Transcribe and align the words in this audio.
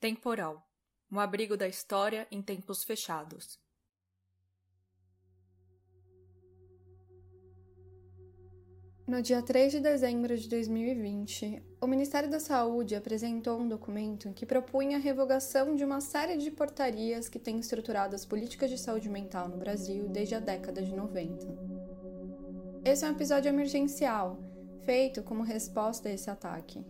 Temporal 0.00 0.66
um 1.12 1.20
abrigo 1.20 1.58
da 1.58 1.68
história 1.68 2.26
em 2.30 2.40
tempos 2.40 2.84
fechados. 2.84 3.58
No 9.06 9.20
dia 9.20 9.42
3 9.42 9.72
de 9.72 9.80
dezembro 9.80 10.38
de 10.38 10.48
2020, 10.48 11.62
o 11.82 11.86
Ministério 11.86 12.30
da 12.30 12.40
Saúde 12.40 12.94
apresentou 12.94 13.60
um 13.60 13.68
documento 13.68 14.32
que 14.32 14.46
propunha 14.46 14.96
a 14.96 15.00
revogação 15.00 15.76
de 15.76 15.84
uma 15.84 16.00
série 16.00 16.38
de 16.38 16.50
portarias 16.50 17.28
que 17.28 17.38
têm 17.38 17.58
estruturado 17.58 18.14
as 18.14 18.24
políticas 18.24 18.70
de 18.70 18.78
saúde 18.78 19.10
mental 19.10 19.50
no 19.50 19.58
Brasil 19.58 20.08
desde 20.08 20.34
a 20.34 20.40
década 20.40 20.80
de 20.80 20.94
90. 20.94 21.46
Esse 22.86 23.04
é 23.04 23.08
um 23.08 23.12
episódio 23.12 23.50
emergencial, 23.50 24.38
feito 24.82 25.22
como 25.22 25.42
resposta 25.42 26.08
a 26.08 26.12
esse 26.12 26.30
ataque. 26.30 26.82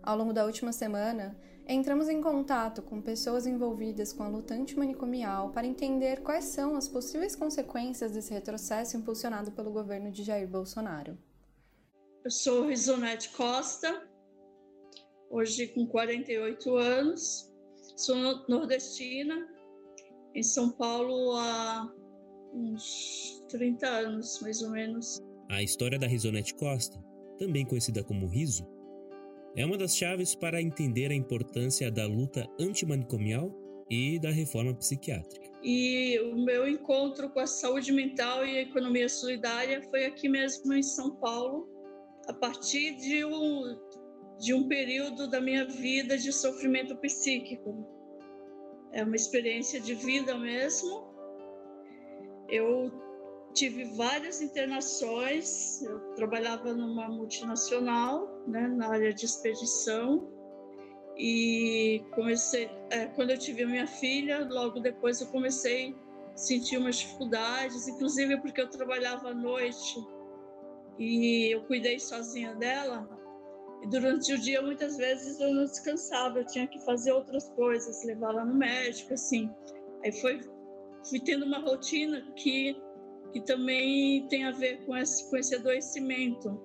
Ao 0.00 0.16
longo 0.16 0.32
da 0.32 0.44
última 0.44 0.72
semana, 0.72 1.36
entramos 1.72 2.08
em 2.08 2.20
contato 2.20 2.82
com 2.82 3.00
pessoas 3.00 3.46
envolvidas 3.46 4.12
com 4.12 4.24
a 4.24 4.28
luta 4.28 4.54
antimanicomial 4.54 5.50
para 5.50 5.66
entender 5.66 6.20
quais 6.20 6.46
são 6.46 6.74
as 6.74 6.88
possíveis 6.88 7.36
consequências 7.36 8.12
desse 8.12 8.32
retrocesso 8.32 8.96
impulsionado 8.96 9.52
pelo 9.52 9.70
governo 9.70 10.10
de 10.10 10.24
Jair 10.24 10.48
Bolsonaro. 10.48 11.16
Eu 12.24 12.30
sou 12.30 12.66
Risonete 12.66 13.30
Costa, 13.30 14.08
hoje 15.30 15.68
com 15.68 15.86
48 15.86 16.76
anos, 16.76 17.48
sou 17.96 18.16
nordestina, 18.48 19.48
em 20.34 20.42
São 20.42 20.70
Paulo 20.70 21.36
há 21.36 21.88
uns 22.52 23.44
30 23.48 23.86
anos, 23.86 24.40
mais 24.42 24.60
ou 24.60 24.70
menos. 24.70 25.22
A 25.48 25.62
história 25.62 25.98
da 25.98 26.08
Risonete 26.08 26.52
Costa, 26.54 27.00
também 27.38 27.64
conhecida 27.64 28.02
como 28.02 28.26
Riso, 28.26 28.66
é 29.56 29.64
uma 29.64 29.76
das 29.76 29.96
chaves 29.96 30.34
para 30.34 30.62
entender 30.62 31.10
a 31.10 31.14
importância 31.14 31.90
da 31.90 32.06
luta 32.06 32.48
antimanicomial 32.58 33.50
e 33.90 34.18
da 34.18 34.30
reforma 34.30 34.72
psiquiátrica. 34.74 35.50
E 35.62 36.18
o 36.20 36.36
meu 36.36 36.66
encontro 36.66 37.28
com 37.28 37.40
a 37.40 37.46
saúde 37.46 37.92
mental 37.92 38.46
e 38.46 38.58
a 38.58 38.62
economia 38.62 39.08
solidária 39.08 39.82
foi 39.90 40.06
aqui 40.06 40.28
mesmo 40.28 40.72
em 40.72 40.82
São 40.82 41.16
Paulo, 41.16 41.68
a 42.28 42.32
partir 42.32 42.96
de 42.96 43.24
um, 43.24 43.76
de 44.38 44.54
um 44.54 44.68
período 44.68 45.28
da 45.28 45.40
minha 45.40 45.66
vida 45.66 46.16
de 46.16 46.32
sofrimento 46.32 46.96
psíquico. 46.96 47.86
É 48.92 49.04
uma 49.04 49.16
experiência 49.16 49.80
de 49.80 49.94
vida 49.94 50.38
mesmo. 50.38 51.10
Eu 52.48 52.90
tive 53.52 53.84
várias 53.96 54.40
internações. 54.40 55.82
Eu 55.82 56.00
trabalhava 56.14 56.72
numa 56.72 57.08
multinacional, 57.08 58.28
né, 58.46 58.68
na 58.68 58.88
área 58.88 59.12
de 59.12 59.24
expedição. 59.24 60.28
E 61.16 62.02
comecei, 62.12 62.70
é, 62.90 63.06
quando 63.06 63.30
eu 63.30 63.38
tive 63.38 63.64
a 63.64 63.66
minha 63.66 63.86
filha, 63.86 64.46
logo 64.48 64.80
depois 64.80 65.20
eu 65.20 65.26
comecei 65.26 65.94
a 66.32 66.36
sentir 66.36 66.78
umas 66.78 66.96
dificuldades, 66.96 67.86
inclusive 67.88 68.40
porque 68.40 68.60
eu 68.60 68.70
trabalhava 68.70 69.28
à 69.28 69.34
noite 69.34 70.02
e 70.98 71.54
eu 71.54 71.62
cuidei 71.64 71.98
sozinha 71.98 72.54
dela. 72.54 73.06
E 73.82 73.86
durante 73.86 74.32
o 74.32 74.38
dia, 74.38 74.62
muitas 74.62 74.96
vezes 74.96 75.40
eu 75.40 75.52
não 75.52 75.64
descansava, 75.64 76.38
eu 76.38 76.46
tinha 76.46 76.66
que 76.66 76.78
fazer 76.84 77.12
outras 77.12 77.48
coisas, 77.50 78.04
levá-la 78.04 78.44
no 78.44 78.54
médico, 78.54 79.14
assim. 79.14 79.50
Aí 80.04 80.12
foi, 80.12 80.40
fui 81.08 81.20
tendo 81.20 81.44
uma 81.44 81.58
rotina 81.58 82.22
que 82.36 82.76
que 83.32 83.40
também 83.40 84.26
tem 84.28 84.44
a 84.44 84.50
ver 84.50 84.84
com 84.84 84.96
esse, 84.96 85.28
com 85.30 85.36
esse 85.36 85.54
adoecimento. 85.54 86.60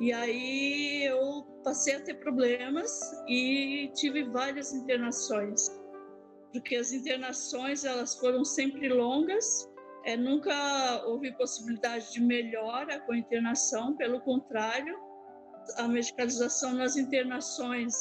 E 0.00 0.12
aí 0.12 1.04
eu 1.04 1.44
passei 1.62 1.94
a 1.94 2.00
ter 2.00 2.14
problemas 2.14 2.90
e 3.28 3.90
tive 3.94 4.24
várias 4.24 4.72
internações, 4.72 5.68
porque 6.52 6.76
as 6.76 6.92
internações 6.92 7.84
elas 7.84 8.16
foram 8.16 8.44
sempre 8.44 8.88
longas, 8.88 9.70
é, 10.04 10.16
nunca 10.16 11.02
houve 11.06 11.32
possibilidade 11.32 12.12
de 12.12 12.20
melhora 12.20 13.00
com 13.00 13.12
a 13.12 13.18
internação, 13.18 13.96
pelo 13.96 14.20
contrário, 14.20 14.98
a 15.76 15.88
medicalização 15.88 16.74
nas 16.74 16.96
internações, 16.96 17.94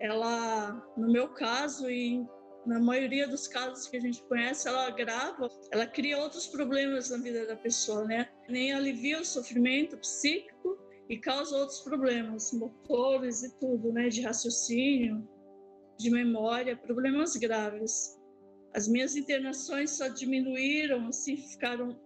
ela, 0.00 0.82
no 0.96 1.12
meu 1.12 1.28
caso 1.34 1.90
e 1.90 2.24
na 2.68 2.78
maioria 2.78 3.26
dos 3.26 3.48
casos 3.48 3.88
que 3.88 3.96
a 3.96 4.00
gente 4.00 4.22
conhece, 4.24 4.68
ela 4.68 4.86
agrava, 4.86 5.48
ela 5.72 5.86
cria 5.86 6.18
outros 6.18 6.46
problemas 6.46 7.08
na 7.08 7.16
vida 7.16 7.46
da 7.46 7.56
pessoa, 7.56 8.04
né? 8.04 8.28
Nem 8.48 8.72
alivia 8.72 9.20
o 9.20 9.24
sofrimento 9.24 9.96
psíquico 9.96 10.78
e 11.08 11.18
causa 11.18 11.56
outros 11.56 11.80
problemas 11.80 12.52
motores 12.52 13.42
e 13.42 13.58
tudo, 13.58 13.90
né? 13.90 14.08
De 14.08 14.20
raciocínio, 14.20 15.26
de 15.98 16.10
memória, 16.10 16.76
problemas 16.76 17.36
graves. 17.36 18.18
As 18.74 18.86
minhas 18.86 19.16
internações 19.16 19.92
só 19.92 20.08
diminuíram, 20.08 21.08
assim, 21.08 21.38
ficaram 21.38 21.98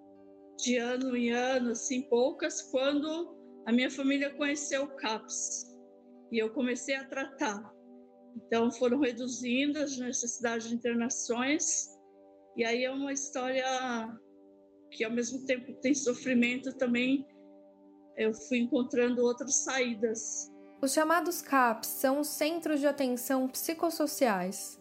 de 0.56 0.76
ano 0.76 1.16
em 1.16 1.30
ano, 1.30 1.72
assim, 1.72 2.02
poucas, 2.02 2.62
quando 2.70 3.36
a 3.66 3.72
minha 3.72 3.90
família 3.90 4.30
conheceu 4.30 4.84
o 4.84 4.96
CAPS 4.96 5.76
e 6.30 6.38
eu 6.38 6.50
comecei 6.50 6.94
a 6.94 7.04
tratar. 7.04 7.71
Então 8.36 8.70
foram 8.70 9.00
reduzindo 9.00 9.78
as 9.78 9.96
necessidades 9.98 10.68
de 10.68 10.74
internações 10.74 11.88
e 12.56 12.64
aí 12.64 12.84
é 12.84 12.90
uma 12.90 13.12
história 13.12 13.64
que 14.90 15.04
ao 15.04 15.10
mesmo 15.10 15.44
tempo 15.46 15.72
tem 15.80 15.94
sofrimento 15.94 16.72
também 16.76 17.26
eu 18.16 18.34
fui 18.34 18.58
encontrando 18.58 19.22
outras 19.22 19.64
saídas. 19.64 20.50
Os 20.82 20.92
chamados 20.92 21.40
CAPs 21.40 21.88
são 21.88 22.20
os 22.20 22.28
Centros 22.28 22.80
de 22.80 22.86
Atenção 22.86 23.48
Psicossociais. 23.48 24.78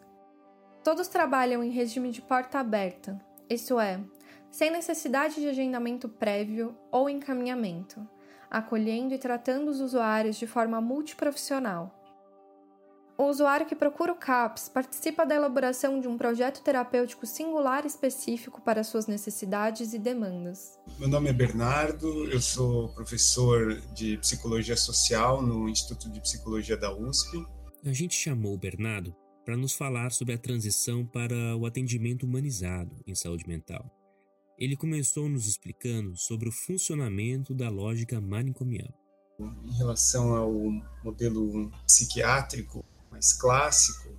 Todos 0.84 1.08
trabalham 1.08 1.64
em 1.64 1.70
regime 1.70 2.12
de 2.12 2.22
porta 2.22 2.60
aberta, 2.60 3.24
isso 3.50 3.80
é, 3.80 4.04
sem 4.50 4.72
necessidade 4.72 5.36
de 5.36 5.48
agendamento 5.48 6.10
prévio 6.10 6.76
ou 6.92 7.10
encaminhamento, 7.10 8.06
acolhendo 8.50 9.14
e 9.14 9.20
tratando 9.20 9.70
os 9.70 9.80
usuários 9.80 10.36
de 10.38 10.48
forma 10.48 10.82
multiprofissional 10.82 12.01
o 13.22 13.30
usuário 13.30 13.68
que 13.68 13.76
procura 13.76 14.12
o 14.12 14.16
CAPS 14.16 14.68
participa 14.68 15.24
da 15.26 15.36
elaboração 15.36 16.00
de 16.00 16.08
um 16.08 16.18
projeto 16.18 16.64
terapêutico 16.64 17.28
singular 17.28 17.86
específico 17.86 18.60
para 18.62 18.84
suas 18.84 19.06
necessidades 19.06 19.94
e 19.94 20.00
demandas. 20.00 20.80
Meu 20.98 21.08
nome 21.08 21.30
é 21.30 21.34
Bernardo, 21.34 22.26
eu 22.32 22.42
sou 22.42 22.90
professor 22.96 23.80
de 23.94 24.18
psicologia 24.18 24.76
social 24.76 25.40
no 25.42 25.70
Instituto 25.70 26.12
de 26.12 26.20
Psicologia 26.20 26.76
da 26.76 26.92
USP. 26.92 27.46
A 27.86 27.94
gente 27.94 28.16
chamou 28.16 28.56
o 28.56 28.58
Bernardo 28.58 29.16
para 29.46 29.56
nos 29.56 29.74
falar 29.74 30.12
sobre 30.12 30.34
a 30.34 30.38
transição 30.40 31.06
para 31.06 31.56
o 31.56 31.68
atendimento 31.68 32.26
humanizado 32.26 32.96
em 33.06 33.14
saúde 33.14 33.48
mental. 33.48 33.86
Ele 34.58 34.76
começou 34.76 35.30
nos 35.30 35.48
explicando 35.48 36.18
sobre 36.18 36.50
o 36.50 36.52
funcionamento 36.52 37.54
da 37.54 37.70
lógica 37.70 38.20
manicomial. 38.20 38.92
Em 39.40 39.78
relação 39.78 40.36
ao 40.36 40.52
modelo 41.04 41.72
psiquiátrico, 41.88 42.86
mais 43.12 43.34
clássico 43.34 44.10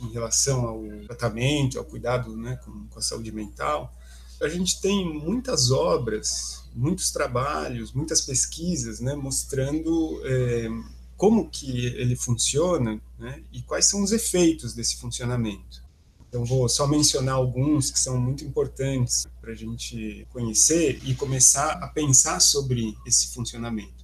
em 0.00 0.10
relação 0.12 0.66
ao 0.66 0.82
tratamento, 1.06 1.78
ao 1.78 1.84
cuidado 1.84 2.36
né, 2.36 2.56
com, 2.64 2.86
com 2.88 2.98
a 2.98 3.02
saúde 3.02 3.30
mental, 3.30 3.94
a 4.40 4.48
gente 4.48 4.80
tem 4.80 5.06
muitas 5.06 5.70
obras, 5.70 6.64
muitos 6.74 7.12
trabalhos, 7.12 7.92
muitas 7.92 8.20
pesquisas 8.20 8.98
né, 8.98 9.14
mostrando 9.14 10.20
é, 10.24 10.68
como 11.16 11.48
que 11.48 11.86
ele 11.86 12.16
funciona 12.16 13.00
né, 13.18 13.42
e 13.52 13.62
quais 13.62 13.86
são 13.86 14.02
os 14.02 14.10
efeitos 14.10 14.74
desse 14.74 14.96
funcionamento. 14.96 15.82
Então, 16.28 16.44
vou 16.44 16.68
só 16.68 16.86
mencionar 16.86 17.34
alguns 17.34 17.90
que 17.90 18.00
são 18.00 18.18
muito 18.18 18.42
importantes 18.42 19.26
para 19.40 19.52
a 19.52 19.54
gente 19.54 20.26
conhecer 20.30 20.98
e 21.04 21.14
começar 21.14 21.72
a 21.72 21.88
pensar 21.88 22.40
sobre 22.40 22.96
esse 23.06 23.34
funcionamento. 23.34 24.01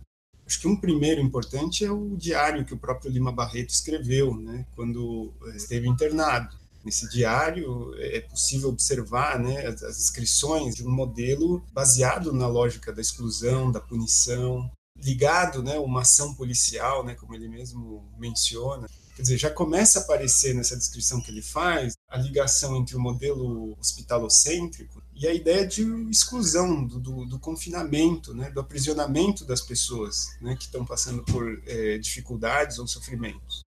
Acho 0.48 0.60
que 0.60 0.66
um 0.66 0.80
primeiro 0.80 1.20
importante 1.20 1.84
é 1.84 1.92
o 1.92 2.16
diário 2.16 2.64
que 2.64 2.72
o 2.72 2.78
próprio 2.78 3.10
Lima 3.10 3.30
Barreto 3.30 3.68
escreveu, 3.68 4.34
né, 4.34 4.64
quando 4.74 5.30
eh, 5.48 5.56
esteve 5.56 5.86
internado. 5.86 6.56
Nesse 6.82 7.06
diário 7.10 7.94
é, 7.98 8.16
é 8.16 8.20
possível 8.22 8.70
observar 8.70 9.38
né, 9.38 9.66
as, 9.66 10.00
inscrições 10.00 10.74
de 10.74 10.86
um 10.86 10.90
modelo 10.90 11.62
baseado 11.70 12.32
na 12.32 12.46
lógica 12.46 12.90
da 12.90 13.02
exclusão, 13.02 13.70
da 13.70 13.78
punição, 13.78 14.70
ligado 14.96 15.62
né, 15.62 15.78
uma 15.78 16.00
ação 16.00 16.34
policial, 16.34 17.04
né, 17.04 17.14
como 17.14 17.34
ele 17.34 17.46
mesmo 17.46 18.10
menciona. 18.18 18.88
Quer 19.14 19.22
dizer, 19.22 19.36
já 19.36 19.50
começa 19.50 19.98
a 19.98 20.02
aparecer 20.02 20.54
nessa 20.54 20.78
descrição 20.78 21.20
que 21.20 21.30
ele 21.30 21.42
faz 21.42 21.92
a 22.08 22.16
ligação 22.16 22.74
entre 22.74 22.96
o 22.96 23.00
modelo 23.00 23.76
hospitalocêntrico 23.78 25.02
e 25.18 25.26
a 25.26 25.34
ideia 25.34 25.66
de 25.66 25.82
exclusão, 26.10 26.84
do, 26.84 27.00
do, 27.00 27.24
do 27.24 27.38
confinamento, 27.38 28.32
né, 28.32 28.50
do 28.50 28.60
aprisionamento 28.60 29.44
das 29.44 29.60
pessoas 29.60 30.28
né, 30.40 30.54
que 30.54 30.64
estão 30.64 30.84
passando 30.84 31.24
por 31.24 31.60
é, 31.66 31.98
dificuldades 31.98 32.78
ou 32.78 32.86
sofrimentos. 32.86 33.62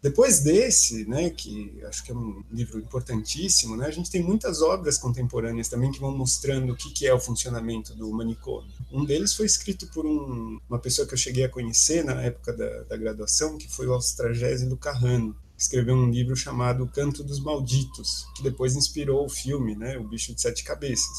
Depois 0.00 0.40
desse, 0.40 1.04
né, 1.06 1.28
que 1.30 1.80
acho 1.84 2.04
que 2.04 2.12
é 2.12 2.14
um 2.14 2.44
livro 2.52 2.78
importantíssimo, 2.78 3.76
né, 3.76 3.86
a 3.86 3.90
gente 3.90 4.10
tem 4.10 4.22
muitas 4.22 4.62
obras 4.62 4.96
contemporâneas 4.96 5.68
também 5.68 5.90
que 5.90 5.98
vão 5.98 6.16
mostrando 6.16 6.72
o 6.72 6.76
que, 6.76 6.90
que 6.90 7.06
é 7.06 7.12
o 7.12 7.18
funcionamento 7.18 7.94
do 7.96 8.08
manicômio. 8.12 8.70
Um 8.92 9.04
deles 9.04 9.34
foi 9.34 9.46
escrito 9.46 9.88
por 9.88 10.06
um, 10.06 10.60
uma 10.68 10.78
pessoa 10.78 11.06
que 11.06 11.14
eu 11.14 11.18
cheguei 11.18 11.44
a 11.44 11.48
conhecer 11.48 12.04
na 12.04 12.22
época 12.22 12.52
da, 12.52 12.82
da 12.84 12.96
graduação, 12.96 13.58
que 13.58 13.68
foi 13.68 13.88
o 13.88 13.92
Austragésilo 13.92 14.76
Carrano. 14.76 15.36
Escreveu 15.58 15.96
um 15.96 16.08
livro 16.08 16.36
chamado 16.36 16.88
Canto 16.88 17.24
dos 17.24 17.42
Malditos, 17.42 18.24
que 18.36 18.44
depois 18.44 18.76
inspirou 18.76 19.26
o 19.26 19.28
filme, 19.28 19.74
né, 19.74 19.98
O 19.98 20.04
Bicho 20.04 20.32
de 20.32 20.40
Sete 20.40 20.62
Cabeças. 20.62 21.18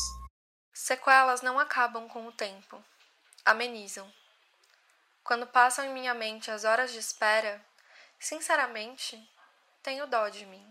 Sequelas 0.74 1.41
não 1.41 1.59
acabam 1.59 2.07
com 2.07 2.25
o 2.25 2.31
tempo, 2.31 2.81
amenizam. 3.44 4.09
Quando 5.25 5.45
passam 5.45 5.83
em 5.83 5.94
minha 5.94 6.13
mente 6.13 6.50
as 6.50 6.63
horas 6.63 6.94
de 6.94 7.00
espera, 7.00 7.62
sinceramente, 8.18 9.21
tenho 9.83 10.07
dó 10.07 10.30
de 10.30 10.45
mim. 10.45 10.65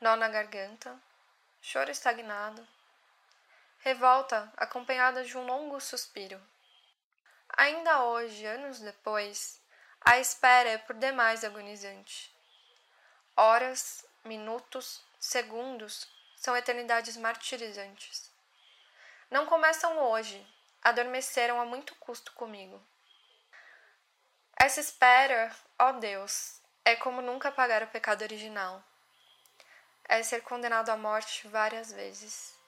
Nó 0.00 0.16
na 0.16 0.28
garganta, 0.28 0.98
choro 1.60 1.90
estagnado, 1.90 2.66
revolta 3.80 4.50
acompanhada 4.56 5.22
de 5.22 5.36
um 5.36 5.44
longo 5.44 5.78
suspiro. 5.80 6.40
Ainda 7.58 8.04
hoje, 8.04 8.46
anos 8.46 8.80
depois, 8.80 9.60
a 10.00 10.18
espera 10.18 10.70
é 10.70 10.78
por 10.78 10.96
demais 10.96 11.44
agonizante. 11.44 12.37
Horas, 13.40 14.04
minutos, 14.24 15.00
segundos 15.20 16.08
são 16.34 16.56
eternidades 16.56 17.16
martirizantes. 17.16 18.32
Não 19.30 19.46
começam 19.46 19.96
hoje, 19.96 20.44
adormeceram 20.82 21.60
a 21.60 21.64
muito 21.64 21.94
custo 21.94 22.32
comigo. 22.32 22.82
Essa 24.56 24.80
espera, 24.80 25.54
ó 25.78 25.92
Deus, 25.92 26.60
é 26.84 26.96
como 26.96 27.22
nunca 27.22 27.52
pagar 27.52 27.80
o 27.84 27.86
pecado 27.86 28.22
original. 28.22 28.82
É 30.08 30.20
ser 30.24 30.42
condenado 30.42 30.88
à 30.90 30.96
morte 30.96 31.46
várias 31.46 31.92
vezes. 31.92 32.58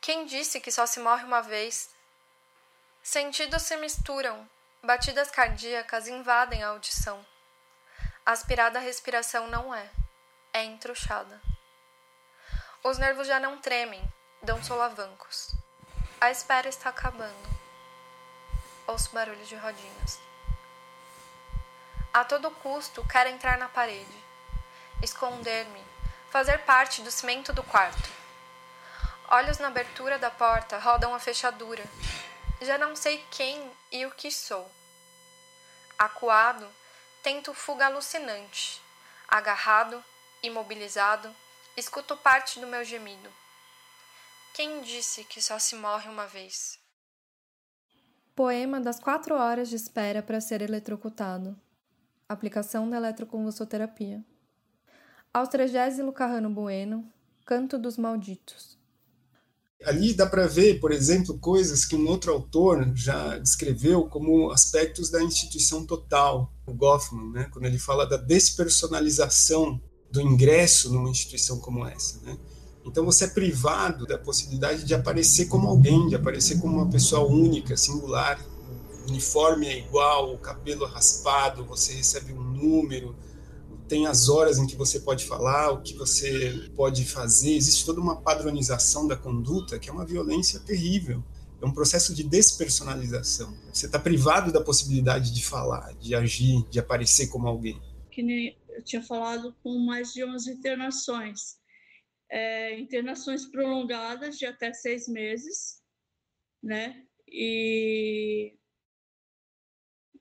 Quem 0.00 0.24
disse 0.24 0.60
que 0.60 0.70
só 0.70 0.86
se 0.86 1.00
morre 1.00 1.24
uma 1.24 1.42
vez? 1.42 1.92
Sentidos 3.02 3.62
se 3.62 3.76
misturam, 3.78 4.48
batidas 4.84 5.32
cardíacas 5.32 6.06
invadem 6.06 6.62
a 6.62 6.68
audição. 6.68 7.33
Aspirada 8.26 8.78
a 8.78 8.82
respiração 8.82 9.48
não 9.48 9.74
é, 9.74 9.90
é 10.50 10.64
entruxada. 10.64 11.42
Os 12.82 12.96
nervos 12.96 13.26
já 13.26 13.38
não 13.38 13.58
tremem, 13.58 14.02
dão 14.40 14.64
solavancos. 14.64 15.54
A 16.18 16.30
espera 16.30 16.66
está 16.66 16.88
acabando. 16.88 17.48
Ouço 18.86 19.10
barulho 19.10 19.44
de 19.44 19.54
rodinhas. 19.56 20.18
A 22.14 22.24
todo 22.24 22.50
custo 22.50 23.06
quero 23.06 23.28
entrar 23.28 23.58
na 23.58 23.68
parede, 23.68 24.24
esconder-me, 25.02 25.84
fazer 26.30 26.64
parte 26.64 27.02
do 27.02 27.10
cimento 27.10 27.52
do 27.52 27.62
quarto. 27.62 28.08
Olhos 29.28 29.58
na 29.58 29.68
abertura 29.68 30.18
da 30.18 30.30
porta 30.30 30.78
rodam 30.78 31.14
a 31.14 31.20
fechadura. 31.20 31.84
Já 32.62 32.78
não 32.78 32.96
sei 32.96 33.22
quem 33.30 33.70
e 33.92 34.06
o 34.06 34.10
que 34.12 34.30
sou. 34.30 34.70
Acuado, 35.98 36.66
tento 37.24 37.54
fuga 37.54 37.86
alucinante. 37.86 38.82
Agarrado, 39.26 40.04
imobilizado, 40.42 41.34
escuto 41.74 42.14
parte 42.18 42.60
do 42.60 42.66
meu 42.66 42.84
gemido. 42.84 43.30
Quem 44.52 44.82
disse 44.82 45.24
que 45.24 45.40
só 45.40 45.58
se 45.58 45.74
morre 45.74 46.10
uma 46.10 46.26
vez? 46.26 46.78
Poema 48.36 48.78
das 48.78 49.00
quatro 49.00 49.36
horas 49.36 49.70
de 49.70 49.76
espera 49.76 50.22
para 50.22 50.38
ser 50.38 50.60
eletrocutado. 50.60 51.58
Aplicação 52.28 52.90
da 52.90 52.98
eletroconvulsoterapia. 52.98 54.22
Austragésilo 55.32 56.12
Carrano 56.12 56.50
Bueno, 56.50 57.10
Canto 57.46 57.78
dos 57.78 57.96
Malditos. 57.96 58.78
Ali 59.82 60.12
dá 60.12 60.26
para 60.26 60.46
ver, 60.46 60.78
por 60.78 60.92
exemplo, 60.92 61.38
coisas 61.38 61.86
que 61.86 61.96
um 61.96 62.06
outro 62.06 62.32
autor 62.32 62.92
já 62.94 63.38
descreveu 63.38 64.08
como 64.08 64.50
aspectos 64.50 65.10
da 65.10 65.22
instituição 65.22 65.86
total, 65.86 66.53
o 66.66 66.72
Goffman, 66.72 67.30
né? 67.30 67.48
quando 67.52 67.66
ele 67.66 67.78
fala 67.78 68.06
da 68.06 68.16
despersonalização 68.16 69.80
do 70.10 70.20
ingresso 70.20 70.92
numa 70.92 71.10
instituição 71.10 71.58
como 71.58 71.86
essa. 71.86 72.20
Né? 72.20 72.38
Então 72.84 73.04
você 73.04 73.24
é 73.24 73.28
privado 73.28 74.06
da 74.06 74.18
possibilidade 74.18 74.84
de 74.84 74.94
aparecer 74.94 75.46
como 75.46 75.68
alguém, 75.68 76.08
de 76.08 76.14
aparecer 76.14 76.60
como 76.60 76.76
uma 76.76 76.88
pessoa 76.88 77.26
única, 77.26 77.76
singular. 77.76 78.38
O 79.04 79.10
uniforme 79.10 79.66
é 79.66 79.78
igual, 79.78 80.32
o 80.32 80.38
cabelo 80.38 80.86
raspado, 80.86 81.64
você 81.64 81.92
recebe 81.94 82.32
um 82.32 82.42
número, 82.42 83.16
tem 83.88 84.06
as 84.06 84.28
horas 84.28 84.58
em 84.58 84.66
que 84.66 84.76
você 84.76 85.00
pode 85.00 85.24
falar, 85.24 85.72
o 85.72 85.82
que 85.82 85.94
você 85.94 86.70
pode 86.74 87.04
fazer. 87.04 87.54
Existe 87.54 87.84
toda 87.84 88.00
uma 88.00 88.16
padronização 88.16 89.06
da 89.06 89.16
conduta 89.16 89.78
que 89.78 89.90
é 89.90 89.92
uma 89.92 90.04
violência 90.04 90.60
terrível. 90.60 91.22
É 91.64 91.66
um 91.66 91.72
processo 91.72 92.14
de 92.14 92.22
despersonalização. 92.22 93.56
Você 93.72 93.86
está 93.86 93.98
privado 93.98 94.52
da 94.52 94.62
possibilidade 94.62 95.32
de 95.32 95.42
falar, 95.42 95.94
de 95.94 96.14
agir, 96.14 96.62
de 96.68 96.78
aparecer 96.78 97.28
como 97.28 97.48
alguém. 97.48 97.80
Que 98.10 98.22
nem 98.22 98.54
eu 98.68 98.84
tinha 98.84 99.02
falado 99.02 99.56
com 99.62 99.78
mais 99.78 100.12
de 100.12 100.22
11 100.22 100.50
internações. 100.50 101.56
É, 102.30 102.78
internações 102.78 103.46
prolongadas 103.46 104.36
de 104.36 104.44
até 104.44 104.74
seis 104.74 105.08
meses, 105.08 105.80
né? 106.62 107.02
E 107.26 108.58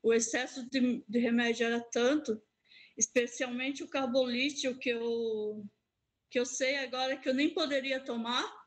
o 0.01 0.13
excesso 0.13 0.66
de, 0.69 1.04
de 1.06 1.19
remédio 1.19 1.66
era 1.66 1.81
tanto 1.81 2.42
especialmente 2.98 3.84
o 3.84 3.89
carbolítio 3.89 4.78
que 4.78 4.89
eu 4.89 5.66
que 6.30 6.39
eu 6.39 6.46
sei 6.46 6.78
agora 6.78 7.18
que 7.18 7.28
eu 7.28 7.34
nem 7.34 7.54
poderia 7.54 8.00
tomar 8.00 8.62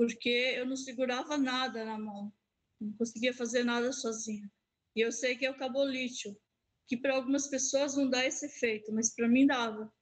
porque 0.00 0.54
eu 0.56 0.64
não 0.64 0.76
segurava 0.76 1.36
nada 1.36 1.84
na 1.84 1.98
mão, 1.98 2.32
não 2.80 2.90
conseguia 2.94 3.34
fazer 3.34 3.64
nada 3.64 3.92
sozinha. 3.92 4.50
E 4.96 5.02
eu 5.02 5.12
sei 5.12 5.36
que 5.36 5.44
é 5.44 5.50
o 5.50 5.58
carbolítio, 5.58 6.34
que 6.88 6.96
para 6.96 7.16
algumas 7.16 7.48
pessoas 7.48 7.94
não 7.94 8.08
dá 8.08 8.24
esse 8.24 8.46
efeito, 8.46 8.90
mas 8.94 9.14
para 9.14 9.28
mim 9.28 9.46
dava. 9.46 9.92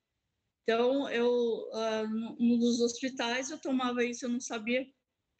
Então, 0.63 1.11
eu, 1.11 1.29
uh, 1.29 2.07
num 2.39 2.61
dos 2.61 2.81
hospitais, 2.81 3.51
eu 3.51 3.59
tomava 3.59 4.05
isso, 4.05 4.25
eu 4.25 4.29
não 4.29 4.39
sabia 4.39 4.87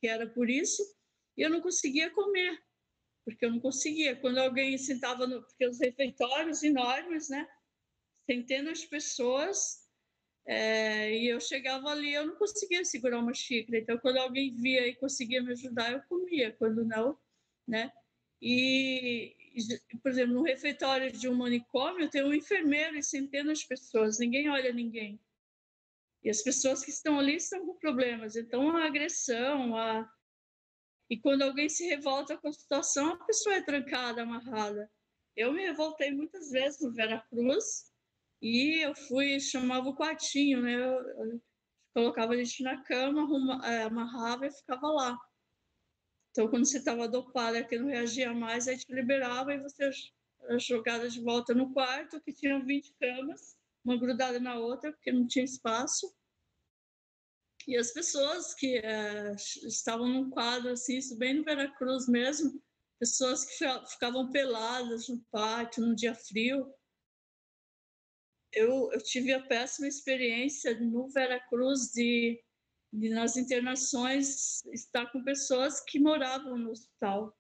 que 0.01 0.09
era 0.09 0.29
por 0.29 0.51
isso, 0.51 0.83
e 1.37 1.43
eu 1.43 1.51
não 1.51 1.61
conseguia 1.61 2.11
comer, 2.11 2.61
porque 3.25 3.47
eu 3.47 3.53
não 3.53 3.61
conseguia. 3.61 4.17
Quando 4.17 4.39
alguém 4.39 4.77
sentava, 4.77 5.25
no, 5.25 5.41
porque 5.41 5.69
os 5.69 5.79
refeitórios 5.79 6.65
enormes, 6.65 7.29
né? 7.29 7.49
centenas 8.29 8.81
de 8.81 8.89
pessoas 8.89 9.88
é, 10.51 11.15
e 11.15 11.29
eu 11.29 11.39
chegava 11.39 11.91
ali, 11.91 12.15
eu 12.15 12.27
não 12.27 12.35
conseguia 12.37 12.83
segurar 12.83 13.19
uma 13.19 13.35
xícara. 13.35 13.79
Então, 13.79 13.99
quando 13.99 14.17
alguém 14.17 14.55
via 14.55 14.89
e 14.89 14.97
conseguia 14.97 15.43
me 15.43 15.53
ajudar, 15.53 15.93
eu 15.93 16.03
comia. 16.09 16.53
Quando 16.53 16.87
não, 16.87 17.19
né? 17.67 17.93
E, 18.41 19.37
por 20.03 20.11
exemplo, 20.11 20.35
no 20.35 20.43
refeitório 20.43 21.13
de 21.13 21.29
um 21.29 21.35
manicômio, 21.35 22.09
tem 22.09 22.25
um 22.25 22.33
enfermeiro 22.33 22.97
e 22.97 23.03
centenas 23.03 23.59
de 23.59 23.67
pessoas. 23.67 24.19
Ninguém 24.19 24.49
olha 24.49 24.73
ninguém. 24.73 25.21
E 26.25 26.31
as 26.31 26.43
pessoas 26.43 26.83
que 26.83 26.91
estão 26.91 27.19
ali 27.19 27.35
estão 27.37 27.67
com 27.67 27.75
problemas. 27.75 28.35
Então, 28.35 28.75
a 28.75 28.87
agressão, 28.87 29.77
a... 29.77 30.11
e 31.11 31.19
quando 31.19 31.43
alguém 31.43 31.69
se 31.69 31.87
revolta 31.87 32.39
com 32.39 32.49
a 32.49 32.53
situação, 32.55 33.13
a 33.13 33.25
pessoa 33.27 33.57
é 33.57 33.63
trancada, 33.63 34.23
amarrada. 34.23 34.91
Eu 35.37 35.53
me 35.53 35.63
revoltei 35.63 36.11
muitas 36.11 36.51
vezes 36.51 36.81
no 36.81 36.91
Vera 36.91 37.21
Cruz, 37.29 37.88
e 38.41 38.85
eu 38.85 38.95
fui, 38.95 39.41
chamava 39.41 39.89
o 39.89 39.97
quartinho, 39.97 40.63
né? 40.63 40.75
Eu, 40.75 41.01
eu 41.27 41.43
colocava 41.95 42.33
a 42.33 42.37
gente 42.37 42.63
na 42.63 42.83
cama, 42.85 43.23
arruma, 43.23 43.67
é, 43.67 43.83
amarrava 43.83 44.47
e 44.47 44.53
ficava 44.53 44.89
lá. 44.89 45.19
Então, 46.31 46.49
quando 46.49 46.67
você 46.67 46.79
estava 46.79 47.09
dopada, 47.09 47.65
que 47.65 47.79
não 47.79 47.89
reagia 47.89 48.33
mais, 48.33 48.69
a 48.69 48.73
gente 48.73 48.93
liberava 48.93 49.53
e 49.53 49.61
você 49.61 49.91
era 50.43 50.59
jogada 50.59 51.09
de 51.09 51.21
volta 51.21 51.53
no 51.53 51.73
quarto, 51.73 52.21
que 52.21 52.33
tinha 52.33 52.65
20 52.65 52.95
camas, 53.01 53.57
uma 53.85 53.99
grudada 53.99 54.39
na 54.39 54.57
outra, 54.57 54.93
porque 54.93 55.11
não 55.11 55.27
tinha 55.27 55.45
espaço. 55.45 56.15
E 57.67 57.77
as 57.77 57.91
pessoas 57.93 58.55
que 58.55 58.79
é, 58.79 59.35
estavam 59.67 60.09
num 60.09 60.31
quadro 60.31 60.71
assim, 60.71 60.97
isso 60.97 61.19
bem 61.19 61.35
no 61.35 61.45
Veracruz 61.45 62.09
mesmo, 62.09 62.63
pessoas 63.01 63.45
que 63.45 63.65
ficavam 63.91 64.31
peladas 64.31 65.09
no 65.09 65.21
pátio, 65.31 65.85
num 65.85 65.95
dia 65.95 66.15
frio, 66.15 66.73
eu, 68.53 68.91
eu 68.93 69.03
tive 69.03 69.33
a 69.33 69.43
péssima 69.43 69.89
experiência 69.89 70.79
no 70.81 71.09
Veracruz 71.09 71.91
de, 71.93 72.41
de, 72.93 73.09
nas 73.11 73.37
internações, 73.37 74.65
estar 74.73 75.07
com 75.13 75.23
pessoas 75.23 75.81
que 75.87 75.99
moravam 75.99 76.57
no 76.57 76.71
hospital. 76.71 77.35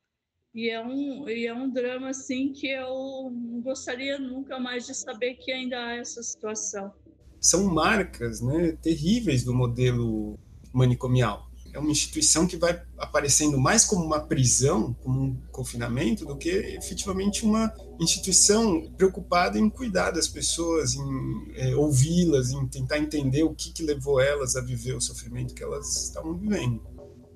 E 0.54 0.70
é 0.70 0.80
um, 0.80 1.28
e 1.28 1.46
é 1.46 1.54
um 1.54 1.70
drama 1.70 2.10
assim 2.10 2.52
que 2.52 2.68
eu 2.68 3.30
não 3.30 3.60
gostaria 3.60 4.18
nunca 4.18 4.58
mais 4.58 4.86
de 4.86 4.94
saber 4.94 5.34
que 5.34 5.52
ainda 5.52 5.78
há 5.78 5.96
essa 5.96 6.22
situação. 6.22 6.92
São 7.40 7.64
marcas 7.64 8.40
né, 8.40 8.72
terríveis 8.82 9.44
do 9.44 9.54
modelo 9.54 10.38
manicomial 10.72 11.47
é 11.72 11.78
uma 11.78 11.90
instituição 11.90 12.46
que 12.46 12.56
vai 12.56 12.80
aparecendo 12.96 13.58
mais 13.58 13.84
como 13.84 14.04
uma 14.04 14.20
prisão, 14.20 14.94
como 15.02 15.22
um 15.22 15.36
confinamento, 15.50 16.24
do 16.24 16.36
que 16.36 16.48
efetivamente 16.48 17.44
uma 17.44 17.72
instituição 18.00 18.90
preocupada 18.96 19.58
em 19.58 19.68
cuidar 19.68 20.10
das 20.10 20.28
pessoas, 20.28 20.94
em 20.94 21.52
é, 21.54 21.74
ouvi-las, 21.76 22.50
em 22.50 22.66
tentar 22.66 22.98
entender 22.98 23.42
o 23.42 23.54
que, 23.54 23.72
que 23.72 23.82
levou 23.82 24.20
elas 24.20 24.56
a 24.56 24.60
viver 24.60 24.94
o 24.94 25.00
sofrimento 25.00 25.54
que 25.54 25.62
elas 25.62 26.04
estavam 26.04 26.36
vivendo. 26.36 26.80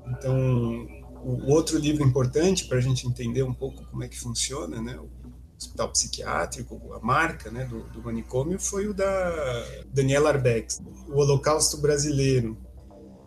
Então, 0.06 0.86
o 1.24 1.52
outro 1.52 1.78
livro 1.78 2.04
importante 2.04 2.66
para 2.66 2.78
a 2.78 2.80
gente 2.80 3.06
entender 3.06 3.42
um 3.42 3.54
pouco 3.54 3.84
como 3.86 4.02
é 4.02 4.08
que 4.08 4.18
funciona, 4.18 4.80
né, 4.80 4.98
o 4.98 5.08
hospital 5.56 5.90
psiquiátrico, 5.90 6.92
a 6.92 7.00
marca 7.00 7.50
né, 7.50 7.64
do, 7.64 7.84
do 7.84 8.02
manicômio 8.02 8.58
foi 8.58 8.88
o 8.88 8.94
da 8.94 9.64
Daniela 9.92 10.30
Arbex, 10.30 10.80
o 11.08 11.18
Holocausto 11.18 11.78
Brasileiro, 11.78 12.56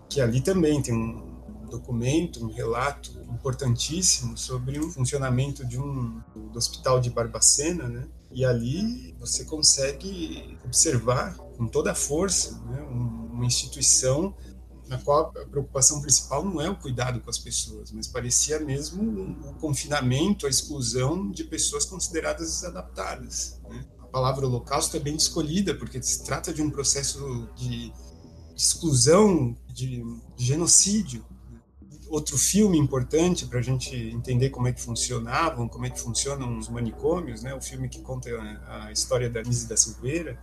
que 0.09 0.21
ali 0.21 0.41
também 0.41 0.81
tem 0.81 0.93
um 0.93 1.67
documento, 1.69 2.43
um 2.43 2.51
relato 2.51 3.11
importantíssimo 3.29 4.37
sobre 4.37 4.79
o 4.79 4.89
funcionamento 4.89 5.65
de 5.65 5.79
um 5.79 6.21
do 6.35 6.57
hospital 6.57 6.99
de 6.99 7.09
Barbacena, 7.09 7.87
né? 7.87 8.07
E 8.31 8.43
ali 8.43 9.15
você 9.19 9.45
consegue 9.45 10.57
observar 10.65 11.35
com 11.57 11.67
toda 11.67 11.91
a 11.91 11.95
força 11.95 12.59
né, 12.65 12.81
uma 12.81 13.45
instituição 13.45 14.35
na 14.87 14.97
qual 14.99 15.31
a 15.35 15.45
preocupação 15.45 16.01
principal 16.01 16.43
não 16.43 16.61
é 16.61 16.69
o 16.69 16.75
cuidado 16.75 17.19
com 17.19 17.29
as 17.29 17.37
pessoas, 17.37 17.91
mas 17.91 18.07
parecia 18.07 18.59
mesmo 18.59 19.37
o 19.49 19.53
confinamento, 19.55 20.45
a 20.45 20.49
exclusão 20.49 21.29
de 21.31 21.43
pessoas 21.43 21.85
consideradas 21.85 22.47
desadaptadas. 22.47 23.59
Né? 23.67 23.85
A 23.99 24.07
palavra 24.07 24.45
holocausto 24.45 24.95
é 24.95 24.99
bem 24.99 25.15
escolhida, 25.15 25.73
porque 25.73 26.01
se 26.01 26.23
trata 26.23 26.53
de 26.53 26.61
um 26.61 26.69
processo 26.69 27.49
de 27.55 27.91
exclusão, 28.55 29.55
de, 29.75 30.01
de 30.37 30.45
genocídio. 30.45 31.25
Outro 32.07 32.37
filme 32.37 32.77
importante 32.77 33.45
para 33.45 33.59
a 33.59 33.61
gente 33.61 33.93
entender 33.95 34.49
como 34.49 34.67
é 34.67 34.73
que 34.73 34.81
funcionavam, 34.81 35.67
como 35.67 35.85
é 35.85 35.89
que 35.89 35.99
funcionam 35.99 36.57
os 36.57 36.69
manicômios, 36.69 37.43
né? 37.43 37.53
o 37.53 37.61
filme 37.61 37.89
que 37.89 37.99
conta 38.01 38.29
a 38.67 38.91
história 38.91 39.29
da 39.29 39.41
Nise 39.41 39.67
da 39.67 39.75
Silveira, 39.75 40.39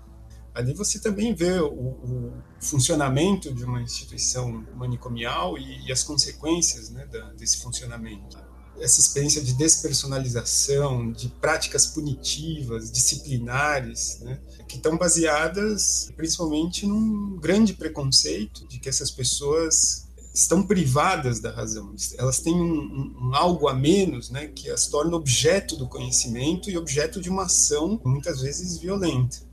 ali 0.54 0.75
você 0.75 1.00
também 1.00 1.35
vê 1.35 1.61
o, 1.61 1.73
o, 1.73 2.33
funcionamento 2.61 3.54
de 3.54 3.64
uma 3.64 3.81
instituição 3.81 4.66
manicomial 4.75 5.57
e, 5.57 5.87
e 5.87 5.92
as 5.92 6.02
consequências 6.02 6.90
né, 6.90 7.07
da, 7.07 7.33
desse 7.33 7.62
funcionamento. 7.62 8.37
Essa 8.83 9.01
experiência 9.01 9.41
de 9.41 9.55
despersonalização, 9.55 11.12
de 11.12 11.29
práticas 11.29 11.87
punitivas, 11.87 12.91
disciplinares, 12.91 14.19
né, 14.21 14.41
que 14.69 14.77
estão 14.77 14.99
baseadas 14.99 16.11
principalmente 16.17 16.85
num 16.85 17.37
grande 17.37 17.75
preconceito 17.75 18.67
de 18.67 18.81
que 18.81 18.89
essas 18.89 19.11
pessoas 19.11 20.09
estão 20.35 20.62
privadas 20.62 21.41
da 21.41 21.53
razão. 21.53 21.95
Elas 22.17 22.41
têm 22.41 22.55
um, 22.55 22.73
um, 22.73 23.29
um, 23.29 23.35
algo 23.37 23.69
a 23.69 23.75
menos, 23.75 24.31
né, 24.31 24.49
que 24.49 24.71
as 24.71 24.87
torna 24.87 25.15
objeto 25.15 25.77
do 25.77 25.87
conhecimento 25.87 26.71
e 26.71 26.77
objeto 26.77 27.21
de 27.21 27.29
uma 27.29 27.45
ação 27.45 28.01
muitas 28.05 28.41
vezes 28.41 28.79
violenta. 28.79 29.51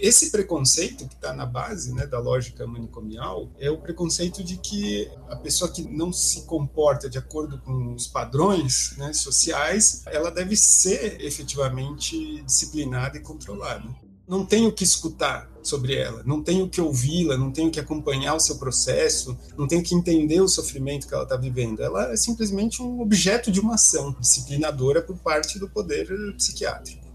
Esse 0.00 0.30
preconceito 0.30 1.06
que 1.06 1.14
está 1.14 1.32
na 1.32 1.46
base 1.46 1.92
né, 1.92 2.06
da 2.06 2.18
lógica 2.18 2.66
manicomial 2.66 3.50
é 3.58 3.70
o 3.70 3.78
preconceito 3.78 4.42
de 4.42 4.56
que 4.56 5.10
a 5.28 5.36
pessoa 5.36 5.70
que 5.70 5.82
não 5.82 6.12
se 6.12 6.42
comporta 6.42 7.08
de 7.08 7.18
acordo 7.18 7.58
com 7.58 7.94
os 7.94 8.06
padrões 8.06 8.94
né, 8.96 9.12
sociais, 9.12 10.02
ela 10.06 10.30
deve 10.30 10.56
ser 10.56 11.20
efetivamente 11.20 12.42
disciplinada 12.42 13.16
e 13.16 13.20
controlada. 13.20 13.84
Não 14.28 14.44
tenho 14.44 14.72
que 14.72 14.82
escutar 14.82 15.48
sobre 15.62 15.94
ela, 15.94 16.22
não 16.24 16.42
tenho 16.42 16.68
que 16.68 16.80
ouvi-la, 16.80 17.36
não 17.36 17.52
tenho 17.52 17.70
que 17.70 17.78
acompanhar 17.78 18.34
o 18.34 18.40
seu 18.40 18.56
processo, 18.56 19.36
não 19.56 19.66
tenho 19.66 19.82
que 19.82 19.94
entender 19.94 20.40
o 20.40 20.48
sofrimento 20.48 21.06
que 21.06 21.14
ela 21.14 21.22
está 21.22 21.36
vivendo. 21.36 21.82
Ela 21.82 22.12
é 22.12 22.16
simplesmente 22.16 22.82
um 22.82 23.00
objeto 23.00 23.50
de 23.52 23.60
uma 23.60 23.74
ação 23.74 24.14
disciplinadora 24.18 25.00
por 25.00 25.16
parte 25.18 25.58
do 25.58 25.68
poder 25.68 26.08
psiquiátrico. 26.36 27.06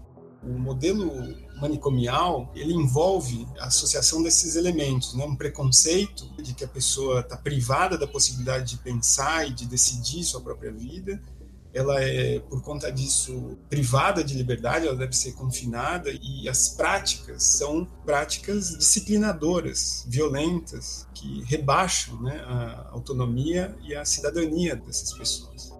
O 0.42 0.58
modelo 0.58 1.34
manicomial, 1.62 2.50
ele 2.54 2.74
envolve 2.74 3.46
a 3.58 3.66
associação 3.66 4.22
desses 4.22 4.56
elementos, 4.56 5.14
né? 5.14 5.24
um 5.24 5.36
preconceito 5.36 6.28
de 6.42 6.52
que 6.52 6.64
a 6.64 6.68
pessoa 6.68 7.20
está 7.20 7.36
privada 7.36 7.96
da 7.96 8.06
possibilidade 8.06 8.76
de 8.76 8.82
pensar 8.82 9.48
e 9.48 9.52
de 9.52 9.66
decidir 9.66 10.24
sua 10.24 10.40
própria 10.40 10.72
vida, 10.72 11.22
ela 11.74 12.02
é, 12.02 12.38
por 12.38 12.62
conta 12.62 12.92
disso, 12.92 13.56
privada 13.70 14.22
de 14.22 14.34
liberdade, 14.34 14.86
ela 14.86 14.96
deve 14.96 15.16
ser 15.16 15.32
confinada, 15.32 16.10
e 16.10 16.46
as 16.46 16.68
práticas 16.68 17.42
são 17.44 17.86
práticas 18.04 18.76
disciplinadoras, 18.76 20.04
violentas, 20.06 21.08
que 21.14 21.42
rebaixam 21.44 22.20
né, 22.20 22.44
a 22.46 22.90
autonomia 22.90 23.74
e 23.82 23.94
a 23.94 24.04
cidadania 24.04 24.76
dessas 24.76 25.14
pessoas. 25.14 25.72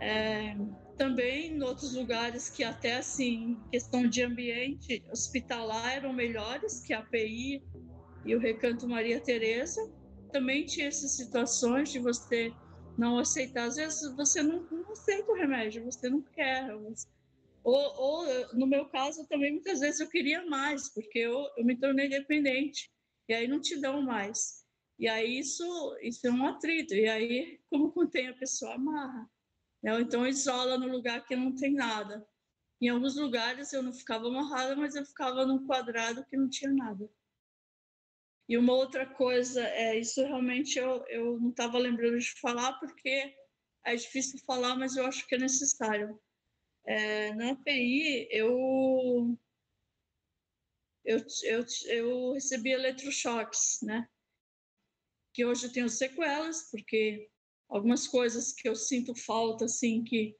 É, 0.00 0.56
também 0.96 1.52
em 1.52 1.62
outros 1.62 1.94
lugares 1.94 2.48
que 2.48 2.64
até 2.64 2.96
assim, 2.96 3.58
questão 3.70 4.08
de 4.08 4.22
ambiente 4.22 5.04
hospitalar 5.10 5.96
eram 5.96 6.12
melhores 6.12 6.80
que 6.80 6.92
a 6.92 7.00
API 7.00 7.62
e 8.24 8.34
o 8.34 8.38
Recanto 8.38 8.88
Maria 8.88 9.20
Teresa. 9.20 9.80
Também 10.32 10.64
tinha 10.64 10.88
essas 10.88 11.16
situações 11.16 11.92
de 11.92 11.98
você 11.98 12.52
não 12.96 13.18
aceitar. 13.18 13.66
Às 13.66 13.76
vezes 13.76 14.14
você 14.16 14.42
não, 14.42 14.62
não 14.70 14.90
aceita 14.92 15.30
o 15.30 15.36
remédio, 15.36 15.84
você 15.84 16.08
não 16.08 16.22
quer. 16.22 16.74
Ou, 16.74 16.96
ou, 17.64 18.54
no 18.54 18.66
meu 18.66 18.86
caso, 18.86 19.26
também 19.28 19.52
muitas 19.52 19.80
vezes 19.80 20.00
eu 20.00 20.08
queria 20.08 20.44
mais, 20.46 20.88
porque 20.92 21.18
eu, 21.18 21.46
eu 21.56 21.64
me 21.64 21.78
tornei 21.78 22.08
dependente. 22.08 22.90
E 23.28 23.34
aí 23.34 23.46
não 23.46 23.60
te 23.60 23.80
dão 23.80 24.02
mais. 24.02 24.64
E 24.98 25.08
aí 25.08 25.38
isso, 25.38 25.64
isso 26.00 26.26
é 26.26 26.30
um 26.30 26.46
atrito. 26.46 26.94
E 26.94 27.08
aí, 27.08 27.60
como 27.68 27.92
contém 27.92 28.28
a 28.28 28.34
pessoa, 28.34 28.74
amarra. 28.74 29.28
Né? 29.86 30.00
então 30.00 30.26
isola 30.26 30.76
no 30.76 30.88
lugar 30.88 31.24
que 31.24 31.36
não 31.36 31.54
tem 31.54 31.72
nada. 31.72 32.26
Em 32.80 32.88
alguns 32.88 33.14
lugares 33.14 33.72
eu 33.72 33.84
não 33.84 33.92
ficava 33.92 34.26
amarrada, 34.26 34.74
mas 34.74 34.96
eu 34.96 35.06
ficava 35.06 35.46
num 35.46 35.64
quadrado 35.64 36.26
que 36.26 36.36
não 36.36 36.50
tinha 36.50 36.72
nada. 36.72 37.08
E 38.48 38.58
uma 38.58 38.72
outra 38.72 39.06
coisa, 39.06 39.62
é 39.62 39.96
isso 39.98 40.20
realmente 40.22 40.76
eu, 40.76 41.04
eu 41.06 41.38
não 41.38 41.50
estava 41.50 41.78
lembrando 41.78 42.18
de 42.18 42.32
falar, 42.40 42.72
porque 42.80 43.32
é 43.84 43.94
difícil 43.94 44.40
falar, 44.44 44.74
mas 44.76 44.96
eu 44.96 45.06
acho 45.06 45.26
que 45.26 45.36
é 45.36 45.38
necessário. 45.38 46.20
É, 46.84 47.32
na 47.34 47.52
API, 47.52 48.28
eu, 48.30 49.38
eu, 51.04 51.24
eu, 51.44 51.64
eu 51.86 52.32
recebi 52.32 52.70
eletrochoques, 52.70 53.78
né? 53.82 54.08
Que 55.32 55.44
hoje 55.44 55.66
eu 55.66 55.72
tenho 55.72 55.88
sequelas, 55.88 56.70
porque 56.70 57.28
algumas 57.68 58.06
coisas 58.06 58.52
que 58.52 58.68
eu 58.68 58.74
sinto 58.74 59.14
falta, 59.14 59.64
assim, 59.64 60.04
que 60.04 60.36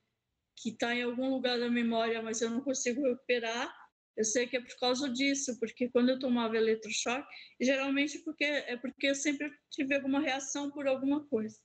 que 0.56 0.70
está 0.70 0.94
em 0.94 1.02
algum 1.02 1.28
lugar 1.30 1.58
da 1.58 1.68
memória, 1.70 2.22
mas 2.22 2.40
eu 2.40 2.50
não 2.50 2.60
consigo 2.60 3.02
recuperar. 3.02 3.72
Eu 4.16 4.24
sei 4.24 4.46
que 4.46 4.56
é 4.56 4.60
por 4.60 4.74
causa 4.78 5.08
disso, 5.10 5.58
porque 5.60 5.90
quando 5.90 6.08
eu 6.08 6.18
tomava 6.18 6.56
eletrochoque, 6.56 7.28
geralmente 7.60 8.18
porque 8.20 8.44
é 8.44 8.76
porque 8.78 9.08
eu 9.08 9.14
sempre 9.14 9.50
tive 9.70 9.94
alguma 9.94 10.20
reação 10.20 10.70
por 10.70 10.88
alguma 10.88 11.26
coisa. 11.26 11.58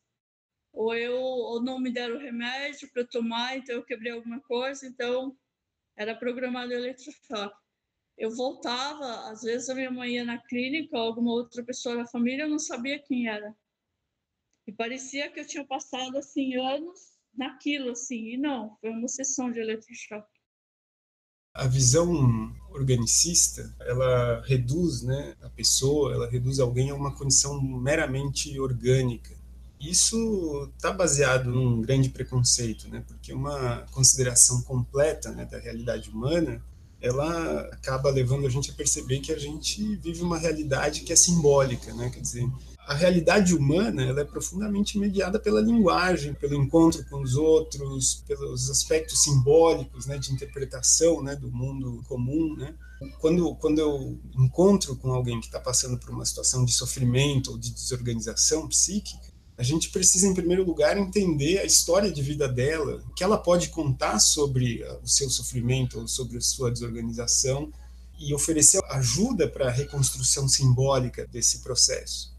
Ou 0.74 0.94
eu 0.94 1.16
ou 1.16 1.64
não 1.64 1.80
me 1.80 1.92
deram 1.92 2.20
remédio 2.20 2.92
para 2.92 3.08
tomar, 3.08 3.58
então 3.58 3.76
eu 3.76 3.86
quebrei 3.86 4.12
alguma 4.12 4.42
coisa, 4.42 4.86
então 4.86 5.38
era 5.98 6.16
programado 6.16 6.74
eletrochoque. 6.74 7.56
Eu 8.18 8.36
voltava, 8.36 9.32
às 9.32 9.42
vezes 9.44 9.70
a 9.70 9.76
minha 9.76 9.92
mãe 9.92 10.16
ia 10.16 10.26
na 10.26 10.38
clínica, 10.38 10.98
ou 10.98 11.04
alguma 11.04 11.32
outra 11.32 11.64
pessoa 11.64 11.96
da 11.96 12.06
família, 12.06 12.44
eu 12.44 12.50
não 12.50 12.60
sabia 12.60 13.00
quem 13.00 13.28
era. 13.30 13.56
E 14.68 14.72
parecia 14.72 15.32
que 15.32 15.40
eu 15.40 15.48
tinha 15.48 15.66
passado 15.66 16.18
assim 16.18 16.56
anos 16.56 17.12
naquilo 17.36 17.92
assim, 17.92 18.34
e 18.34 18.38
não, 18.38 18.78
foi 18.80 18.90
uma 18.90 19.08
sessão 19.08 19.52
de 19.52 19.60
eletrochoque. 19.60 20.40
A 21.54 21.68
visão 21.68 22.54
organicista, 22.70 23.76
ela 23.82 24.42
reduz, 24.46 25.02
né, 25.02 25.36
a 25.42 25.50
pessoa, 25.50 26.14
ela 26.14 26.30
reduz 26.30 26.60
alguém 26.60 26.90
a 26.90 26.96
uma 26.96 27.16
condição 27.16 27.62
meramente 27.62 28.58
orgânica. 28.60 29.36
Isso 29.80 30.72
está 30.76 30.92
baseado 30.92 31.50
num 31.50 31.82
grande 31.82 32.10
preconceito, 32.10 32.88
né, 32.88 33.04
porque 33.08 33.34
uma 33.34 33.86
consideração 33.92 34.62
completa 34.62 35.32
né, 35.32 35.46
da 35.46 35.60
realidade 35.60 36.10
humana 36.10 36.64
ela 37.02 37.62
acaba 37.72 38.12
levando 38.12 38.46
a 38.46 38.50
gente 38.50 38.70
a 38.70 38.74
perceber 38.76 39.20
que 39.20 39.34
a 39.34 39.40
gente 39.40 39.96
vive 39.96 40.22
uma 40.22 40.38
realidade 40.38 41.02
que 41.02 41.12
é 41.12 41.16
simbólica, 41.16 41.92
né? 41.96 42.12
Quer 42.12 42.20
dizer, 42.20 42.48
a 42.88 42.94
realidade 42.94 43.56
humana 43.56 44.04
ela 44.04 44.22
é 44.22 44.26
profundamente 44.26 44.98
mediada 44.98 45.40
pela 45.40 45.62
linguagem, 45.62 46.34
pelo 46.34 46.56
encontro 46.56 47.06
com 47.10 47.22
os 47.22 47.36
outros, 47.36 48.24
pelos 48.28 48.70
aspectos 48.70 49.24
simbólicos, 49.24 50.06
né, 50.08 50.18
de 50.18 50.32
interpretação, 50.34 51.22
né, 51.22 51.36
do 51.36 51.52
mundo 51.52 52.04
comum, 52.08 52.56
né. 52.56 52.74
Quando 53.20 53.56
quando 53.56 53.80
eu 53.80 54.20
encontro 54.38 54.96
com 54.96 55.12
alguém 55.12 55.40
que 55.40 55.48
está 55.48 55.60
passando 55.60 55.98
por 55.98 56.10
uma 56.10 56.26
situação 56.26 56.66
de 56.66 56.72
sofrimento 56.72 57.52
ou 57.52 57.58
de 57.58 57.72
desorganização 57.72 58.68
psíquica, 58.68 59.32
a 59.58 59.64
gente 59.64 59.90
precisa, 59.90 60.28
em 60.28 60.34
primeiro 60.34 60.64
lugar, 60.64 60.98
entender 60.98 61.60
a 61.60 61.66
história 61.66 62.12
de 62.12 62.22
vida 62.22 62.48
dela, 62.48 63.04
o 63.08 63.14
que 63.14 63.24
ela 63.24 63.38
pode 63.38 63.70
contar 63.70 64.20
sobre 64.20 64.84
o 65.04 65.08
seu 65.08 65.30
sofrimento 65.30 66.00
ou 66.00 66.08
sobre 66.08 66.38
a 66.38 66.42
sua 66.42 66.72
desorganização 66.72 67.72
e 68.20 68.34
oferecer 68.34 68.82
ajuda 68.90 69.48
para 69.48 69.68
a 69.68 69.72
reconstrução 69.72 70.48
simbólica 70.48 71.28
desse 71.28 71.60
processo 71.60 72.31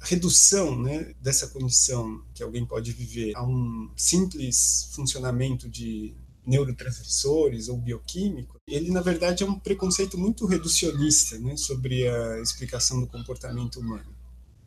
redução 0.00 0.80
né, 0.80 1.14
dessa 1.20 1.46
condição 1.48 2.22
que 2.34 2.42
alguém 2.42 2.64
pode 2.64 2.92
viver 2.92 3.36
a 3.36 3.42
um 3.42 3.90
simples 3.96 4.88
funcionamento 4.92 5.68
de 5.68 6.14
neurotransmissores 6.46 7.68
ou 7.68 7.76
bioquímico, 7.76 8.56
ele 8.66 8.90
na 8.90 9.02
verdade 9.02 9.44
é 9.44 9.46
um 9.46 9.58
preconceito 9.58 10.16
muito 10.16 10.46
reducionista 10.46 11.38
né, 11.38 11.56
sobre 11.56 12.08
a 12.08 12.40
explicação 12.40 13.00
do 13.00 13.06
comportamento 13.06 13.78
humano. 13.78 14.20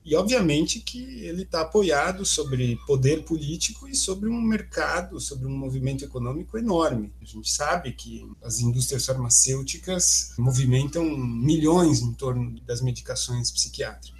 E, 0.05 0.15
obviamente, 0.15 0.81
que 0.81 1.01
ele 1.25 1.43
está 1.43 1.61
apoiado 1.61 2.25
sobre 2.25 2.77
poder 2.85 3.23
político 3.23 3.87
e 3.87 3.95
sobre 3.95 4.27
um 4.27 4.41
mercado, 4.41 5.17
sobre 5.17 5.47
um 5.47 5.57
movimento 5.57 6.03
econômico 6.03 6.57
enorme. 6.57 7.13
A 7.21 7.25
gente 7.25 7.49
sabe 7.49 7.93
que 7.93 8.29
as 8.41 8.59
indústrias 8.59 9.05
farmacêuticas 9.05 10.33
movimentam 10.37 11.05
milhões 11.05 12.01
em 12.01 12.13
torno 12.13 12.59
das 12.61 12.81
medicações 12.81 13.49
psiquiátricas. 13.49 14.12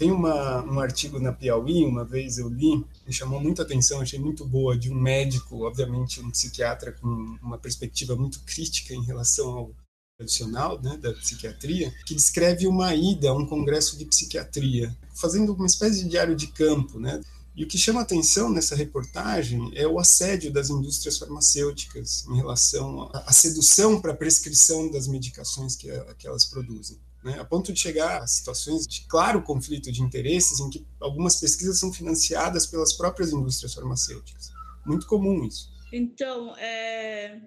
Tem 0.00 0.10
uma, 0.10 0.64
um 0.64 0.80
artigo 0.80 1.20
na 1.20 1.30
Piauí, 1.30 1.84
uma 1.84 2.06
vez 2.06 2.38
eu 2.38 2.48
li, 2.48 2.82
me 3.06 3.12
chamou 3.12 3.38
muita 3.38 3.60
atenção, 3.60 4.00
achei 4.00 4.18
muito 4.18 4.46
boa, 4.46 4.74
de 4.74 4.90
um 4.90 4.94
médico, 4.94 5.66
obviamente 5.66 6.22
um 6.22 6.30
psiquiatra 6.30 6.92
com 6.92 7.06
uma 7.42 7.58
perspectiva 7.58 8.16
muito 8.16 8.40
crítica 8.40 8.94
em 8.94 9.04
relação 9.04 9.50
ao 9.50 9.70
tradicional 10.16 10.80
né, 10.80 10.96
da 10.96 11.12
psiquiatria, 11.12 11.92
que 12.06 12.14
descreve 12.14 12.66
uma 12.66 12.94
ida 12.94 13.28
a 13.28 13.34
um 13.34 13.44
congresso 13.44 13.98
de 13.98 14.06
psiquiatria, 14.06 14.96
fazendo 15.14 15.52
uma 15.52 15.66
espécie 15.66 16.02
de 16.02 16.08
diário 16.08 16.34
de 16.34 16.46
campo, 16.46 16.98
né? 16.98 17.20
E 17.54 17.62
o 17.62 17.68
que 17.68 17.76
chama 17.76 18.00
atenção 18.00 18.48
nessa 18.48 18.74
reportagem 18.74 19.70
é 19.74 19.86
o 19.86 19.98
assédio 19.98 20.50
das 20.50 20.70
indústrias 20.70 21.18
farmacêuticas 21.18 22.24
em 22.26 22.36
relação 22.36 23.10
à 23.12 23.34
sedução 23.34 24.00
para 24.00 24.12
a 24.12 24.16
prescrição 24.16 24.90
das 24.90 25.06
medicações 25.06 25.76
que, 25.76 25.88
que 26.16 26.26
elas 26.26 26.46
produzem. 26.46 26.96
Né, 27.22 27.38
a 27.38 27.44
ponto 27.44 27.70
de 27.70 27.78
chegar 27.78 28.22
a 28.22 28.26
situações 28.26 28.86
de 28.86 29.06
claro 29.06 29.42
conflito 29.42 29.92
de 29.92 30.02
interesses 30.02 30.58
em 30.58 30.70
que 30.70 30.86
algumas 30.98 31.38
pesquisas 31.38 31.78
são 31.78 31.92
financiadas 31.92 32.66
pelas 32.66 32.94
próprias 32.94 33.30
indústrias 33.30 33.74
farmacêuticas. 33.74 34.48
Muito 34.86 35.06
comum 35.06 35.44
isso. 35.44 35.68
Então, 35.92 36.56
é, 36.56 37.42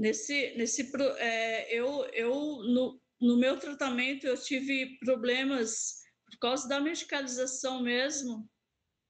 Nesse, 0.00 0.54
nesse 0.56 0.90
é, 1.18 1.76
eu, 1.76 2.06
eu 2.14 2.34
no, 2.62 2.98
no 3.20 3.36
meu 3.36 3.58
tratamento 3.58 4.26
eu 4.26 4.34
tive 4.34 4.96
problemas 4.98 6.00
por 6.24 6.38
causa 6.38 6.66
da 6.66 6.80
medicalização 6.80 7.82
mesmo. 7.82 8.48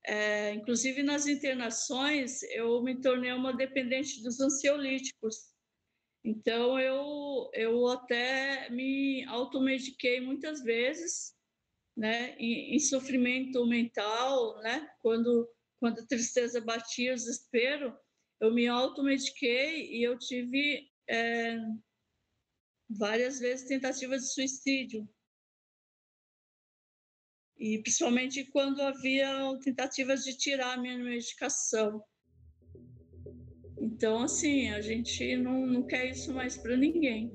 É, 0.04 0.52
inclusive 0.54 1.04
nas 1.04 1.28
internações 1.28 2.42
eu 2.54 2.82
me 2.82 3.00
tornei 3.00 3.30
uma 3.30 3.52
dependente 3.52 4.20
dos 4.20 4.40
ansiolíticos. 4.40 5.49
Então 6.24 6.78
eu 6.78 7.50
eu 7.54 7.88
até 7.88 8.68
me 8.70 9.24
automediquei 9.24 10.20
muitas 10.20 10.62
vezes, 10.62 11.34
né, 11.96 12.36
em, 12.38 12.74
em 12.74 12.78
sofrimento 12.78 13.66
mental, 13.66 14.60
né, 14.62 14.88
quando 15.00 15.48
quando 15.78 16.00
a 16.00 16.06
tristeza 16.06 16.60
batia, 16.60 17.12
o 17.12 17.16
desespero, 17.16 17.96
eu 18.38 18.52
me 18.52 18.68
automediquei 18.68 19.90
e 19.90 20.02
eu 20.02 20.18
tive 20.18 20.90
é, 21.08 21.56
várias 22.88 23.38
vezes 23.38 23.66
tentativas 23.66 24.22
de 24.22 24.34
suicídio. 24.34 25.08
E 27.56 27.78
principalmente 27.82 28.44
quando 28.50 28.82
havia 28.82 29.58
tentativas 29.62 30.24
de 30.24 30.36
tirar 30.36 30.74
a 30.74 30.76
minha 30.80 30.98
medicação. 30.98 32.02
Então, 34.00 34.22
assim, 34.22 34.70
a 34.70 34.80
gente 34.80 35.36
não, 35.36 35.66
não 35.66 35.82
quer 35.82 36.08
isso 36.08 36.32
mais 36.32 36.56
para 36.56 36.74
ninguém. 36.74 37.30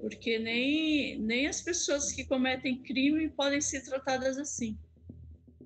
Porque 0.00 0.36
nem, 0.36 1.16
nem 1.20 1.46
as 1.46 1.62
pessoas 1.62 2.10
que 2.10 2.24
cometem 2.24 2.82
crime 2.82 3.28
podem 3.28 3.60
ser 3.60 3.84
tratadas 3.84 4.38
assim. 4.38 4.76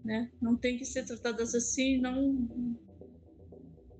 Né? 0.04 0.30
Não 0.38 0.54
tem 0.54 0.76
que 0.76 0.84
ser 0.84 1.06
tratadas 1.06 1.54
assim, 1.54 1.96
não, 1.96 2.46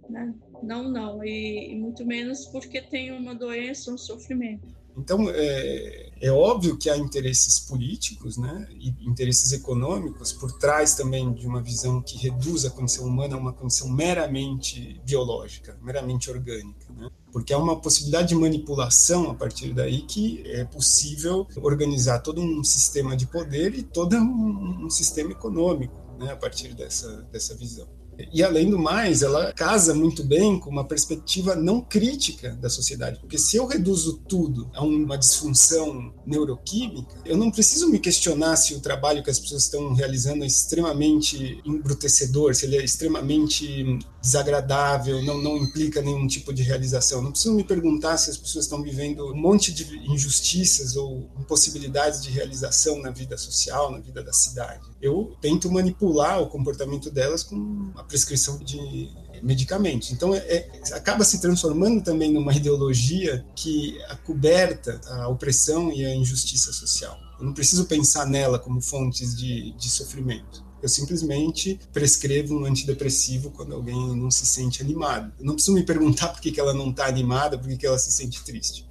né? 0.07 0.35
Não, 0.63 0.91
não, 0.91 1.25
e, 1.25 1.73
e, 1.73 1.77
muito 1.77 2.05
menos 2.05 2.45
porque 2.49 2.83
tem 2.83 3.11
uma 3.11 3.35
doença, 3.35 3.91
um 3.91 3.97
sofrimento. 3.97 4.69
Então, 4.99 5.31
é, 5.31 6.06
é 6.21 6.31
óbvio 6.31 6.77
que 6.77 6.89
há 6.89 6.97
interesses 6.97 7.61
políticos 7.61 8.37
né, 8.39 8.67
e 8.71 8.89
interesses 9.07 9.53
econômicos 9.53 10.33
por 10.33 10.51
trás 10.53 10.95
também 10.95 11.33
de 11.35 11.47
uma 11.47 11.63
visão 11.63 12.01
que 12.01 12.17
reduz 12.17 12.65
a 12.65 12.71
condição 12.71 13.07
humana 13.07 13.37
a 13.37 13.39
uma 13.39 13.53
condição 13.53 13.89
meramente 13.89 15.01
biológica, 15.05 15.79
meramente 15.83 16.31
orgânica. 16.31 16.87
Né? 16.97 17.11
Porque 17.31 17.53
há 17.53 17.59
uma 17.59 17.79
possibilidade 17.79 18.29
de 18.29 18.35
manipulação 18.35 19.31
a 19.31 19.35
partir 19.35 19.75
daí 19.75 20.03
que 20.03 20.43
é 20.47 20.65
possível 20.65 21.47
organizar 21.63 22.21
todo 22.21 22.41
um 22.41 22.65
sistema 22.65 23.17
de 23.17 23.27
poder 23.27 23.75
e 23.75 23.83
todo 23.83 24.17
um, 24.17 24.89
sistema 24.89 25.33
econômico 25.33 25.95
né, 26.19 26.33
a 26.33 26.37
partir 26.37 26.75
dessa, 26.75 27.23
dessa 27.31 27.55
visão. 27.55 27.87
E 28.33 28.43
além 28.43 28.71
do 28.71 28.79
mais, 28.79 29.23
ela 29.23 29.53
casa 29.53 29.95
muito 29.95 30.25
bem 30.25 30.59
com 30.59 30.71
uma 30.71 30.85
perspectiva 30.85 31.55
não 31.55 31.81
crítica 31.81 32.51
da 32.55 32.69
sociedade, 32.69 33.21
porque 33.21 33.39
se 33.39 33.57
eu 33.57 33.67
reduzo 33.67 34.19
tudo 34.29 34.71
a 34.75 34.85
uma 34.85 35.17
disfunção 35.17 36.13
neuroquímica, 36.27 37.15
eu 37.25 37.37
não 37.37 37.51
preciso 37.51 37.89
me 37.89 37.99
questionar 37.99 38.57
se 38.57 38.75
o 38.75 38.81
trabalho 38.81 39.23
que 39.23 39.31
as 39.31 39.39
pessoas 39.39 39.65
estão 39.65 39.93
realizando 39.95 40.45
é 40.45 40.47
extremamente 40.47 41.61
embrutecedor, 41.65 42.55
se 42.55 42.67
ele 42.67 42.77
é 42.77 42.85
extremamente 42.85 43.99
desagradável, 44.21 45.23
não, 45.23 45.41
não 45.41 45.57
implica 45.57 46.03
nenhum 46.03 46.27
tipo 46.27 46.53
de 46.53 46.63
realização. 46.63 47.23
Não 47.23 47.31
preciso 47.31 47.55
me 47.55 47.63
perguntar 47.63 48.17
se 48.17 48.31
as 48.31 48.37
pessoas 48.37 48.65
estão 48.65 48.83
vivendo 48.83 49.33
um 49.33 49.37
monte 49.37 49.73
de 49.73 49.85
injustiças 50.11 50.97
ou 50.97 51.31
impossibilidades 51.39 52.23
de 52.23 52.31
realização 52.31 53.01
na 53.01 53.11
vida 53.11 53.39
social, 53.39 53.91
na 53.91 53.99
vida 53.99 54.23
da 54.23 54.33
cidade. 54.33 54.83
Eu 55.01 55.37
tento 55.41 55.71
manipular 55.71 56.43
o 56.43 56.49
comportamento 56.49 57.11
delas 57.11 57.45
com 57.45 57.93
a 57.95 58.03
prescrição 58.07 58.59
de 58.59 59.11
medicamentos. 59.43 60.11
Então, 60.11 60.35
é, 60.35 60.39
é, 60.39 60.71
acaba 60.93 61.25
se 61.25 61.41
transformando 61.41 62.03
também 62.03 62.33
numa 62.33 62.55
ideologia 62.55 63.45
que 63.55 63.99
acoberta 64.09 65.01
a 65.07 65.29
opressão 65.29 65.93
e 65.93 66.05
a 66.05 66.15
injustiça 66.15 66.73
social. 66.73 67.19
Eu 67.39 67.47
não 67.47 67.53
preciso 67.53 67.85
pensar 67.87 68.27
nela 68.27 68.59
como 68.59 68.81
fontes 68.81 69.37
de, 69.37 69.73
de 69.73 69.91
sofrimento. 69.91 70.65
Eu 70.83 70.89
simplesmente 70.89 71.81
prescrevo 71.93 72.55
um 72.55 72.65
antidepressivo 72.65 73.51
quando 73.51 73.75
alguém 73.75 74.17
não 74.17 74.31
se 74.31 74.47
sente 74.47 74.83
animado. 74.83 75.33
Eu 75.39 75.47
não 75.47 75.55
preciso 75.55 75.75
me 75.75 75.83
perguntar 75.83 76.29
por 76.29 76.41
que, 76.41 76.53
que 76.53 76.61
ela 76.61 76.75
não 76.75 76.91
está 76.91 77.07
animada, 77.07 77.59
por 77.59 77.69
que, 77.69 77.77
que 77.77 77.87
ela 77.87 77.99
se 77.99 78.11
sente 78.13 78.43
triste. 78.45 78.87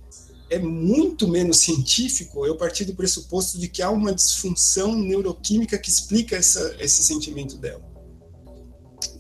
É 0.50 0.60
muito 0.60 1.28
menos 1.28 1.58
científico 1.58 2.46
eu 2.46 2.56
partir 2.56 2.86
do 2.86 2.96
pressuposto 2.96 3.58
de 3.58 3.68
que 3.68 3.82
há 3.82 3.90
uma 3.90 4.14
disfunção 4.14 4.96
neuroquímica 4.96 5.78
que 5.78 5.90
explica 5.90 6.36
essa, 6.36 6.76
esse 6.80 7.04
sentimento 7.04 7.58
dela 7.58 7.95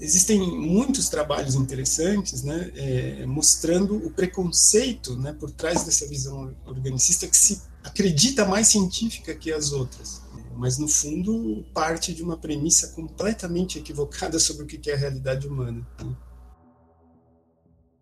existem 0.05 0.39
muitos 0.39 1.09
trabalhos 1.09 1.55
interessantes, 1.55 2.43
né, 2.43 2.71
é, 2.75 3.25
mostrando 3.25 3.95
o 3.97 4.11
preconceito, 4.11 5.15
né, 5.17 5.33
por 5.33 5.49
trás 5.51 5.83
dessa 5.83 6.07
visão 6.07 6.55
organicista 6.65 7.27
que 7.27 7.35
se 7.35 7.61
acredita 7.83 8.45
mais 8.45 8.67
científica 8.67 9.33
que 9.33 9.51
as 9.51 9.71
outras, 9.71 10.21
mas 10.55 10.77
no 10.77 10.87
fundo 10.87 11.65
parte 11.73 12.13
de 12.13 12.23
uma 12.23 12.37
premissa 12.37 12.89
completamente 12.89 13.79
equivocada 13.79 14.39
sobre 14.39 14.63
o 14.63 14.67
que 14.67 14.89
é 14.89 14.93
a 14.93 14.97
realidade 14.97 15.47
humana. 15.47 15.85
Né. 15.99 16.15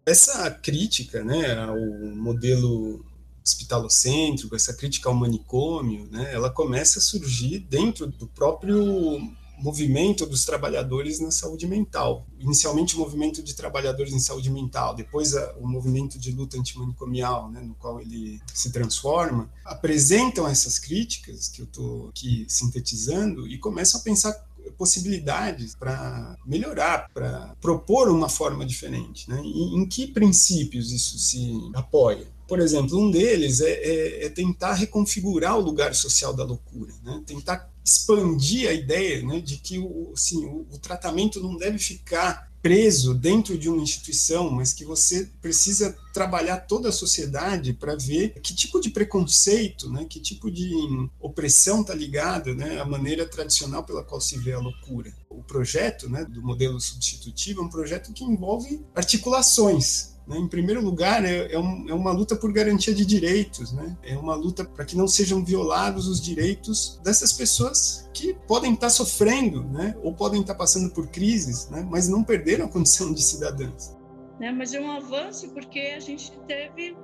Essa 0.05 0.51
crítica, 0.51 1.23
né, 1.23 1.55
ao 1.55 1.79
modelo 2.15 3.05
hospitalocêntrico, 3.45 4.55
essa 4.55 4.73
crítica 4.73 5.09
ao 5.09 5.15
manicômio, 5.15 6.07
né, 6.11 6.33
ela 6.33 6.49
começa 6.49 6.99
a 6.99 7.01
surgir 7.01 7.59
dentro 7.59 8.07
do 8.07 8.27
próprio 8.27 9.19
movimento 9.57 10.25
dos 10.25 10.45
trabalhadores 10.45 11.19
na 11.19 11.31
saúde 11.31 11.67
mental. 11.67 12.25
Inicialmente 12.39 12.95
o 12.95 12.99
movimento 12.99 13.41
de 13.41 13.53
trabalhadores 13.53 14.13
em 14.13 14.19
saúde 14.19 14.49
mental, 14.49 14.95
depois 14.95 15.35
a, 15.35 15.53
o 15.59 15.67
movimento 15.67 16.19
de 16.19 16.31
luta 16.31 16.57
antimanicomial, 16.57 17.49
né, 17.49 17.61
no 17.61 17.73
qual 17.75 17.99
ele 17.99 18.41
se 18.53 18.71
transforma, 18.71 19.49
apresentam 19.65 20.47
essas 20.47 20.77
críticas 20.77 21.47
que 21.47 21.61
eu 21.61 21.65
estou 21.65 22.09
aqui 22.09 22.45
sintetizando 22.47 23.47
e 23.47 23.57
começam 23.57 23.99
a 23.99 24.03
pensar 24.03 24.33
possibilidades 24.77 25.75
para 25.75 26.37
melhorar, 26.45 27.09
para 27.13 27.55
propor 27.61 28.09
uma 28.09 28.29
forma 28.29 28.65
diferente. 28.65 29.29
Né? 29.29 29.41
E 29.43 29.75
em 29.75 29.85
que 29.87 30.07
princípios 30.07 30.91
isso 30.91 31.17
se 31.19 31.71
apoia? 31.73 32.27
Por 32.47 32.59
exemplo, 32.59 32.99
um 32.99 33.09
deles 33.09 33.61
é, 33.61 33.71
é, 33.71 34.25
é 34.25 34.29
tentar 34.29 34.73
reconfigurar 34.73 35.57
o 35.57 35.61
lugar 35.61 35.95
social 35.95 36.33
da 36.33 36.43
loucura, 36.43 36.93
né? 37.03 37.21
tentar 37.25 37.72
expandir 37.83 38.69
a 38.69 38.73
ideia 38.73 39.21
né, 39.23 39.39
de 39.39 39.57
que 39.57 39.79
o, 39.79 40.11
assim, 40.13 40.45
o, 40.45 40.67
o 40.71 40.77
tratamento 40.79 41.41
não 41.41 41.57
deve 41.57 41.77
ficar 41.77 42.51
preso 42.63 43.13
dentro 43.13 43.57
de 43.57 43.67
uma 43.67 43.83
instituição, 43.83 44.49
mas 44.49 44.71
que 44.71 44.85
você 44.85 45.29
precisa 45.41 45.93
trabalhar 46.13 46.59
toda 46.59 46.87
a 46.87 46.93
sociedade 46.93 47.73
para 47.73 47.93
ver 47.97 48.39
que 48.41 48.55
tipo 48.55 48.79
de 48.79 48.89
preconceito, 48.89 49.89
né, 49.89 50.05
que 50.05 50.21
tipo 50.21 50.49
de 50.49 50.71
opressão 51.19 51.81
está 51.81 51.93
ligado 51.93 52.55
né, 52.55 52.79
à 52.79 52.85
maneira 52.85 53.25
tradicional 53.25 53.83
pela 53.83 54.01
qual 54.01 54.21
se 54.21 54.37
vê 54.37 54.53
a 54.53 54.59
loucura. 54.59 55.13
O 55.29 55.43
projeto 55.43 56.09
né, 56.09 56.23
do 56.23 56.41
modelo 56.41 56.79
substitutivo 56.79 57.61
é 57.61 57.65
um 57.65 57.69
projeto 57.69 58.13
que 58.13 58.23
envolve 58.23 58.81
articulações 58.95 60.12
né? 60.27 60.37
Em 60.37 60.47
primeiro 60.47 60.81
lugar, 60.81 61.23
é, 61.25 61.53
é, 61.53 61.59
um, 61.59 61.89
é, 61.89 61.93
uma 61.93 62.11
luta 62.11 62.35
por 62.35 62.51
garantia 62.51 62.93
de 62.93 63.05
direitos, 63.05 63.73
né? 63.73 63.97
é 64.03 64.17
uma 64.17 64.35
luta 64.35 64.63
para 64.63 64.85
que 64.85 64.95
não 64.95 65.07
sejam 65.07 65.43
violados 65.43 66.07
os 66.07 66.21
direitos 66.21 66.99
dessas 67.03 67.33
pessoas 67.33 68.09
que 68.13 68.33
podem 68.47 68.73
estar 68.73 68.89
sofrendo, 68.89 69.63
né? 69.63 69.95
ou 70.01 70.13
podem 70.13 70.41
estar 70.41 70.55
passando 70.55 70.93
por 70.93 71.07
crises, 71.07 71.69
né? 71.69 71.85
mas 71.89 72.07
não 72.07 72.23
perderam 72.23 72.65
a 72.65 72.69
condição 72.69 73.13
de 73.13 73.21
cidadãs. 73.21 73.95
Né? 74.39 74.51
Mas 74.51 74.73
é 74.73 74.79
um 74.79 74.91
avanço 74.91 75.49
porque 75.49 75.93
a 75.95 75.99
gente 75.99 76.31
teve, 76.47 76.95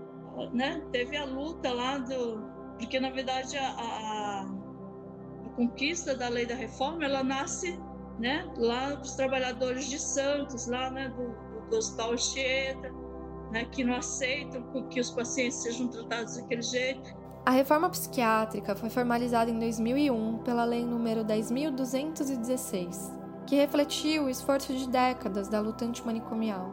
né? 0.53 0.81
teve 0.91 1.17
a 1.17 1.25
luta 1.25 1.71
lá 1.71 1.97
do. 1.97 2.59
Porque, 2.79 2.97
na 2.97 3.09
verdade, 3.09 3.57
a, 3.57 3.67
a 3.71 4.49
conquista 5.57 6.15
da 6.15 6.29
lei 6.29 6.45
da 6.45 6.55
reforma, 6.55 7.03
ela 7.03 7.21
nasce 7.21 7.77
né, 8.17 8.49
lá 8.57 8.95
dos 8.95 9.15
trabalhadores 9.15 9.89
de 9.89 9.99
Santos, 9.99 10.67
lá 10.67 10.89
né, 10.89 11.09
do, 11.09 11.69
do 11.69 11.77
Hospital 11.77 12.13
Anchieta, 12.13 12.93
né, 13.51 13.65
que 13.65 13.83
não 13.83 13.95
aceitam 13.95 14.61
que 14.89 14.99
os 14.99 15.09
pacientes 15.11 15.57
sejam 15.57 15.87
tratados 15.87 16.37
daquele 16.37 16.61
jeito. 16.61 17.15
A 17.45 17.51
reforma 17.51 17.89
psiquiátrica 17.89 18.75
foi 18.75 18.89
formalizada 18.89 19.49
em 19.49 19.57
2001 19.57 20.39
pela 20.39 20.63
Lei 20.63 20.83
nº 20.83 21.25
10.216, 21.25 23.11
que 23.47 23.55
refletiu 23.55 24.25
o 24.25 24.29
esforço 24.29 24.73
de 24.73 24.87
décadas 24.87 25.47
da 25.47 25.59
luta 25.59 25.85
antimanicomial. 25.85 26.71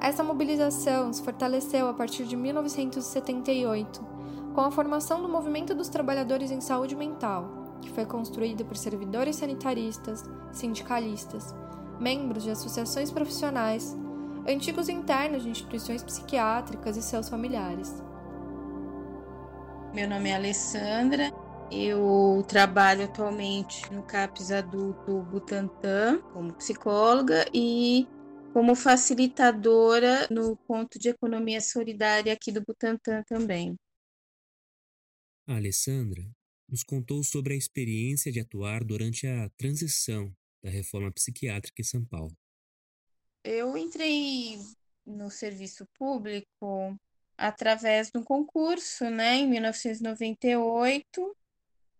Essa 0.00 0.24
mobilização 0.24 1.12
se 1.12 1.22
fortaleceu 1.22 1.86
a 1.88 1.94
partir 1.94 2.24
de 2.24 2.34
1978, 2.34 4.00
com 4.54 4.62
a 4.62 4.70
formação 4.70 5.22
do 5.22 5.28
Movimento 5.28 5.74
dos 5.74 5.88
Trabalhadores 5.88 6.50
em 6.50 6.60
Saúde 6.60 6.96
Mental, 6.96 7.76
que 7.80 7.90
foi 7.90 8.06
construído 8.06 8.64
por 8.64 8.76
servidores 8.76 9.36
sanitaristas, 9.36 10.24
sindicalistas, 10.52 11.54
membros 12.00 12.42
de 12.42 12.50
associações 12.50 13.10
profissionais, 13.10 13.96
antigos 14.46 14.88
internos 14.88 15.42
de 15.42 15.50
instituições 15.50 16.02
psiquiátricas 16.02 16.96
e 16.96 17.02
seus 17.02 17.28
familiares. 17.28 18.02
Meu 19.94 20.08
nome 20.08 20.30
é 20.30 20.34
Alessandra, 20.34 21.30
eu 21.70 22.44
trabalho 22.48 23.04
atualmente 23.04 23.92
no 23.92 24.02
CAPES 24.02 24.50
Adulto 24.50 25.22
Butantã 25.22 26.20
como 26.32 26.52
psicóloga 26.54 27.44
e 27.54 28.06
como 28.52 28.74
facilitadora 28.74 30.26
no 30.30 30.56
ponto 30.56 30.98
de 30.98 31.08
economia 31.08 31.60
solidária 31.60 32.32
aqui 32.32 32.50
do 32.50 32.64
Butantã 32.64 33.22
também. 33.28 33.76
A 35.46 35.56
Alessandra 35.56 36.28
nos 36.68 36.82
contou 36.82 37.22
sobre 37.22 37.54
a 37.54 37.56
experiência 37.56 38.30
de 38.32 38.40
atuar 38.40 38.84
durante 38.84 39.26
a 39.26 39.48
transição 39.50 40.32
da 40.62 40.70
reforma 40.70 41.10
psiquiátrica 41.12 41.80
em 41.80 41.84
São 41.84 42.04
Paulo. 42.04 42.36
Eu 43.42 43.76
entrei 43.76 44.58
no 45.06 45.30
serviço 45.30 45.86
público 45.98 46.96
através 47.36 48.10
de 48.10 48.18
um 48.18 48.22
concurso, 48.22 49.08
né, 49.08 49.36
em 49.36 49.48
1998, 49.48 51.36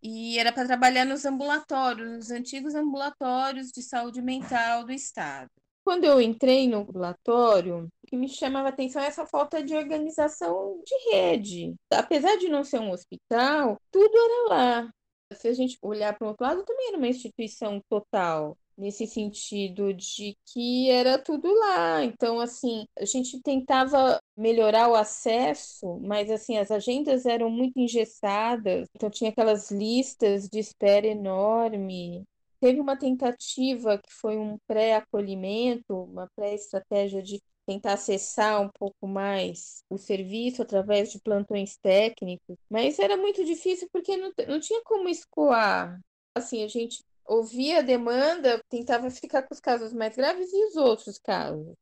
e 0.02 0.38
era 0.38 0.52
para 0.52 0.66
trabalhar 0.66 1.04
nos 1.04 1.24
ambulatórios, 1.24 2.10
nos 2.10 2.30
antigos 2.30 2.74
ambulatórios 2.74 3.68
de 3.68 3.82
saúde 3.82 4.20
mental 4.20 4.84
do 4.84 4.92
estado. 4.92 5.50
Quando 5.82 6.04
eu 6.04 6.20
entrei 6.20 6.68
no 6.68 6.78
ambulatório, 6.78 7.88
o 8.02 8.06
que 8.06 8.16
me 8.16 8.28
chamava 8.28 8.68
a 8.68 8.70
atenção 8.70 9.02
é 9.02 9.06
essa 9.06 9.26
falta 9.26 9.62
de 9.62 9.74
organização 9.74 10.82
de 10.84 11.10
rede. 11.10 11.74
Apesar 11.90 12.36
de 12.36 12.48
não 12.48 12.62
ser 12.62 12.80
um 12.80 12.90
hospital, 12.90 13.80
tudo 13.90 14.12
era 14.14 14.48
lá. 14.48 14.90
Se 15.32 15.48
a 15.48 15.54
gente 15.54 15.78
olhar 15.80 16.16
para 16.16 16.26
o 16.26 16.28
outro 16.28 16.44
lado, 16.44 16.64
também 16.64 16.88
era 16.88 16.98
uma 16.98 17.08
instituição 17.08 17.80
total 17.88 18.58
nesse 18.80 19.06
sentido 19.06 19.92
de 19.92 20.36
que 20.46 20.90
era 20.90 21.18
tudo 21.18 21.52
lá. 21.54 22.02
Então, 22.04 22.40
assim, 22.40 22.86
a 22.98 23.04
gente 23.04 23.40
tentava 23.42 24.20
melhorar 24.36 24.88
o 24.88 24.94
acesso, 24.94 26.00
mas 26.00 26.30
assim, 26.30 26.56
as 26.56 26.70
agendas 26.70 27.26
eram 27.26 27.50
muito 27.50 27.78
engessadas, 27.78 28.88
então 28.94 29.10
tinha 29.10 29.30
aquelas 29.30 29.70
listas 29.70 30.48
de 30.48 30.58
espera 30.58 31.06
enorme. 31.06 32.24
Teve 32.60 32.80
uma 32.80 32.96
tentativa 32.96 33.98
que 33.98 34.12
foi 34.12 34.36
um 34.36 34.58
pré-acolhimento, 34.66 35.94
uma 35.94 36.28
pré-estratégia 36.34 37.22
de 37.22 37.40
tentar 37.66 37.92
acessar 37.94 38.60
um 38.60 38.68
pouco 38.68 39.06
mais 39.06 39.84
o 39.88 39.96
serviço 39.96 40.62
através 40.62 41.12
de 41.12 41.20
plantões 41.20 41.76
técnicos, 41.76 42.56
mas 42.68 42.98
era 42.98 43.16
muito 43.16 43.44
difícil 43.44 43.88
porque 43.92 44.16
não, 44.16 44.32
não 44.48 44.58
tinha 44.60 44.82
como 44.82 45.08
escoar. 45.08 46.00
Assim, 46.34 46.62
a 46.64 46.68
gente 46.68 47.02
ouvia 47.30 47.78
a 47.78 47.82
demanda, 47.82 48.60
tentava 48.68 49.08
ficar 49.08 49.42
com 49.42 49.54
os 49.54 49.60
casos 49.60 49.92
mais 49.92 50.16
graves 50.16 50.52
e 50.52 50.64
os 50.66 50.76
outros 50.76 51.16
casos. 51.16 51.76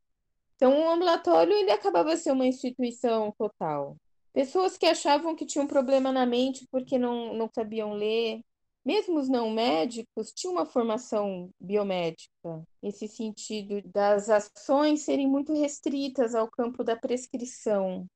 Então, 0.56 0.78
o 0.78 0.90
ambulatório 0.90 1.54
ele 1.54 1.70
acabava 1.70 2.14
sendo 2.16 2.34
uma 2.34 2.46
instituição 2.46 3.32
total. 3.38 3.96
Pessoas 4.32 4.76
que 4.76 4.84
achavam 4.84 5.34
que 5.34 5.46
tinham 5.46 5.66
problema 5.66 6.12
na 6.12 6.26
mente 6.26 6.66
porque 6.70 6.98
não, 6.98 7.32
não 7.32 7.48
sabiam 7.52 7.94
ler, 7.94 8.42
mesmo 8.84 9.18
os 9.18 9.28
não 9.28 9.50
médicos, 9.50 10.32
tinham 10.32 10.52
uma 10.52 10.66
formação 10.66 11.50
biomédica, 11.58 12.62
nesse 12.82 13.08
sentido 13.08 13.80
das 13.88 14.28
ações 14.28 15.02
serem 15.02 15.26
muito 15.26 15.54
restritas 15.54 16.34
ao 16.34 16.50
campo 16.50 16.84
da 16.84 16.94
prescrição 16.94 18.06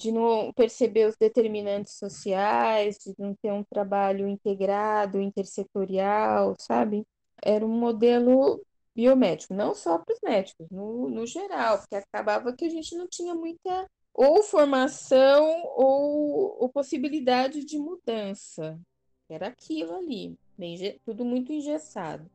de 0.00 0.10
não 0.10 0.50
perceber 0.54 1.06
os 1.06 1.16
determinantes 1.16 1.98
sociais, 1.98 2.96
de 3.04 3.14
não 3.18 3.34
ter 3.34 3.52
um 3.52 3.62
trabalho 3.62 4.26
integrado, 4.26 5.20
intersetorial, 5.20 6.54
sabe? 6.58 7.06
Era 7.42 7.64
um 7.66 7.68
modelo 7.68 8.64
biomédico, 8.96 9.52
não 9.52 9.74
só 9.74 9.98
para 9.98 10.14
os 10.14 10.20
médicos, 10.22 10.66
no, 10.70 11.10
no 11.10 11.26
geral, 11.26 11.78
porque 11.78 11.96
acabava 11.96 12.54
que 12.54 12.64
a 12.64 12.70
gente 12.70 12.96
não 12.96 13.06
tinha 13.06 13.34
muita 13.34 13.86
ou 14.14 14.42
formação 14.42 15.46
ou, 15.76 16.56
ou 16.62 16.68
possibilidade 16.70 17.62
de 17.62 17.78
mudança. 17.78 18.80
Era 19.28 19.48
aquilo 19.48 19.96
ali, 19.96 20.34
bem, 20.56 20.98
tudo 21.04 21.26
muito 21.26 21.52
engessado. 21.52 22.28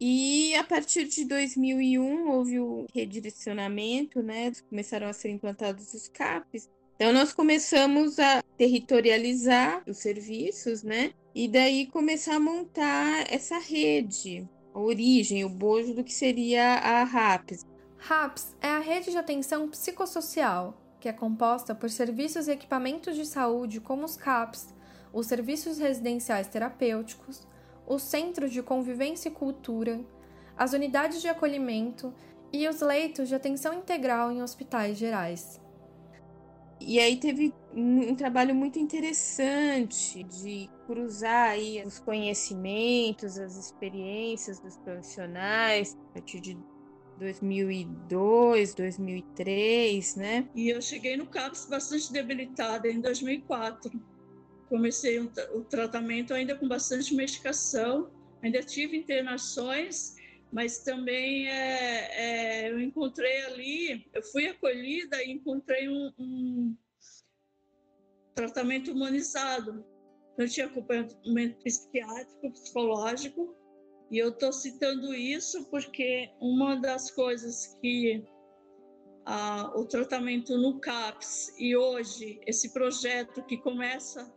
E 0.00 0.54
a 0.54 0.64
partir 0.64 1.04
de 1.08 1.24
2001 1.26 2.30
houve 2.30 2.58
o 2.58 2.86
redirecionamento, 2.92 4.22
né? 4.22 4.50
Começaram 4.68 5.08
a 5.08 5.12
ser 5.12 5.30
implantados 5.30 5.94
os 5.94 6.08
CAPs, 6.08 6.68
então, 6.96 7.12
nós 7.12 7.30
começamos 7.34 8.18
a 8.18 8.42
territorializar 8.56 9.82
os 9.86 9.98
serviços, 9.98 10.82
né? 10.82 11.12
E 11.34 11.46
daí 11.46 11.86
começar 11.88 12.36
a 12.36 12.40
montar 12.40 13.30
essa 13.30 13.58
rede, 13.58 14.48
a 14.74 14.80
origem, 14.80 15.44
o 15.44 15.48
bojo 15.50 15.92
do 15.92 16.02
que 16.02 16.12
seria 16.12 16.64
a 16.64 17.04
RAPS. 17.04 17.66
RAPS 17.98 18.56
é 18.62 18.68
a 18.68 18.78
rede 18.78 19.10
de 19.10 19.18
atenção 19.18 19.68
psicossocial, 19.68 20.80
que 20.98 21.06
é 21.06 21.12
composta 21.12 21.74
por 21.74 21.90
serviços 21.90 22.48
e 22.48 22.52
equipamentos 22.52 23.14
de 23.14 23.26
saúde 23.26 23.78
como 23.78 24.06
os 24.06 24.16
CAPs, 24.16 24.74
os 25.12 25.26
serviços 25.26 25.76
residenciais 25.78 26.48
terapêuticos, 26.48 27.46
os 27.86 28.02
centros 28.02 28.50
de 28.50 28.62
convivência 28.62 29.28
e 29.28 29.32
cultura, 29.32 30.00
as 30.56 30.72
unidades 30.72 31.20
de 31.20 31.28
acolhimento 31.28 32.14
e 32.50 32.66
os 32.66 32.80
leitos 32.80 33.28
de 33.28 33.34
atenção 33.34 33.74
integral 33.74 34.32
em 34.32 34.42
hospitais 34.42 34.96
gerais. 34.96 35.60
E 36.80 36.98
aí 36.98 37.16
teve 37.16 37.54
um, 37.74 38.14
trabalho 38.14 38.54
muito 38.54 38.78
interessante 38.78 40.22
de 40.22 40.68
cruzar 40.86 41.50
aí 41.50 41.82
os 41.84 41.98
conhecimentos, 41.98 43.38
as 43.38 43.56
experiências 43.56 44.60
dos 44.60 44.76
profissionais 44.78 45.96
a 46.10 46.14
partir 46.14 46.40
de 46.40 46.58
2002, 47.18 48.74
2003, 48.74 50.16
né? 50.16 50.48
E 50.54 50.68
eu 50.68 50.82
cheguei 50.82 51.16
no 51.16 51.26
CAPS 51.26 51.66
bastante 51.66 52.12
debilitada 52.12 52.88
em 52.88 53.00
2004. 53.00 53.90
Comecei 54.68 55.18
o, 55.20 55.64
tratamento 55.64 56.34
ainda 56.34 56.54
com 56.56 56.68
bastante 56.68 57.14
medicação, 57.14 58.10
ainda 58.42 58.62
tive 58.62 58.96
internações 58.96 60.15
mas 60.56 60.78
também 60.78 61.46
é, 61.50 62.64
é, 62.64 62.70
eu 62.72 62.80
encontrei 62.80 63.42
ali, 63.42 64.08
eu 64.14 64.22
fui 64.22 64.46
acolhida 64.46 65.22
e 65.22 65.32
encontrei 65.32 65.86
um, 65.86 66.10
um 66.18 66.76
tratamento 68.34 68.90
humanizado. 68.90 69.84
Eu 70.38 70.48
tinha 70.48 70.64
acompanhamento 70.64 71.62
psiquiátrico, 71.62 72.50
psicológico, 72.52 73.54
e 74.10 74.16
eu 74.16 74.30
estou 74.30 74.50
citando 74.50 75.14
isso 75.14 75.66
porque 75.66 76.30
uma 76.40 76.76
das 76.76 77.10
coisas 77.10 77.78
que 77.82 78.24
a, 79.26 79.78
o 79.78 79.84
tratamento 79.84 80.56
no 80.56 80.80
CAPS 80.80 81.54
e 81.58 81.76
hoje 81.76 82.40
esse 82.46 82.72
projeto 82.72 83.44
que 83.44 83.58
começa 83.58 84.34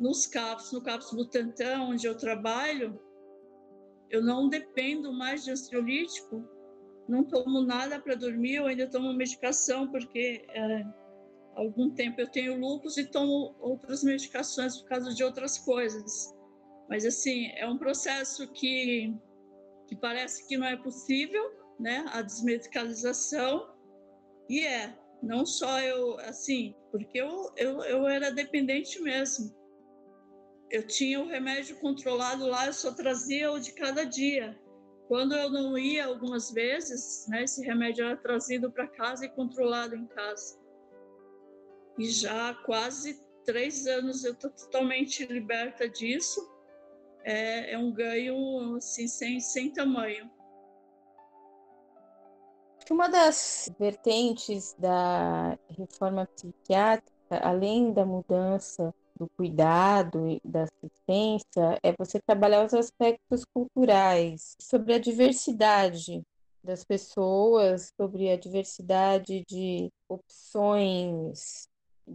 nos 0.00 0.26
CAPS, 0.26 0.72
no 0.72 0.80
CAPS 0.80 1.12
Butantan, 1.12 1.82
onde 1.82 2.06
eu 2.06 2.16
trabalho, 2.16 2.98
eu 4.10 4.22
não 4.22 4.48
dependo 4.48 5.12
mais 5.12 5.44
de 5.44 5.50
ansiolítico, 5.50 6.44
não 7.08 7.24
tomo 7.24 7.62
nada 7.62 7.98
para 8.00 8.14
dormir, 8.14 8.56
eu 8.56 8.66
ainda 8.66 8.88
tomo 8.88 9.12
medicação 9.12 9.90
porque 9.90 10.44
é, 10.48 10.82
há 10.82 11.60
algum 11.60 11.90
tempo 11.90 12.20
eu 12.20 12.28
tenho 12.28 12.58
lúpus 12.58 12.96
e 12.96 13.06
tomo 13.06 13.54
outras 13.60 14.02
medicações 14.02 14.78
por 14.78 14.88
causa 14.88 15.14
de 15.14 15.24
outras 15.24 15.58
coisas. 15.58 16.34
Mas 16.88 17.04
assim, 17.04 17.48
é 17.56 17.66
um 17.66 17.78
processo 17.78 18.50
que 18.52 19.14
que 19.86 19.96
parece 19.96 20.46
que 20.46 20.58
não 20.58 20.66
é 20.66 20.76
possível, 20.76 21.42
né? 21.80 22.04
A 22.08 22.20
desmedicalização 22.20 23.74
e 24.48 24.60
é 24.60 24.94
não 25.22 25.46
só 25.46 25.80
eu 25.80 26.18
assim, 26.20 26.74
porque 26.90 27.18
eu, 27.18 27.50
eu, 27.56 27.82
eu 27.84 28.06
era 28.06 28.30
dependente 28.30 29.00
mesmo 29.00 29.57
eu 30.70 30.86
tinha 30.86 31.20
o 31.20 31.26
remédio 31.26 31.76
controlado 31.76 32.46
lá, 32.46 32.66
eu 32.66 32.72
só 32.72 32.92
trazia 32.92 33.50
o 33.50 33.58
de 33.58 33.72
cada 33.72 34.04
dia. 34.04 34.58
Quando 35.06 35.34
eu 35.34 35.50
não 35.50 35.78
ia 35.78 36.06
algumas 36.06 36.50
vezes, 36.50 37.26
né, 37.28 37.44
esse 37.44 37.64
remédio 37.64 38.04
era 38.04 38.16
trazido 38.16 38.70
para 38.70 38.86
casa 38.86 39.24
e 39.24 39.28
controlado 39.30 39.96
em 39.96 40.06
casa. 40.06 40.58
E 41.98 42.10
já 42.10 42.50
há 42.50 42.54
quase 42.54 43.18
três 43.44 43.86
anos 43.86 44.24
eu 44.24 44.32
estou 44.34 44.50
totalmente 44.50 45.24
liberta 45.24 45.88
disso. 45.88 46.46
é, 47.24 47.72
é 47.72 47.78
um 47.78 47.92
ganho 47.92 48.76
assim, 48.76 49.08
sem, 49.08 49.40
sem 49.40 49.72
tamanho. 49.72 50.30
Uma 52.90 53.08
das 53.08 53.70
vertentes 53.78 54.74
da 54.78 55.58
reforma 55.68 56.26
psiquiátrica, 56.26 57.38
além 57.42 57.92
da 57.92 58.06
mudança 58.06 58.94
do 59.18 59.28
cuidado 59.36 60.28
e 60.28 60.40
da 60.44 60.64
assistência, 60.64 61.78
é 61.82 61.92
você 61.98 62.20
trabalhar 62.20 62.64
os 62.64 62.74
aspectos 62.74 63.44
culturais, 63.52 64.54
sobre 64.60 64.94
a 64.94 64.98
diversidade 64.98 66.22
das 66.62 66.84
pessoas, 66.84 67.92
sobre 67.96 68.30
a 68.30 68.36
diversidade 68.36 69.44
de 69.48 69.90
opções 70.08 71.68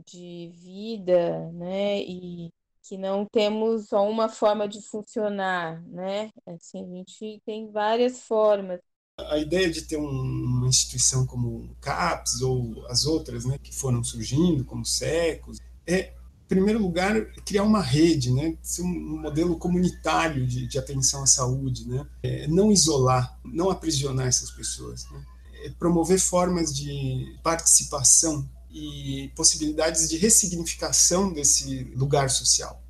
de 0.05 0.51
vida, 0.53 1.51
né? 1.51 2.01
E 2.01 2.49
que 2.83 2.97
não 2.97 3.25
temos 3.25 3.87
só 3.87 4.07
uma 4.07 4.27
forma 4.27 4.67
de 4.67 4.81
funcionar, 4.81 5.81
né? 5.87 6.29
Assim, 6.45 6.83
a 6.83 6.97
gente 6.97 7.41
tem 7.45 7.71
várias 7.71 8.21
formas. 8.21 8.79
A 9.17 9.37
ideia 9.37 9.71
de 9.71 9.83
ter 9.83 9.95
um, 9.95 10.09
uma 10.09 10.67
instituição 10.67 11.25
como 11.25 11.47
o 11.47 11.75
CAPS 11.79 12.41
ou 12.41 12.85
as 12.87 13.05
outras, 13.05 13.45
né, 13.45 13.57
que 13.61 13.73
foram 13.73 14.03
surgindo, 14.03 14.65
como 14.65 14.83
SECOS, 14.83 15.59
é, 15.87 16.13
em 16.43 16.47
primeiro 16.47 16.79
lugar, 16.79 17.25
criar 17.45 17.63
uma 17.63 17.82
rede, 17.82 18.32
né, 18.32 18.58
ser 18.62 18.82
um 18.84 19.21
modelo 19.21 19.58
comunitário 19.58 20.45
de, 20.45 20.67
de 20.67 20.77
atenção 20.77 21.23
à 21.23 21.25
saúde, 21.25 21.88
né, 21.88 22.06
é, 22.21 22.47
não 22.47 22.71
isolar, 22.71 23.39
não 23.43 23.69
aprisionar 23.69 24.27
essas 24.27 24.51
pessoas, 24.51 25.10
né, 25.10 25.23
é 25.63 25.69
promover 25.71 26.19
formas 26.19 26.73
de 26.75 27.38
participação 27.41 28.47
e 28.69 29.32
possibilidades 29.36 30.10
de 30.10 30.17
ressignificação 30.17 31.32
desse 31.32 31.84
lugar 31.95 32.29
social. 32.29 32.84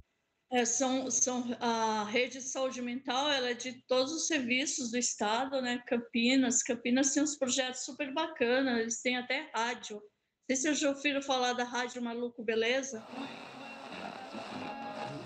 É, 0.52 0.66
são, 0.66 1.10
são, 1.10 1.44
a 1.60 2.04
rede 2.04 2.38
de 2.38 2.44
saúde 2.44 2.80
mental 2.80 3.28
ela 3.32 3.50
é 3.50 3.54
de 3.56 3.74
todos 3.88 4.14
os 4.14 4.28
serviços 4.28 4.92
do 4.92 4.98
estado, 5.00 5.60
né? 5.64 5.82
Campinas, 5.88 6.62
Campinas 6.62 7.12
tem 7.12 7.24
uns 7.24 7.36
projetos 7.36 7.84
super 7.84 8.14
bacanas, 8.14 8.80
eles 8.80 9.02
têm 9.02 9.18
até 9.18 9.50
rádio. 9.52 10.00
Não 10.50 10.58
sei 10.58 10.62
se 10.62 10.68
eu 10.68 10.76
já 10.76 10.90
ouviram 10.90 11.22
falar 11.22 11.54
da 11.54 11.64
Rádio 11.64 12.02
Maluco 12.02 12.44
Beleza. 12.44 13.02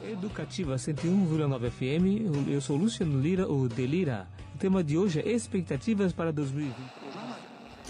Educativa 0.03 0.75
101,9 0.75 1.71
FM, 1.71 2.47
eu 2.47 2.61
sou 2.61 2.77
Luciano 2.77 3.19
Lira, 3.19 3.51
o 3.51 3.67
Delira. 3.67 4.27
O 4.53 4.59
tema 4.59 4.83
de 4.83 4.95
hoje 4.95 5.19
é 5.19 5.31
expectativas 5.31 6.13
para 6.13 6.31
2020. 6.31 6.75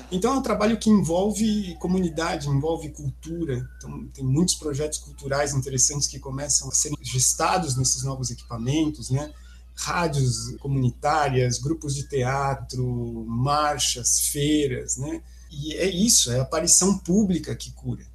Então 0.09 0.35
é 0.35 0.37
um 0.37 0.41
trabalho 0.41 0.77
que 0.77 0.89
envolve 0.89 1.75
comunidade, 1.79 2.47
envolve 2.47 2.91
cultura. 2.93 3.69
Então 3.75 4.07
tem 4.13 4.23
muitos 4.23 4.55
projetos 4.55 4.97
culturais 4.99 5.53
interessantes 5.53 6.07
que 6.07 6.19
começam 6.19 6.69
a 6.69 6.71
serem 6.71 6.97
gestados 7.01 7.75
nesses 7.75 8.03
novos 8.03 8.31
equipamentos, 8.31 9.09
né? 9.09 9.33
Rádios 9.75 10.55
comunitárias, 10.59 11.59
grupos 11.59 11.93
de 11.93 12.07
teatro, 12.07 12.85
marchas, 13.27 14.29
feiras, 14.29 14.95
né? 14.95 15.21
E 15.51 15.73
é 15.73 15.89
isso, 15.89 16.31
é 16.31 16.39
a 16.39 16.43
aparição 16.43 16.97
pública 16.97 17.55
que 17.55 17.71
cura. 17.71 18.05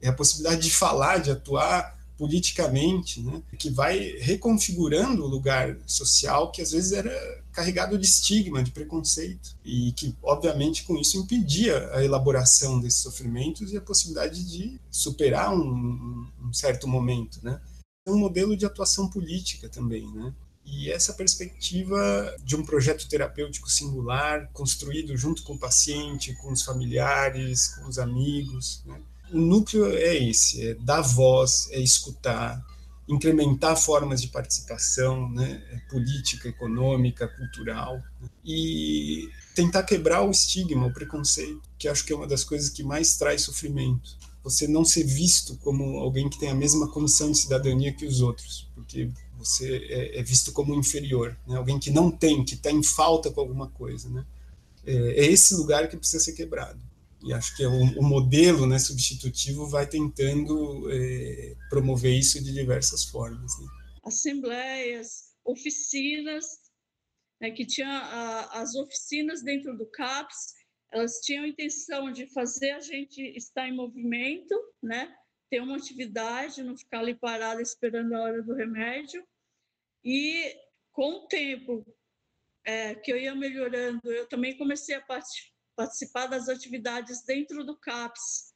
É 0.00 0.08
a 0.08 0.12
possibilidade 0.12 0.62
de 0.62 0.70
falar, 0.70 1.18
de 1.18 1.30
atuar 1.30 1.98
politicamente, 2.16 3.22
né, 3.22 3.40
que 3.56 3.70
vai 3.70 4.16
reconfigurando 4.18 5.24
o 5.24 5.28
lugar 5.28 5.78
social 5.86 6.50
que 6.50 6.60
às 6.60 6.72
vezes 6.72 6.90
era 6.90 7.38
carregado 7.52 7.96
de 7.96 8.06
estigma, 8.06 8.62
de 8.62 8.72
preconceito, 8.72 9.56
e 9.64 9.92
que, 9.92 10.14
obviamente, 10.22 10.84
com 10.84 10.96
isso 10.96 11.16
impedia 11.16 11.90
a 11.92 12.04
elaboração 12.04 12.80
desses 12.80 13.00
sofrimentos 13.00 13.72
e 13.72 13.76
a 13.76 13.80
possibilidade 13.80 14.44
de 14.44 14.80
superar 14.90 15.52
um, 15.52 16.26
um 16.40 16.52
certo 16.52 16.86
momento. 16.86 17.40
Né. 17.42 17.60
É 18.06 18.10
um 18.10 18.18
modelo 18.18 18.56
de 18.56 18.66
atuação 18.66 19.08
política 19.08 19.68
também, 19.68 20.06
né. 20.12 20.32
E 20.70 20.90
essa 20.90 21.14
perspectiva 21.14 22.36
de 22.44 22.54
um 22.54 22.64
projeto 22.64 23.08
terapêutico 23.08 23.70
singular, 23.70 24.48
construído 24.52 25.16
junto 25.16 25.42
com 25.42 25.54
o 25.54 25.58
paciente, 25.58 26.34
com 26.34 26.52
os 26.52 26.62
familiares, 26.62 27.68
com 27.74 27.88
os 27.88 27.98
amigos, 27.98 28.82
né? 28.84 29.00
o 29.32 29.38
núcleo 29.38 29.86
é 29.86 30.16
esse, 30.16 30.68
é 30.68 30.74
dar 30.74 31.02
voz, 31.02 31.68
é 31.70 31.80
escutar, 31.80 32.64
incrementar 33.08 33.76
formas 33.76 34.20
de 34.20 34.28
participação, 34.28 35.30
né, 35.30 35.62
é 35.70 35.78
política, 35.90 36.48
econômica, 36.48 37.26
cultural, 37.26 38.02
né, 38.20 38.28
e 38.44 39.28
tentar 39.54 39.82
quebrar 39.82 40.22
o 40.22 40.30
estigma, 40.30 40.86
o 40.86 40.92
preconceito, 40.92 41.62
que 41.78 41.88
acho 41.88 42.04
que 42.04 42.12
é 42.12 42.16
uma 42.16 42.26
das 42.26 42.44
coisas 42.44 42.68
que 42.68 42.82
mais 42.82 43.16
traz 43.16 43.42
sofrimento. 43.42 44.16
Você 44.44 44.68
não 44.68 44.84
ser 44.84 45.04
visto 45.04 45.56
como 45.58 45.98
alguém 45.98 46.28
que 46.28 46.38
tem 46.38 46.50
a 46.50 46.54
mesma 46.54 46.88
condição 46.88 47.30
de 47.30 47.38
cidadania 47.38 47.92
que 47.92 48.06
os 48.06 48.20
outros, 48.20 48.70
porque 48.74 49.10
você 49.38 49.86
é, 49.88 50.18
é 50.18 50.22
visto 50.22 50.52
como 50.52 50.74
inferior, 50.74 51.38
né, 51.46 51.56
alguém 51.56 51.78
que 51.78 51.90
não 51.90 52.10
tem, 52.10 52.44
que 52.44 52.54
está 52.54 52.70
em 52.70 52.82
falta 52.82 53.30
com 53.30 53.40
alguma 53.40 53.68
coisa. 53.70 54.08
Né. 54.10 54.26
É, 54.84 54.92
é 54.92 55.26
esse 55.26 55.54
lugar 55.54 55.88
que 55.88 55.96
precisa 55.96 56.22
ser 56.22 56.32
quebrado 56.32 56.88
e 57.22 57.32
acho 57.32 57.56
que 57.56 57.66
o, 57.66 57.82
o 57.98 58.02
modelo 58.02 58.66
né, 58.66 58.78
substitutivo 58.78 59.66
vai 59.66 59.86
tentando 59.86 60.88
é, 60.90 61.56
promover 61.68 62.16
isso 62.16 62.42
de 62.42 62.52
diversas 62.52 63.04
formas. 63.04 63.58
Né? 63.60 63.66
Assembleias, 64.04 65.34
oficinas, 65.44 66.44
né, 67.40 67.50
que 67.50 67.66
tinha 67.66 67.88
a, 67.88 68.60
as 68.60 68.74
oficinas 68.74 69.42
dentro 69.42 69.76
do 69.76 69.86
CAPS, 69.86 70.54
elas 70.92 71.18
tinham 71.20 71.44
a 71.44 71.48
intenção 71.48 72.12
de 72.12 72.26
fazer 72.32 72.70
a 72.70 72.80
gente 72.80 73.20
estar 73.36 73.68
em 73.68 73.74
movimento, 73.74 74.54
né, 74.82 75.12
ter 75.50 75.60
uma 75.60 75.76
atividade, 75.76 76.62
não 76.62 76.76
ficar 76.76 77.00
ali 77.00 77.14
parada 77.14 77.62
esperando 77.62 78.14
a 78.14 78.20
hora 78.20 78.42
do 78.42 78.54
remédio. 78.54 79.26
E 80.04 80.56
com 80.92 81.24
o 81.24 81.26
tempo 81.28 81.84
é, 82.64 82.94
que 82.94 83.12
eu 83.12 83.16
ia 83.16 83.34
melhorando, 83.34 84.10
eu 84.10 84.26
também 84.28 84.56
comecei 84.56 84.94
a 84.94 85.00
participar 85.00 85.58
participar 85.78 86.26
das 86.26 86.48
atividades 86.48 87.22
dentro 87.22 87.64
do 87.64 87.76
CAPS. 87.76 88.52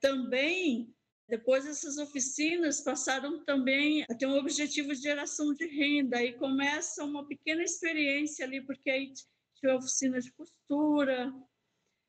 Também, 0.00 0.92
depois 1.28 1.64
essas 1.64 1.98
oficinas 1.98 2.80
passaram 2.80 3.44
também 3.44 4.04
a 4.10 4.14
ter 4.14 4.26
um 4.26 4.36
objetivo 4.36 4.88
de 4.88 5.00
geração 5.00 5.54
de 5.54 5.66
renda, 5.66 6.18
aí 6.18 6.32
começa 6.32 7.04
uma 7.04 7.24
pequena 7.24 7.62
experiência 7.62 8.44
ali, 8.44 8.60
porque 8.60 8.90
aí 8.90 9.12
tinha 9.54 9.76
oficina 9.76 10.20
de 10.20 10.32
costura, 10.32 11.32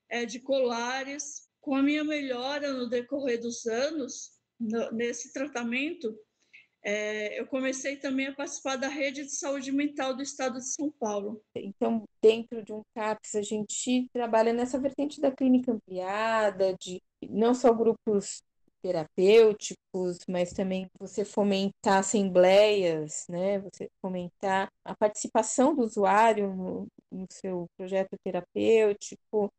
é, 0.10 0.26
de 0.26 0.40
colares. 0.40 1.48
Com 1.62 1.76
a 1.76 1.84
minha 1.84 2.04
melhora 2.04 2.74
no 2.74 2.89
decorrer 2.89 3.39
dos 3.39 3.65
anos, 3.65 4.32
no, 4.60 4.91
nesse 4.91 5.34
tratamento, 5.34 6.17
é, 6.82 7.39
eu 7.39 7.45
comecei 7.48 7.98
também 7.98 8.28
a 8.28 8.36
participar 8.36 8.78
da 8.78 8.88
rede 8.88 9.24
de 9.24 9.36
saúde 9.36 9.72
mental 9.72 10.15
do 10.15 10.22
estado 10.22 10.60
de 10.60 10.74
São 10.74 10.91
Paulo. 11.00 11.41
Então, 11.56 12.04
dentro 12.22 12.63
de 12.63 12.72
um 12.72 12.82
CAPS, 12.95 13.36
a 13.36 13.41
gente 13.41 14.08
trabalha 14.13 14.54
nessa 14.54 14.80
vertente 14.80 15.19
da 15.19 15.32
clínica 15.32 15.74
ampliada, 15.74 16.76
de 16.80 17.02
não 17.30 17.54
só 17.54 17.74
grupos 17.74 18.41
terapêuticos, 18.82 20.19
mas 20.28 20.54
também 20.54 20.88
você 20.98 21.26
fomentar 21.26 21.98
assembleias, 22.00 23.26
né? 23.28 23.60
Você 23.60 23.89
fomentar 24.02 24.69
a 24.86 24.95
participação 24.95 25.76
do 25.76 25.84
usuário 25.84 26.56
no, 26.56 26.88
no 27.12 27.26
seu 27.30 27.67
projeto 27.78 28.15
terapêutico, 28.24 29.52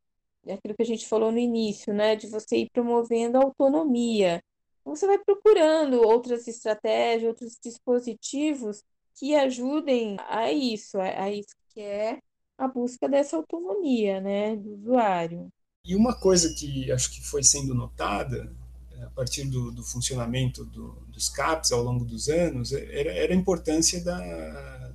aquilo 0.48 0.74
que 0.74 0.82
a 0.82 0.86
gente 0.86 1.08
falou 1.08 1.30
no 1.32 1.38
início, 1.38 1.92
né? 1.92 2.16
De 2.16 2.26
você 2.28 2.58
ir 2.58 2.70
promovendo 2.70 3.38
a 3.38 3.42
autonomia 3.42 4.42
você 4.84 5.06
vai 5.06 5.18
procurando 5.18 6.02
outras 6.02 6.46
estratégias, 6.48 7.28
outros 7.28 7.58
dispositivos 7.62 8.82
que 9.14 9.34
ajudem 9.34 10.16
a 10.28 10.50
isso, 10.50 10.98
a 10.98 11.30
isso 11.30 11.54
que 11.72 11.80
é 11.80 12.18
a 12.58 12.66
busca 12.66 13.08
dessa 13.08 13.36
autonomia, 13.36 14.20
né, 14.20 14.56
do 14.56 14.74
usuário. 14.74 15.48
E 15.84 15.94
uma 15.94 16.14
coisa 16.14 16.52
que 16.54 16.90
acho 16.90 17.10
que 17.10 17.22
foi 17.22 17.42
sendo 17.42 17.74
notada 17.74 18.54
é, 18.92 19.02
a 19.04 19.10
partir 19.10 19.44
do, 19.44 19.70
do 19.70 19.82
funcionamento 19.82 20.64
do, 20.64 20.92
dos 21.08 21.28
CAPs 21.28 21.72
ao 21.72 21.82
longo 21.82 22.04
dos 22.04 22.28
anos 22.28 22.72
era, 22.72 23.12
era 23.12 23.32
a 23.32 23.36
importância 23.36 24.02
da 24.02 24.92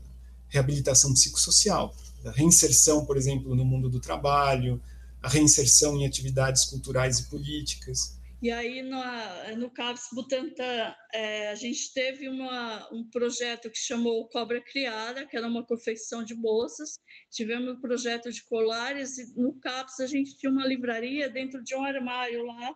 reabilitação 0.47 1.11
psicossocial, 1.13 1.95
da 2.23 2.31
reinserção, 2.31 3.05
por 3.05 3.17
exemplo, 3.17 3.55
no 3.55 3.65
mundo 3.65 3.89
do 3.89 3.99
trabalho, 3.99 4.81
a 5.25 5.29
reinserção 5.29 5.97
em 5.97 6.05
atividades 6.05 6.65
culturais 6.65 7.19
e 7.19 7.29
políticas. 7.29 8.15
E 8.41 8.51
aí, 8.51 8.83
no, 8.83 9.01
no 9.57 9.71
CAPS 9.71 10.09
Butantan, 10.13 10.93
é, 11.11 11.49
a 11.49 11.55
gente 11.55 11.91
teve 11.93 12.29
uma, 12.29 12.87
um 12.93 13.09
projeto 13.09 13.71
que 13.71 13.77
chamou 13.77 14.29
Cobra 14.29 14.61
Criada, 14.61 15.25
que 15.25 15.35
era 15.35 15.47
uma 15.47 15.65
confecção 15.65 16.23
de 16.23 16.35
bolsas. 16.35 16.99
Tivemos 17.31 17.75
um 17.75 17.81
projeto 17.81 18.31
de 18.31 18.43
colares, 18.43 19.17
e 19.17 19.33
no 19.35 19.59
CAPS 19.59 19.99
a 19.99 20.05
gente 20.05 20.37
tinha 20.37 20.51
uma 20.51 20.67
livraria 20.67 21.27
dentro 21.27 21.63
de 21.63 21.73
um 21.73 21.83
armário 21.83 22.45
lá, 22.45 22.75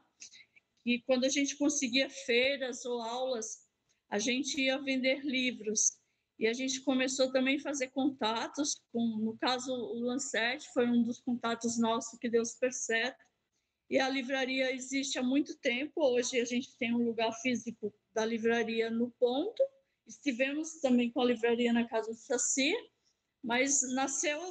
e 0.83 1.03
quando 1.05 1.25
a 1.25 1.29
gente 1.29 1.55
conseguia 1.55 2.09
feiras 2.09 2.83
ou 2.83 2.99
aulas, 2.99 3.59
a 4.09 4.17
gente 4.17 4.59
ia 4.59 4.81
vender 4.81 5.21
livros. 5.23 5.98
E 6.39 6.47
a 6.47 6.53
gente 6.53 6.81
começou 6.81 7.31
também 7.31 7.57
a 7.57 7.61
fazer 7.61 7.89
contatos, 7.89 8.81
com, 8.93 9.05
no 9.17 9.37
caso, 9.37 9.73
o 9.73 9.99
Lancet 9.99 10.65
foi 10.73 10.87
um 10.87 11.03
dos 11.03 11.19
contatos 11.19 11.77
nossos 11.77 12.17
que 12.17 12.29
deu 12.29 12.45
super 12.45 12.71
certo 12.71 13.23
e 13.89 13.99
a 13.99 14.07
livraria 14.07 14.73
existe 14.73 15.19
há 15.19 15.23
muito 15.23 15.57
tempo. 15.57 16.01
Hoje 16.01 16.39
a 16.39 16.45
gente 16.45 16.77
tem 16.77 16.93
um 16.93 17.03
lugar 17.03 17.33
físico 17.33 17.93
da 18.13 18.23
livraria 18.25 18.89
no 18.89 19.11
ponto 19.19 19.61
Estivemos 20.09 20.81
também 20.81 21.11
com 21.11 21.21
a 21.21 21.25
livraria 21.25 21.71
na 21.71 21.87
Casa 21.87 22.11
do 22.11 22.17
Saci, 22.17 22.73
mas 23.43 23.81
nasceu 23.93 24.41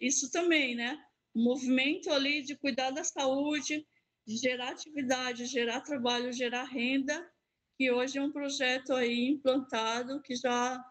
isso 0.00 0.30
também, 0.30 0.74
né? 0.74 0.98
O 1.34 1.40
movimento 1.40 2.10
ali 2.10 2.42
de 2.42 2.56
cuidar 2.56 2.90
da 2.90 3.04
saúde, 3.04 3.86
de 4.26 4.36
gerar 4.38 4.70
atividade, 4.70 5.44
gerar 5.44 5.82
trabalho, 5.82 6.32
gerar 6.32 6.64
renda, 6.64 7.30
que 7.76 7.90
hoje 7.90 8.16
é 8.16 8.22
um 8.22 8.32
projeto 8.32 8.94
aí 8.94 9.28
implantado 9.28 10.22
que 10.22 10.34
já 10.34 10.82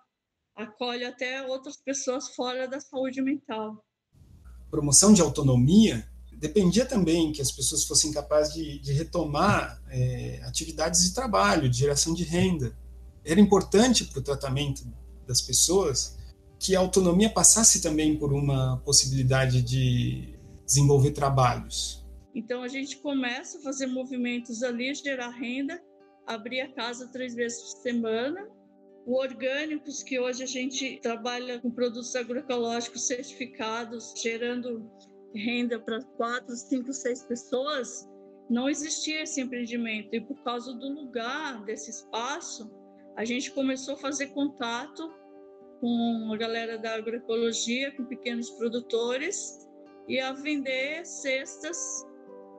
acolhe 0.56 1.06
até 1.06 1.46
outras 1.48 1.78
pessoas 1.78 2.30
fora 2.36 2.68
da 2.68 2.80
saúde 2.80 3.22
mental. 3.22 3.84
Promoção 4.70 5.14
de 5.14 5.22
autonomia 5.22 6.08
dependia 6.34 6.86
também 6.86 7.32
que 7.32 7.42
as 7.42 7.52
pessoas 7.52 7.86
fossem 7.86 8.12
capazes 8.12 8.54
de, 8.54 8.80
de 8.80 8.92
retomar 8.92 9.82
é, 9.90 10.42
atividades 10.44 11.04
de 11.04 11.14
trabalho, 11.14 11.70
de 11.70 11.78
geração 11.78 12.14
de 12.14 12.24
renda. 12.24 12.78
Era 13.24 13.40
importante 13.40 14.04
para 14.06 14.20
o 14.20 14.22
tratamento 14.22 14.84
das 15.26 15.42
pessoas 15.42 16.18
que 16.60 16.76
a 16.76 16.80
autonomia 16.80 17.30
passasse 17.30 17.82
também 17.82 18.18
por 18.18 18.34
uma 18.34 18.78
possibilidade 18.86 19.62
de 19.62 20.38
desenvolver 20.66 21.12
trabalhos. 21.12 22.06
Então 22.36 22.64
a 22.64 22.68
gente 22.68 22.98
começa 22.98 23.60
a 23.60 23.62
fazer 23.62 23.88
movimentos 23.88 24.64
ali, 24.64 24.94
gerar 24.96 25.30
renda, 25.30 25.82
abrir 26.26 26.62
a 26.62 26.74
casa 26.74 27.08
três 27.08 27.36
vezes 27.36 27.62
por 27.62 27.82
semana. 27.82 28.48
O 29.06 29.18
orgânicos, 29.18 30.02
que 30.02 30.18
hoje 30.18 30.44
a 30.44 30.48
gente 30.48 31.00
trabalha 31.02 31.60
com 31.60 31.70
produtos 31.70 32.16
agroecológicos 32.16 33.06
certificados, 33.06 34.14
gerando 34.16 34.90
renda 35.36 35.80
para 35.80 36.02
quatro, 36.16 36.56
cinco, 36.56 36.94
seis 36.94 37.24
pessoas, 37.24 38.08
não 38.50 38.70
existia 38.70 39.24
esse 39.24 39.42
empreendimento. 39.42 40.14
E 40.14 40.22
por 40.22 40.42
causa 40.44 40.74
do 40.74 40.88
lugar, 40.88 41.64
desse 41.66 41.90
espaço, 41.90 42.72
a 43.18 43.26
gente 43.26 43.52
começou 43.52 43.96
a 43.96 43.98
fazer 43.98 44.28
contato 44.28 45.12
com 45.82 46.32
a 46.34 46.38
galera 46.38 46.78
da 46.78 46.96
agroecologia, 46.96 47.92
com 47.92 48.06
pequenos 48.06 48.50
produtores, 48.52 49.68
e 50.08 50.20
a 50.20 50.32
vender 50.32 51.06
cestas 51.06 51.78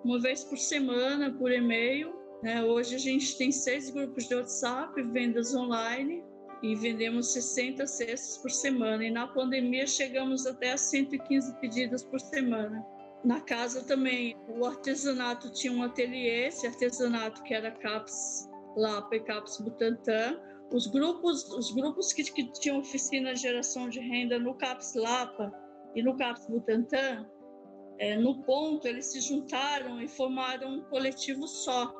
uma 0.05 0.21
vez 0.21 0.45
por 0.45 0.59
semana, 0.59 1.33
por 1.33 1.51
e-mail. 1.51 2.15
Né? 2.43 2.63
Hoje 2.63 2.95
a 2.95 2.99
gente 2.99 3.39
tem 3.39 3.51
seis 3.51 3.89
grupos 3.89 4.29
de 4.29 4.35
WhatsApp, 4.35 5.03
vendas 5.05 5.55
online, 5.55 6.23
e 6.65 6.75
vendemos 6.75 7.31
60 7.35 7.87
cestas 7.87 8.39
por 8.39 8.51
semana. 8.51 9.05
E 9.05 9.11
na 9.11 9.27
pandemia 9.27 9.87
chegamos 9.87 10.47
até 10.47 10.73
a 10.73 10.79
115 10.79 11.55
pedidos 11.61 12.03
por 12.03 12.19
semana. 12.19 12.83
Na 13.23 13.39
casa 13.43 13.85
também, 13.85 14.35
o 14.49 14.65
artesanato 14.65 15.53
tinha 15.53 15.71
um 15.75 15.83
ateliê, 15.83 16.47
esse 16.47 16.67
artesanato 16.67 17.43
que 17.43 17.53
era 17.53 17.71
CAPS 17.71 18.49
Lapa 18.77 19.15
e 19.15 19.21
CAPS 19.21 19.59
Butantã. 19.59 20.41
Os 20.73 20.87
grupos, 20.87 21.51
os 21.51 21.71
grupos 21.71 22.15
que, 22.15 22.25
que 22.25 22.51
tinham 22.53 22.79
oficina 22.79 23.35
de 23.35 23.43
geração 23.43 23.91
de 23.91 24.01
renda 24.01 24.39
no 24.39 24.55
CAPS 24.55 24.95
Lapa 24.95 25.53
e 25.95 26.03
no 26.03 26.17
CAPS 26.17 26.47
Butantã, 26.47 27.29
é, 27.99 28.17
no 28.17 28.43
ponto, 28.43 28.89
eles 28.89 29.13
se 29.13 29.21
juntaram 29.21 30.01
e 30.01 30.09
formaram 30.09 30.79
um 30.79 30.81
coletivo 30.85 31.47
só, 31.47 31.95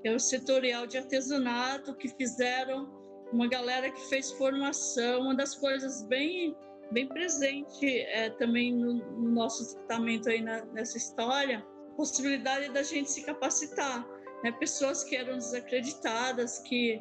que 0.00 0.08
é 0.08 0.14
o 0.14 0.18
setorial 0.18 0.86
de 0.86 0.96
artesanato, 0.96 1.94
que 1.94 2.08
fizeram 2.08 2.99
uma 3.32 3.48
galera 3.48 3.90
que 3.90 4.00
fez 4.08 4.32
formação, 4.32 5.22
uma 5.22 5.34
das 5.34 5.54
coisas 5.54 6.02
bem 6.04 6.56
bem 6.92 7.06
presente 7.06 7.86
é, 7.86 8.30
também 8.30 8.74
no, 8.74 8.94
no, 8.94 9.30
nosso 9.30 9.76
tratamento 9.76 10.28
aí 10.28 10.42
na, 10.42 10.64
nessa 10.66 10.98
história, 10.98 11.64
possibilidade 11.96 12.72
da 12.72 12.82
gente 12.82 13.08
se 13.08 13.24
capacitar, 13.24 14.04
né? 14.42 14.50
Pessoas 14.52 15.04
que 15.04 15.14
eram 15.14 15.38
desacreditadas, 15.38 16.58
que 16.58 17.00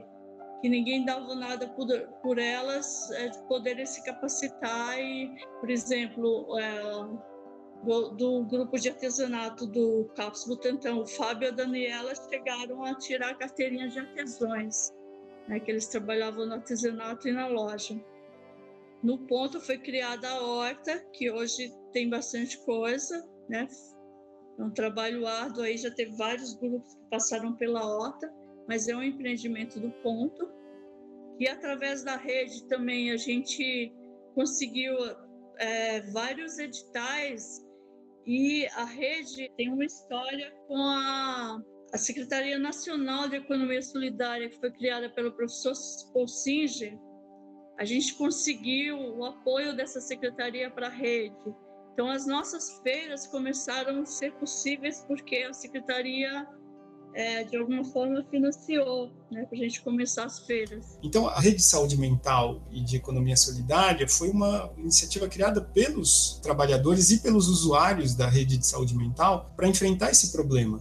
que 0.62 0.68
ninguém 0.68 1.06
dava 1.06 1.34
nada 1.36 1.70
por, 1.70 1.88
por 2.22 2.38
elas, 2.38 3.10
é, 3.12 3.30
poderem 3.48 3.86
se 3.86 4.04
capacitar 4.04 5.00
e, 5.00 5.34
por 5.62 5.70
exemplo, 5.70 6.60
é, 6.60 6.82
do, 7.84 8.10
do, 8.10 8.44
grupo 8.44 8.78
de 8.78 8.90
artesanato 8.90 9.66
do 9.66 10.12
CAPS 10.16 10.46
Butantã, 10.46 10.96
o 10.96 11.08
Fábio 11.08 11.48
e 11.48 11.50
a 11.50 11.52
Daniela 11.52 12.14
chegaram 12.30 12.84
a 12.84 12.94
tirar 12.96 13.38
carteirinha 13.38 13.88
de 13.88 14.00
artesões 14.00 14.92
né, 15.50 15.60
que 15.60 15.72
eles 15.72 15.88
trabalhavam 15.88 16.46
no 16.46 16.54
artesanato 16.54 17.28
e 17.28 17.32
na 17.32 17.48
loja. 17.48 18.00
No 19.02 19.18
ponto 19.18 19.60
foi 19.60 19.80
criada 19.80 20.30
a 20.30 20.42
horta, 20.42 21.00
que 21.14 21.32
hoje 21.32 21.74
tem 21.92 22.10
bastante 22.10 22.58
coisa, 22.60 23.28
né? 23.50 23.68
É 24.58 24.64
um 24.64 24.70
trabalho 24.70 25.26
árduo 25.26 25.64
aí, 25.64 25.78
já 25.78 25.90
teve 25.90 26.16
vários 26.16 26.54
grupos 26.54 26.94
que 26.94 27.10
passaram 27.10 27.56
pela 27.56 27.84
horta, 27.84 28.32
mas 28.68 28.88
é 28.88 28.96
um 28.96 29.02
empreendimento 29.02 29.80
do 29.80 29.90
ponto. 30.04 30.50
E 31.40 31.48
através 31.48 32.04
da 32.04 32.16
rede 32.16 32.68
também 32.68 33.12
a 33.12 33.18
gente 33.18 33.92
conseguiu 34.36 34.96
é, 35.58 36.02
vários 36.12 36.60
editais 36.60 37.66
e 38.28 38.68
a 38.76 38.84
rede 38.84 39.50
tem 39.58 39.72
uma 39.72 39.86
história 39.86 40.52
com 40.68 40.78
a 40.78 41.64
a 41.94 41.98
Secretaria 41.98 42.60
Nacional 42.60 43.28
de 43.28 43.38
Economia 43.38 43.82
Solidária, 43.82 44.50
que 44.50 44.60
foi 44.60 44.72
criada 44.72 45.10
pelo 45.10 45.32
professor 45.32 45.74
Paul 46.14 46.28
Singer, 46.28 46.98
a 47.80 47.86
gente 47.86 48.14
conseguiu 48.16 48.98
o 48.98 49.26
apoio 49.26 49.76
dessa 49.76 50.02
secretaria 50.02 50.70
para 50.70 50.88
a 50.88 50.92
rede. 50.92 51.36
Então, 51.94 52.10
as 52.10 52.28
nossas 52.28 52.80
feiras 52.84 53.26
começaram 53.28 54.02
a 54.02 54.06
ser 54.06 54.34
possíveis 54.34 55.04
porque 55.08 55.38
a 55.38 55.54
secretaria, 55.54 56.48
é, 57.14 57.44
de 57.44 57.58
alguma 57.58 57.84
forma, 57.86 58.24
financiou 58.30 59.12
né, 59.32 59.46
para 59.46 59.58
a 59.58 59.62
gente 59.62 59.82
começar 59.82 60.26
as 60.26 60.40
feiras. 60.46 60.98
Então, 61.02 61.28
a 61.28 61.40
Rede 61.40 61.58
de 61.58 61.64
Saúde 61.64 61.98
Mental 61.98 62.62
e 62.72 62.84
de 62.84 62.98
Economia 62.98 63.36
Solidária 63.36 64.08
foi 64.08 64.30
uma 64.30 64.72
iniciativa 64.78 65.28
criada 65.28 65.62
pelos 65.62 66.40
trabalhadores 66.44 67.12
e 67.12 67.22
pelos 67.22 67.48
usuários 67.48 68.14
da 68.14 68.30
rede 68.30 68.58
de 68.58 68.68
saúde 68.68 68.96
mental 68.96 69.54
para 69.56 69.68
enfrentar 69.68 70.12
esse 70.12 70.32
problema 70.32 70.80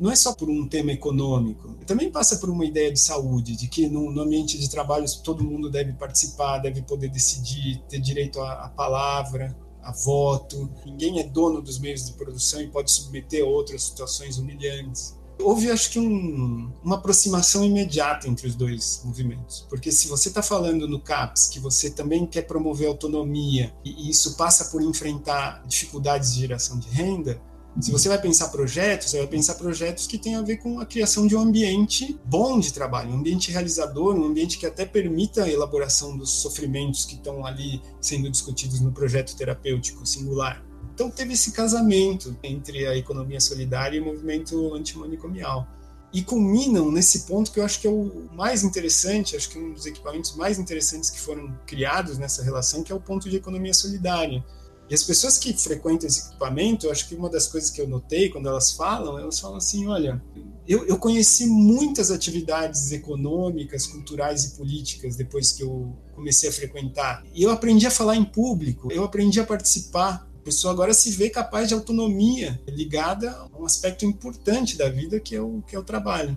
não 0.00 0.10
é 0.10 0.16
só 0.16 0.32
por 0.32 0.48
um 0.48 0.66
tema 0.66 0.92
econômico, 0.92 1.74
também 1.86 2.10
passa 2.10 2.38
por 2.38 2.48
uma 2.48 2.64
ideia 2.64 2.90
de 2.90 2.98
saúde, 2.98 3.54
de 3.54 3.68
que 3.68 3.86
no, 3.86 4.10
no 4.10 4.22
ambiente 4.22 4.58
de 4.58 4.70
trabalho 4.70 5.04
todo 5.22 5.44
mundo 5.44 5.70
deve 5.70 5.92
participar, 5.92 6.58
deve 6.58 6.80
poder 6.80 7.08
decidir, 7.08 7.82
ter 7.86 8.00
direito 8.00 8.40
à, 8.40 8.64
à 8.64 8.68
palavra, 8.70 9.54
a 9.82 9.92
voto, 9.92 10.70
ninguém 10.86 11.20
é 11.20 11.24
dono 11.24 11.60
dos 11.60 11.78
meios 11.78 12.06
de 12.06 12.12
produção 12.12 12.62
e 12.62 12.68
pode 12.68 12.90
submeter 12.90 13.44
outras 13.44 13.84
situações 13.84 14.38
humilhantes. 14.38 15.18
Houve, 15.38 15.70
acho 15.70 15.90
que, 15.90 15.98
um, 15.98 16.70
uma 16.82 16.96
aproximação 16.96 17.64
imediata 17.64 18.28
entre 18.28 18.46
os 18.46 18.54
dois 18.54 19.00
movimentos, 19.04 19.66
porque 19.70 19.90
se 19.90 20.06
você 20.06 20.28
está 20.28 20.42
falando 20.42 20.86
no 20.86 21.00
CAPS 21.00 21.48
que 21.48 21.58
você 21.58 21.90
também 21.90 22.26
quer 22.26 22.42
promover 22.42 22.88
autonomia 22.88 23.74
e 23.84 24.10
isso 24.10 24.36
passa 24.36 24.66
por 24.66 24.82
enfrentar 24.82 25.62
dificuldades 25.66 26.34
de 26.34 26.40
geração 26.40 26.78
de 26.78 26.88
renda, 26.88 27.40
se 27.78 27.92
você 27.92 28.08
vai 28.08 28.20
pensar 28.20 28.48
projetos, 28.48 29.10
você 29.10 29.18
vai 29.18 29.26
pensar 29.26 29.54
projetos 29.54 30.06
que 30.06 30.18
têm 30.18 30.34
a 30.34 30.42
ver 30.42 30.56
com 30.56 30.80
a 30.80 30.86
criação 30.86 31.26
de 31.26 31.36
um 31.36 31.40
ambiente 31.40 32.18
bom 32.24 32.58
de 32.58 32.72
trabalho, 32.72 33.10
um 33.10 33.18
ambiente 33.18 33.52
realizador, 33.52 34.16
um 34.16 34.24
ambiente 34.24 34.58
que 34.58 34.66
até 34.66 34.84
permita 34.84 35.44
a 35.44 35.48
elaboração 35.48 36.16
dos 36.16 36.30
sofrimentos 36.30 37.04
que 37.04 37.14
estão 37.14 37.46
ali 37.46 37.80
sendo 38.00 38.28
discutidos 38.28 38.80
no 38.80 38.90
projeto 38.90 39.36
terapêutico 39.36 40.04
singular. 40.04 40.64
Então 40.92 41.08
teve 41.10 41.34
esse 41.34 41.52
casamento 41.52 42.36
entre 42.42 42.86
a 42.86 42.96
economia 42.96 43.40
solidária 43.40 43.96
e 43.96 44.00
o 44.00 44.04
movimento 44.04 44.74
antimanicomial. 44.74 45.66
E 46.12 46.22
culminam 46.22 46.90
nesse 46.90 47.20
ponto 47.20 47.52
que 47.52 47.60
eu 47.60 47.64
acho 47.64 47.80
que 47.80 47.86
é 47.86 47.90
o 47.90 48.28
mais 48.32 48.64
interessante, 48.64 49.36
acho 49.36 49.48
que 49.48 49.56
é 49.56 49.60
um 49.60 49.72
dos 49.72 49.86
equipamentos 49.86 50.34
mais 50.34 50.58
interessantes 50.58 51.08
que 51.08 51.20
foram 51.20 51.56
criados 51.64 52.18
nessa 52.18 52.42
relação, 52.42 52.82
que 52.82 52.90
é 52.90 52.94
o 52.94 53.00
ponto 53.00 53.30
de 53.30 53.36
economia 53.36 53.72
solidária 53.72 54.44
e 54.90 54.94
as 54.94 55.04
pessoas 55.04 55.38
que 55.38 55.52
frequentam 55.52 56.08
esse 56.08 56.26
equipamento, 56.26 56.86
eu 56.86 56.90
acho 56.90 57.08
que 57.08 57.14
uma 57.14 57.30
das 57.30 57.46
coisas 57.46 57.70
que 57.70 57.80
eu 57.80 57.86
notei 57.86 58.28
quando 58.28 58.48
elas 58.48 58.72
falam, 58.72 59.16
elas 59.16 59.38
falam 59.38 59.58
assim: 59.58 59.86
olha, 59.86 60.20
eu, 60.66 60.84
eu 60.84 60.98
conheci 60.98 61.46
muitas 61.46 62.10
atividades 62.10 62.90
econômicas, 62.90 63.86
culturais 63.86 64.44
e 64.44 64.56
políticas 64.56 65.14
depois 65.14 65.52
que 65.52 65.62
eu 65.62 65.96
comecei 66.12 66.48
a 66.48 66.52
frequentar. 66.52 67.24
E 67.32 67.44
eu 67.44 67.52
aprendi 67.52 67.86
a 67.86 67.90
falar 67.90 68.16
em 68.16 68.24
público, 68.24 68.90
eu 68.90 69.04
aprendi 69.04 69.38
a 69.38 69.46
participar. 69.46 70.28
A 70.36 70.42
pessoa 70.42 70.72
agora 70.72 70.92
se 70.92 71.12
vê 71.12 71.30
capaz 71.30 71.68
de 71.68 71.74
autonomia, 71.74 72.60
ligada 72.66 73.30
a 73.30 73.60
um 73.60 73.64
aspecto 73.64 74.04
importante 74.04 74.76
da 74.76 74.88
vida 74.88 75.20
que 75.20 75.36
é 75.36 75.40
o, 75.40 75.62
que 75.62 75.76
é 75.76 75.78
o 75.78 75.84
trabalho. 75.84 76.36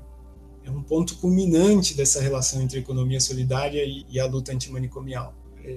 É 0.64 0.70
um 0.70 0.84
ponto 0.84 1.18
culminante 1.18 1.96
dessa 1.96 2.22
relação 2.22 2.62
entre 2.62 2.80
economia 2.80 3.20
solidária 3.20 3.84
e, 3.84 4.06
e 4.08 4.20
a 4.20 4.28
luta 4.28 4.52
antimanicomial 4.52 5.34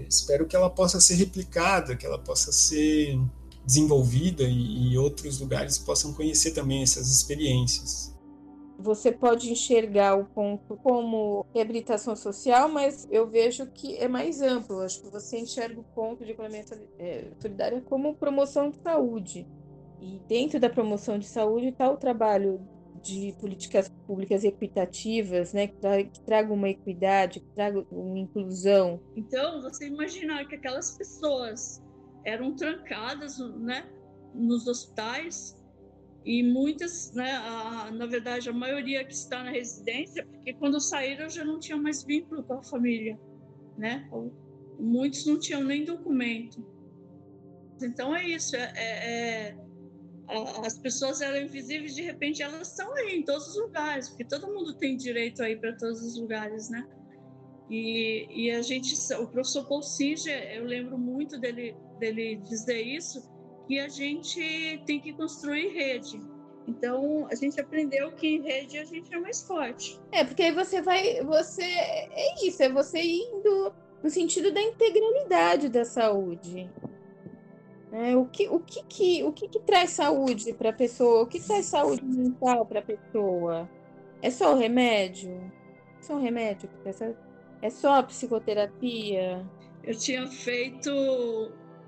espero 0.08 0.46
que 0.46 0.56
ela 0.56 0.70
possa 0.70 1.00
ser 1.00 1.14
replicada, 1.14 1.96
que 1.96 2.06
ela 2.06 2.18
possa 2.18 2.52
ser 2.52 3.18
desenvolvida 3.64 4.44
e, 4.44 4.92
e 4.92 4.98
outros 4.98 5.40
lugares 5.40 5.76
possam 5.78 6.12
conhecer 6.12 6.52
também 6.52 6.82
essas 6.82 7.10
experiências. 7.10 8.14
Você 8.78 9.10
pode 9.10 9.50
enxergar 9.50 10.16
o 10.16 10.26
ponto 10.26 10.76
como 10.76 11.46
reabilitação 11.54 12.14
social, 12.14 12.68
mas 12.68 13.08
eu 13.10 13.26
vejo 13.26 13.66
que 13.66 13.96
é 13.96 14.06
mais 14.06 14.42
amplo. 14.42 14.80
Acho 14.80 15.00
que 15.02 15.10
você 15.10 15.38
enxerga 15.38 15.80
o 15.80 15.84
ponto 15.84 16.24
de 16.24 16.32
economia 16.32 16.64
é, 16.98 17.28
solidária 17.40 17.80
como 17.80 18.14
promoção 18.14 18.70
de 18.70 18.76
saúde. 18.82 19.46
E 19.98 20.20
dentro 20.28 20.60
da 20.60 20.68
promoção 20.68 21.18
de 21.18 21.26
saúde 21.26 21.68
está 21.68 21.90
o 21.90 21.96
trabalho 21.96 22.60
de 23.06 23.32
políticas 23.40 23.88
públicas 24.06 24.42
equitativas, 24.42 25.52
né, 25.52 25.68
que, 25.68 25.76
tra 25.76 26.02
que 26.02 26.20
tragam 26.20 26.54
uma 26.56 26.68
equidade, 26.68 27.40
que 27.40 27.46
tragam 27.54 27.86
uma 27.90 28.18
inclusão. 28.18 29.00
Então, 29.14 29.62
você 29.62 29.86
imaginar 29.86 30.46
que 30.48 30.56
aquelas 30.56 30.96
pessoas 30.96 31.82
eram 32.24 32.56
trancadas, 32.56 33.38
né, 33.38 33.86
nos 34.34 34.66
hospitais 34.66 35.56
e 36.24 36.42
muitas, 36.42 37.12
né, 37.12 37.32
a, 37.32 37.90
na 37.92 38.06
verdade, 38.06 38.48
a 38.50 38.52
maioria 38.52 39.04
que 39.04 39.14
está 39.14 39.44
na 39.44 39.50
residência, 39.50 40.26
porque 40.26 40.52
quando 40.54 40.80
saíram 40.80 41.28
já 41.28 41.44
não 41.44 41.60
tinham 41.60 41.80
mais 41.80 42.02
vínculo 42.02 42.42
com 42.42 42.54
a 42.54 42.64
família, 42.64 43.18
né? 43.78 44.08
Muitos 44.78 45.24
não 45.24 45.38
tinham 45.38 45.62
nem 45.62 45.84
documento. 45.84 46.66
Então 47.80 48.14
é 48.14 48.24
isso, 48.24 48.56
é, 48.56 48.72
é, 48.74 49.50
é 49.50 49.65
as 50.64 50.78
pessoas 50.78 51.20
eram 51.20 51.40
invisíveis, 51.42 51.94
de 51.94 52.02
repente 52.02 52.42
elas 52.42 52.68
estão 52.68 52.92
aí 52.94 53.16
em 53.16 53.24
todos 53.24 53.48
os 53.48 53.56
lugares, 53.56 54.08
porque 54.08 54.24
todo 54.24 54.46
mundo 54.48 54.74
tem 54.74 54.96
direito 54.96 55.42
aí 55.42 55.56
para 55.56 55.72
todos 55.76 56.02
os 56.02 56.18
lugares, 56.18 56.68
né? 56.68 56.86
E, 57.70 58.26
e 58.30 58.50
a 58.50 58.62
gente, 58.62 58.94
o 59.14 59.26
professor 59.26 59.66
Paul 59.66 59.82
Singer, 59.82 60.52
eu 60.54 60.64
lembro 60.64 60.96
muito 60.98 61.38
dele, 61.38 61.76
dele 61.98 62.36
dizer 62.36 62.80
isso, 62.80 63.28
que 63.66 63.78
a 63.80 63.88
gente 63.88 64.82
tem 64.86 65.00
que 65.00 65.12
construir 65.12 65.68
rede. 65.68 66.20
Então, 66.68 67.26
a 67.30 67.34
gente 67.34 67.60
aprendeu 67.60 68.12
que 68.12 68.26
em 68.26 68.42
rede 68.42 68.78
a 68.78 68.84
gente 68.84 69.12
é 69.14 69.18
mais 69.18 69.42
forte. 69.42 70.00
É, 70.10 70.24
porque 70.24 70.42
aí 70.42 70.52
você 70.52 70.80
vai, 70.80 71.22
você 71.22 71.62
é 71.62 72.46
isso, 72.46 72.62
é 72.62 72.68
você 72.68 73.00
indo 73.00 73.72
no 74.02 74.10
sentido 74.10 74.52
da 74.52 74.60
integralidade 74.60 75.68
da 75.68 75.84
saúde. 75.84 76.70
É, 77.92 78.16
o 78.16 78.26
que, 78.26 78.48
o 78.48 78.58
que, 78.60 78.82
que, 78.84 79.24
o 79.24 79.32
que, 79.32 79.48
que 79.48 79.60
traz 79.60 79.90
saúde 79.90 80.52
para 80.52 80.70
a 80.70 80.72
pessoa? 80.72 81.22
O 81.22 81.26
que 81.26 81.40
traz 81.40 81.66
saúde 81.66 82.04
mental 82.04 82.66
para 82.66 82.80
a 82.80 82.82
pessoa? 82.82 83.68
É 84.20 84.30
só 84.30 84.54
o 84.54 84.58
remédio? 84.58 85.52
É 85.98 86.02
só 86.02 86.14
o 86.14 86.20
remédio? 86.20 86.68
É 87.62 87.70
só 87.70 87.94
a 87.94 88.02
psicoterapia? 88.02 89.44
Eu 89.84 89.96
tinha 89.96 90.26
feito 90.26 90.90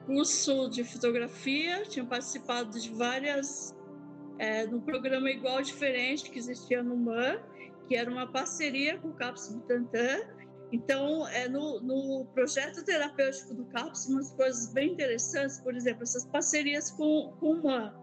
curso 0.06 0.68
de 0.70 0.84
fotografia, 0.84 1.82
tinha 1.82 2.04
participado 2.04 2.78
de 2.78 2.90
várias, 2.90 3.74
é, 4.38 4.66
num 4.66 4.80
programa 4.80 5.30
igual 5.30 5.60
diferente 5.60 6.30
que 6.30 6.38
existia 6.38 6.82
no 6.82 6.96
MAN, 6.96 7.38
que 7.86 7.96
era 7.96 8.10
uma 8.10 8.26
parceria 8.26 8.98
com 8.98 9.08
o 9.08 9.12
CAPS 9.12 9.48
Butantan. 9.48 10.20
Então, 10.70 11.26
é, 11.28 11.48
no, 11.48 11.80
no 11.80 12.26
projeto 12.26 12.84
terapêutico 12.84 13.54
do 13.54 13.64
CAPS, 13.66 14.06
umas 14.06 14.32
coisas 14.32 14.72
bem 14.72 14.92
interessantes, 14.92 15.60
por 15.60 15.74
exemplo, 15.74 16.02
essas 16.02 16.26
parcerias 16.26 16.90
com, 16.90 17.32
com 17.40 17.52
o 17.52 17.62
MAN. 17.62 17.94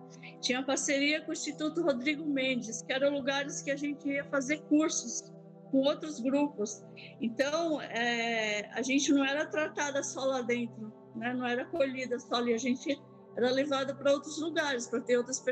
Tinha 0.42 0.64
parceria 0.64 1.22
com 1.22 1.30
o 1.30 1.34
Instituto 1.34 1.84
Rodrigo 1.84 2.26
Mendes, 2.26 2.82
que 2.82 2.92
eram 2.92 3.14
lugares 3.14 3.62
que 3.62 3.70
a 3.70 3.76
gente 3.76 4.08
ia 4.10 4.26
fazer 4.26 4.62
cursos 4.64 5.32
com 5.70 5.78
outros 5.80 6.20
grupos. 6.20 6.84
Então, 7.22 7.82
é, 7.82 8.68
a 8.74 8.82
gente 8.82 9.14
não 9.14 9.24
era 9.24 9.46
tratada 9.46 10.02
só 10.02 10.22
lá 10.26 10.42
dentro, 10.42 10.92
né? 11.16 11.34
não 11.34 11.46
era 11.46 11.64
acolhida 11.64 12.18
só 12.20 12.36
ali, 12.36 12.54
a 12.54 12.58
gente 12.58 13.00
era 13.38 13.52
levada 13.52 13.94
para 13.94 14.12
outros 14.12 14.40
lugares, 14.42 14.88
para 14.88 15.02
ter 15.02 15.18
outras 15.18 15.44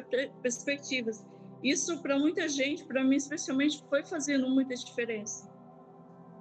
perspectivas. 0.41 1.23
Isso, 1.63 2.01
para 2.01 2.17
muita 2.17 2.47
gente, 2.49 2.83
para 2.85 3.03
mim 3.03 3.15
especialmente, 3.15 3.83
foi 3.89 4.03
fazendo 4.03 4.49
muita 4.49 4.73
diferença. 4.73 5.51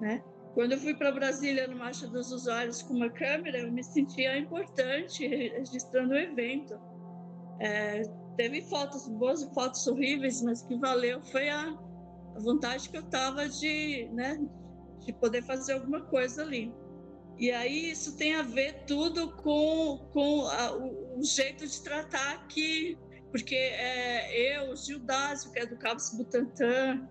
Né? 0.00 0.22
Quando 0.54 0.72
eu 0.72 0.78
fui 0.78 0.94
para 0.94 1.10
Brasília 1.10 1.66
no 1.66 1.76
Marcha 1.76 2.06
dos 2.06 2.30
Usuários 2.30 2.82
com 2.82 2.94
uma 2.94 3.08
câmera, 3.08 3.58
eu 3.58 3.72
me 3.72 3.82
sentia 3.82 4.36
importante 4.36 5.26
registrando 5.26 6.12
o 6.12 6.16
evento. 6.16 6.78
É, 7.58 8.02
teve 8.36 8.60
fotos 8.62 9.08
boas 9.08 9.42
e 9.42 9.54
fotos 9.54 9.86
horríveis, 9.86 10.42
mas 10.42 10.62
que 10.62 10.76
valeu 10.76 11.22
foi 11.22 11.48
a, 11.48 11.74
a 12.36 12.38
vontade 12.40 12.90
que 12.90 12.98
eu 12.98 13.02
tava 13.04 13.48
de, 13.48 14.08
né, 14.12 14.38
de 15.00 15.12
poder 15.14 15.42
fazer 15.42 15.72
alguma 15.72 16.02
coisa 16.02 16.42
ali. 16.42 16.72
E 17.38 17.50
aí 17.50 17.90
isso 17.90 18.16
tem 18.16 18.34
a 18.34 18.42
ver 18.42 18.84
tudo 18.86 19.32
com, 19.36 19.98
com 20.12 20.46
a, 20.48 20.76
o, 20.76 21.18
o, 21.18 21.24
jeito 21.24 21.66
de 21.66 21.82
tratar 21.82 22.34
aqui, 22.34 22.98
porque 23.30 23.56
é, 23.56 24.58
eu, 24.58 24.76
Gildásio, 24.76 25.50
que 25.50 25.58
é 25.58 25.66
do 25.66 25.76
Cabos 25.76 26.10
Butantan, 26.10 27.08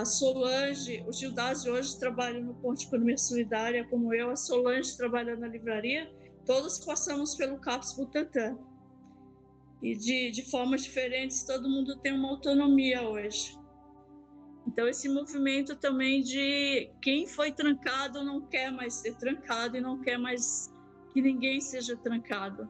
a 0.00 0.04
Solange, 0.04 1.04
o 1.08 1.12
Gildásio 1.12 1.72
hoje 1.72 1.98
trabalha 1.98 2.40
no 2.40 2.54
Ponte 2.54 2.86
Economia 2.86 3.18
Solidária, 3.18 3.84
como 3.88 4.14
eu, 4.14 4.30
a 4.30 4.36
Solange 4.36 4.96
trabalha 4.96 5.34
na 5.36 5.48
livraria, 5.48 6.08
todos 6.46 6.78
passamos 6.78 7.34
pelo 7.34 7.58
CAPS 7.58 7.94
Butantan. 7.94 8.56
E 9.82 9.96
de, 9.96 10.30
de 10.30 10.50
formas 10.50 10.82
diferentes, 10.84 11.42
todo 11.42 11.68
mundo 11.68 11.96
tem 11.98 12.12
uma 12.12 12.28
autonomia 12.30 13.08
hoje. 13.08 13.58
Então, 14.66 14.86
esse 14.86 15.08
movimento 15.08 15.74
também 15.76 16.22
de 16.22 16.90
quem 17.00 17.26
foi 17.26 17.50
trancado 17.50 18.22
não 18.22 18.40
quer 18.40 18.70
mais 18.70 18.94
ser 18.94 19.14
trancado 19.16 19.76
e 19.76 19.80
não 19.80 20.00
quer 20.00 20.18
mais 20.18 20.72
que 21.12 21.20
ninguém 21.20 21.60
seja 21.60 21.96
trancado. 21.96 22.68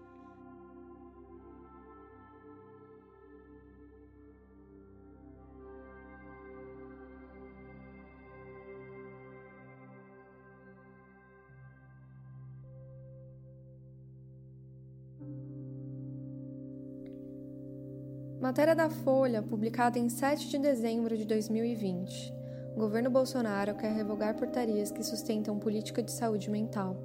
Matéria 18.40 18.72
da 18.72 18.88
Folha, 18.88 19.42
publicada 19.42 19.98
em 19.98 20.08
7 20.08 20.48
de 20.48 20.58
dezembro 20.58 21.16
de 21.16 21.24
2020. 21.24 22.32
O 22.76 22.78
governo 22.78 23.10
Bolsonaro 23.10 23.74
quer 23.74 23.92
revogar 23.92 24.36
portarias 24.36 24.92
que 24.92 25.02
sustentam 25.02 25.58
política 25.58 26.00
de 26.00 26.12
saúde 26.12 26.48
mental. 26.48 26.96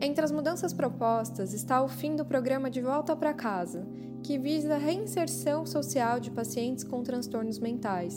Entre 0.00 0.24
as 0.24 0.32
mudanças 0.32 0.72
propostas 0.72 1.54
está 1.54 1.80
o 1.80 1.86
fim 1.86 2.16
do 2.16 2.24
programa 2.24 2.68
De 2.68 2.80
Volta 2.80 3.14
para 3.14 3.32
Casa, 3.32 3.86
que 4.24 4.36
visa 4.38 4.74
a 4.74 4.78
reinserção 4.78 5.64
social 5.64 6.18
de 6.18 6.32
pacientes 6.32 6.82
com 6.82 7.04
transtornos 7.04 7.60
mentais. 7.60 8.16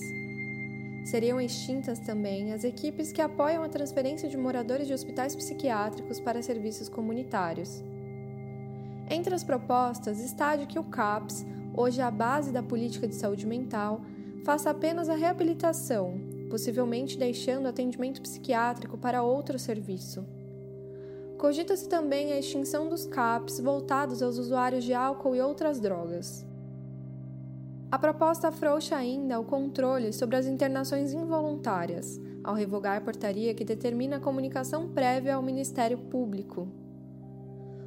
Seriam 1.05 1.39
extintas 1.39 1.99
também 1.99 2.51
as 2.51 2.63
equipes 2.63 3.11
que 3.11 3.21
apoiam 3.21 3.63
a 3.63 3.69
transferência 3.69 4.27
de 4.27 4.37
moradores 4.37 4.87
de 4.87 4.93
hospitais 4.93 5.35
psiquiátricos 5.35 6.19
para 6.19 6.41
serviços 6.41 6.89
comunitários. 6.89 7.83
Entre 9.13 9.35
as 9.35 9.43
propostas 9.43 10.19
está 10.19 10.55
de 10.55 10.65
que 10.65 10.79
o 10.79 10.83
CAPS, 10.83 11.45
hoje 11.77 12.01
a 12.01 12.09
base 12.09 12.51
da 12.51 12.63
política 12.63 13.07
de 13.07 13.13
saúde 13.13 13.45
mental, 13.45 14.01
faça 14.43 14.71
apenas 14.71 15.07
a 15.07 15.13
reabilitação, 15.13 16.19
possivelmente 16.49 17.15
deixando 17.15 17.67
atendimento 17.67 18.23
psiquiátrico 18.23 18.97
para 18.97 19.21
outro 19.21 19.59
serviço. 19.59 20.25
Cogita-se 21.37 21.87
também 21.87 22.33
a 22.33 22.39
extinção 22.39 22.89
dos 22.89 23.05
CAPs 23.05 23.59
voltados 23.59 24.23
aos 24.23 24.39
usuários 24.39 24.83
de 24.83 24.95
álcool 24.95 25.35
e 25.35 25.41
outras 25.41 25.79
drogas. 25.79 26.43
A 27.91 27.99
proposta 27.99 28.47
afrouxa 28.47 28.95
ainda 28.95 29.39
o 29.39 29.45
controle 29.45 30.11
sobre 30.11 30.37
as 30.37 30.47
internações 30.47 31.13
involuntárias, 31.13 32.19
ao 32.43 32.55
revogar 32.55 32.97
a 32.97 33.01
portaria 33.01 33.53
que 33.53 33.63
determina 33.63 34.15
a 34.15 34.19
comunicação 34.19 34.89
prévia 34.89 35.35
ao 35.35 35.43
Ministério 35.43 35.99
Público, 35.99 36.67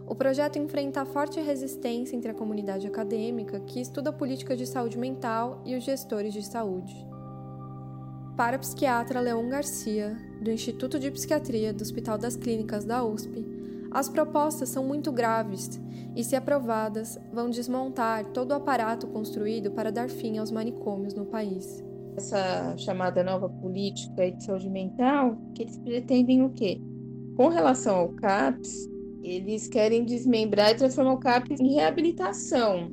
o 0.06 0.14
projeto 0.14 0.56
enfrenta 0.58 1.02
a 1.02 1.04
forte 1.04 1.40
resistência 1.40 2.14
entre 2.16 2.30
a 2.30 2.34
comunidade 2.34 2.86
acadêmica, 2.86 3.58
que 3.60 3.80
estuda 3.80 4.12
política 4.12 4.56
de 4.56 4.64
saúde 4.64 4.96
mental, 4.96 5.60
e 5.64 5.74
os 5.74 5.82
gestores 5.82 6.32
de 6.32 6.44
saúde. 6.44 6.94
Para 8.36 8.56
a 8.56 8.58
psiquiatra 8.58 9.18
Leon 9.18 9.48
Garcia, 9.48 10.16
do 10.40 10.50
Instituto 10.50 11.00
de 11.00 11.10
Psiquiatria 11.10 11.72
do 11.72 11.82
Hospital 11.82 12.18
das 12.18 12.36
Clínicas 12.36 12.84
da 12.84 13.04
USP, 13.04 13.44
as 13.90 14.08
propostas 14.08 14.68
são 14.68 14.84
muito 14.84 15.10
graves 15.10 15.80
e, 16.14 16.22
se 16.22 16.36
aprovadas, 16.36 17.18
vão 17.32 17.50
desmontar 17.50 18.26
todo 18.26 18.50
o 18.50 18.54
aparato 18.54 19.06
construído 19.06 19.70
para 19.70 19.90
dar 19.90 20.08
fim 20.08 20.38
aos 20.38 20.50
manicômios 20.50 21.14
no 21.14 21.24
país. 21.24 21.82
Essa 22.16 22.76
chamada 22.76 23.24
nova 23.24 23.48
política 23.48 24.30
de 24.30 24.44
saúde 24.44 24.70
mental, 24.70 25.36
que 25.54 25.62
eles 25.62 25.78
pretendem 25.78 26.42
o 26.42 26.50
quê? 26.50 26.80
Com 27.36 27.48
relação 27.48 27.96
ao 27.96 28.08
CAPS, 28.10 28.88
eles 29.26 29.66
querem 29.66 30.04
desmembrar 30.04 30.70
e 30.70 30.76
transformar 30.76 31.14
o 31.14 31.18
CAPS 31.18 31.60
em 31.60 31.74
reabilitação. 31.74 32.92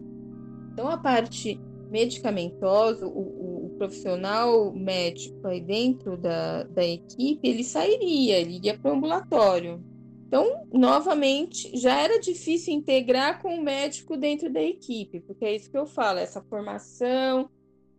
Então, 0.72 0.90
a 0.90 0.98
parte 0.98 1.60
medicamentosa, 1.92 3.06
o, 3.06 3.10
o, 3.10 3.66
o, 3.66 3.70
profissional 3.78 4.74
médico 4.74 5.48
aí 5.48 5.62
dentro 5.62 6.18
da, 6.18 6.64
da 6.64 6.84
equipe, 6.84 7.48
ele 7.48 7.64
sairia, 7.64 8.40
ele 8.40 8.56
iria 8.56 8.78
para 8.78 8.92
o 8.92 8.96
ambulatório. 8.96 9.84
Então, 10.28 10.66
novamente, 10.74 11.78
já 11.78 12.02
era 12.02 12.20
difícil 12.20 12.74
integrar 12.74 13.40
com 13.40 13.56
o 13.56 13.62
médico 13.62 14.18
dentro 14.18 14.52
da 14.52 14.62
equipe, 14.62 15.20
porque 15.20 15.46
é 15.46 15.56
isso 15.56 15.70
que 15.70 15.78
eu 15.78 15.86
falo, 15.86 16.18
essa 16.18 16.42
formação 16.42 17.48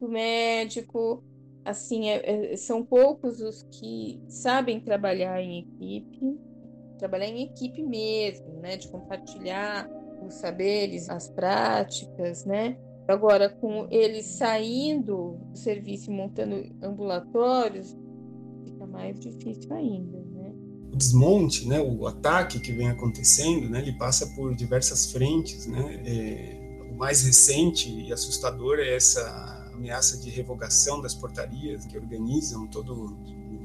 do 0.00 0.08
médico, 0.08 1.22
assim, 1.64 2.08
é, 2.08 2.52
é, 2.52 2.56
são 2.56 2.84
poucos 2.84 3.40
os 3.40 3.62
que 3.70 4.20
sabem 4.26 4.80
trabalhar 4.80 5.40
em 5.40 5.60
equipe 5.60 6.36
trabalhar 6.98 7.28
em 7.28 7.42
equipe 7.42 7.82
mesmo, 7.82 8.60
né, 8.60 8.76
de 8.76 8.88
compartilhar 8.88 9.88
os 10.26 10.34
saberes, 10.34 11.08
as 11.08 11.28
práticas, 11.28 12.44
né? 12.44 12.76
Agora, 13.06 13.50
com 13.50 13.86
eles 13.90 14.24
saindo 14.24 15.38
do 15.50 15.58
serviço 15.58 16.10
e 16.10 16.14
montando 16.14 16.64
ambulatórios, 16.82 17.94
fica 18.64 18.86
mais 18.86 19.20
difícil 19.20 19.72
ainda, 19.74 20.18
né? 20.32 20.54
O 20.92 20.96
desmonte, 20.96 21.68
né, 21.68 21.80
o 21.82 22.06
ataque 22.06 22.58
que 22.60 22.72
vem 22.72 22.88
acontecendo, 22.88 23.68
né, 23.68 23.80
ele 23.80 23.92
passa 23.92 24.26
por 24.28 24.54
diversas 24.54 25.12
frentes, 25.12 25.66
né? 25.66 26.02
É, 26.06 26.90
o 26.90 26.96
mais 26.96 27.24
recente 27.24 27.90
e 27.90 28.12
assustador 28.12 28.78
é 28.78 28.94
essa 28.94 29.54
ameaça 29.74 30.16
de 30.16 30.30
revogação 30.30 31.00
das 31.02 31.14
portarias 31.14 31.84
que 31.84 31.98
organizam 31.98 32.66
todo 32.68 33.18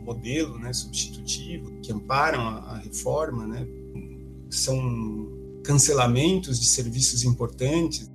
modelo, 0.09 0.57
né, 0.57 0.73
substitutivo, 0.73 1.79
que 1.81 1.91
amparam 1.91 2.41
a, 2.41 2.55
a 2.71 2.77
reforma, 2.77 3.45
né? 3.45 3.67
São 4.49 4.77
cancelamentos 5.63 6.59
de 6.59 6.65
serviços 6.65 7.23
importantes. 7.23 8.11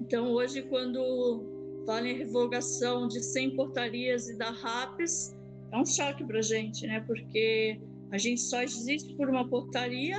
Então, 0.00 0.32
hoje, 0.32 0.62
quando 0.62 1.82
falam 1.84 2.06
em 2.06 2.16
revogação 2.16 3.06
de 3.06 3.22
100 3.22 3.56
portarias 3.56 4.28
e 4.28 4.36
da 4.36 4.50
RAPES, 4.50 5.36
é 5.72 5.78
um 5.78 5.84
choque 5.84 6.24
para 6.24 6.38
a 6.38 6.42
gente, 6.42 6.86
né? 6.86 7.00
Porque 7.06 7.78
a 8.10 8.16
gente 8.16 8.40
só 8.40 8.62
existe 8.62 9.14
por 9.14 9.28
uma 9.28 9.46
portaria, 9.46 10.18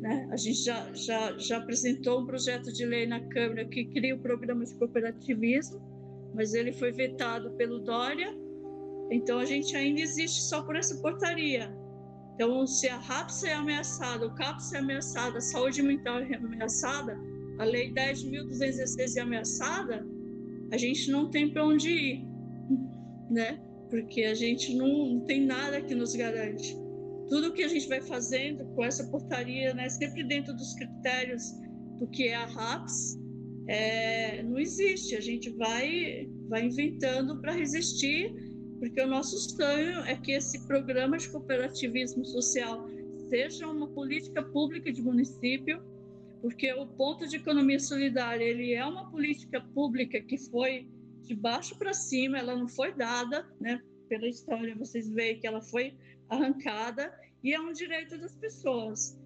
né? 0.00 0.28
A 0.32 0.36
gente 0.36 0.58
já, 0.64 0.92
já, 0.92 1.38
já 1.38 1.58
apresentou 1.58 2.20
um 2.20 2.26
projeto 2.26 2.72
de 2.72 2.84
lei 2.84 3.06
na 3.06 3.20
Câmara 3.28 3.64
que 3.64 3.84
cria 3.84 4.16
o 4.16 4.18
programa 4.18 4.64
de 4.64 4.74
cooperativismo, 4.74 5.80
mas 6.34 6.52
ele 6.52 6.72
foi 6.72 6.90
vetado 6.90 7.52
pelo 7.52 7.78
Dória, 7.78 8.34
então 9.10 9.38
a 9.38 9.44
gente 9.44 9.76
ainda 9.76 10.00
existe 10.00 10.42
só 10.42 10.62
por 10.62 10.76
essa 10.76 10.96
portaria. 10.96 11.74
Então, 12.34 12.66
se 12.66 12.88
a 12.88 12.98
RAPS 12.98 13.44
é 13.44 13.52
ameaçada, 13.52 14.26
o 14.26 14.34
CAPS 14.34 14.72
é 14.72 14.78
ameaçada, 14.78 15.38
a 15.38 15.40
saúde 15.40 15.82
mental 15.82 16.18
é 16.18 16.34
ameaçada, 16.34 17.16
a 17.58 17.64
Lei 17.64 17.92
10.216 17.92 19.16
é 19.16 19.20
ameaçada, 19.20 20.04
a 20.72 20.76
gente 20.76 21.10
não 21.10 21.30
tem 21.30 21.50
para 21.50 21.64
onde 21.64 21.90
ir, 21.90 22.24
né? 23.30 23.60
Porque 23.88 24.24
a 24.24 24.34
gente 24.34 24.74
não, 24.74 24.88
não, 25.06 25.20
tem 25.20 25.46
nada 25.46 25.80
que 25.80 25.94
nos 25.94 26.16
garante. 26.16 26.76
Tudo 27.28 27.52
que 27.52 27.62
a 27.62 27.68
gente 27.68 27.88
vai 27.88 28.00
fazendo 28.00 28.64
com 28.74 28.84
essa 28.84 29.04
portaria, 29.06 29.72
né, 29.72 29.88
sempre 29.88 30.24
dentro 30.24 30.52
dos 30.52 30.74
critérios 30.74 31.52
do 32.00 32.08
que 32.08 32.28
é 32.28 32.34
a 32.34 32.46
RAPS, 32.46 33.16
é, 33.68 34.42
não 34.42 34.58
existe. 34.58 35.14
A 35.14 35.20
gente 35.20 35.50
vai, 35.50 36.28
vai 36.48 36.66
inventando 36.66 37.40
para 37.40 37.52
resistir 37.52 38.34
porque 38.78 39.00
o 39.00 39.06
nosso 39.06 39.38
sonho 39.38 40.00
é 40.00 40.16
que 40.16 40.32
esse 40.32 40.66
programa 40.66 41.16
de 41.16 41.28
cooperativismo 41.28 42.24
social 42.24 42.88
seja 43.28 43.66
uma 43.66 43.88
política 43.88 44.42
pública 44.42 44.92
de 44.92 45.02
município, 45.02 45.82
porque 46.42 46.72
o 46.74 46.86
ponto 46.86 47.26
de 47.26 47.36
economia 47.36 47.80
solidária 47.80 48.44
ele 48.44 48.74
é 48.74 48.84
uma 48.84 49.10
política 49.10 49.60
pública 49.74 50.20
que 50.20 50.36
foi 50.36 50.86
de 51.22 51.34
baixo 51.34 51.76
para 51.78 51.94
cima, 51.94 52.38
ela 52.38 52.54
não 52.54 52.68
foi 52.68 52.92
dada, 52.92 53.46
né? 53.58 53.80
Pela 54.08 54.28
história 54.28 54.76
vocês 54.76 55.08
veem 55.08 55.40
que 55.40 55.46
ela 55.46 55.62
foi 55.62 55.94
arrancada 56.28 57.12
e 57.42 57.54
é 57.54 57.60
um 57.60 57.72
direito 57.72 58.18
das 58.18 58.34
pessoas. 58.36 59.18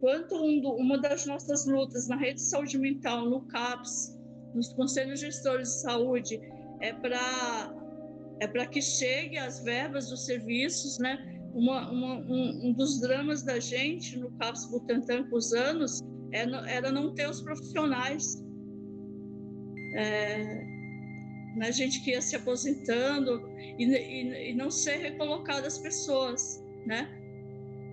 Quanto 0.00 0.36
um 0.36 0.60
do, 0.60 0.72
uma 0.72 0.96
das 0.96 1.26
nossas 1.26 1.66
lutas 1.66 2.08
na 2.08 2.16
rede 2.16 2.34
de 2.34 2.42
saúde 2.48 2.78
mental, 2.78 3.28
no 3.28 3.42
CAPS, 3.42 4.16
nos 4.54 4.72
conselhos 4.72 5.20
gestores 5.20 5.68
de 5.68 5.80
saúde, 5.82 6.40
é 6.80 6.92
para 6.92 7.74
é 8.40 8.46
para 8.46 8.66
que 8.66 8.80
chegue 8.80 9.36
as 9.38 9.62
verbas 9.62 10.08
dos 10.08 10.24
serviços, 10.24 10.98
né? 10.98 11.40
Uma, 11.54 11.90
uma, 11.90 12.14
um, 12.16 12.68
um, 12.68 12.72
dos 12.72 13.00
dramas 13.00 13.42
da 13.42 13.58
gente 13.58 14.16
no 14.18 14.30
CAPS 14.32 14.66
Butantan 14.66 15.24
com 15.28 15.36
os 15.36 15.52
anos 15.52 16.00
era, 16.30 16.70
é 16.70 16.76
era 16.76 16.92
não 16.92 17.14
ter 17.14 17.28
os 17.28 17.40
profissionais. 17.40 18.44
É, 19.94 20.64
né, 21.56 21.72
gente 21.72 22.02
que 22.02 22.10
ia 22.10 22.22
se 22.22 22.36
aposentando 22.36 23.42
e, 23.78 23.84
e, 23.84 24.50
e 24.50 24.54
não 24.54 24.70
ser 24.70 24.96
recolocadas 24.96 25.74
as 25.74 25.78
pessoas, 25.78 26.62
né? 26.86 27.08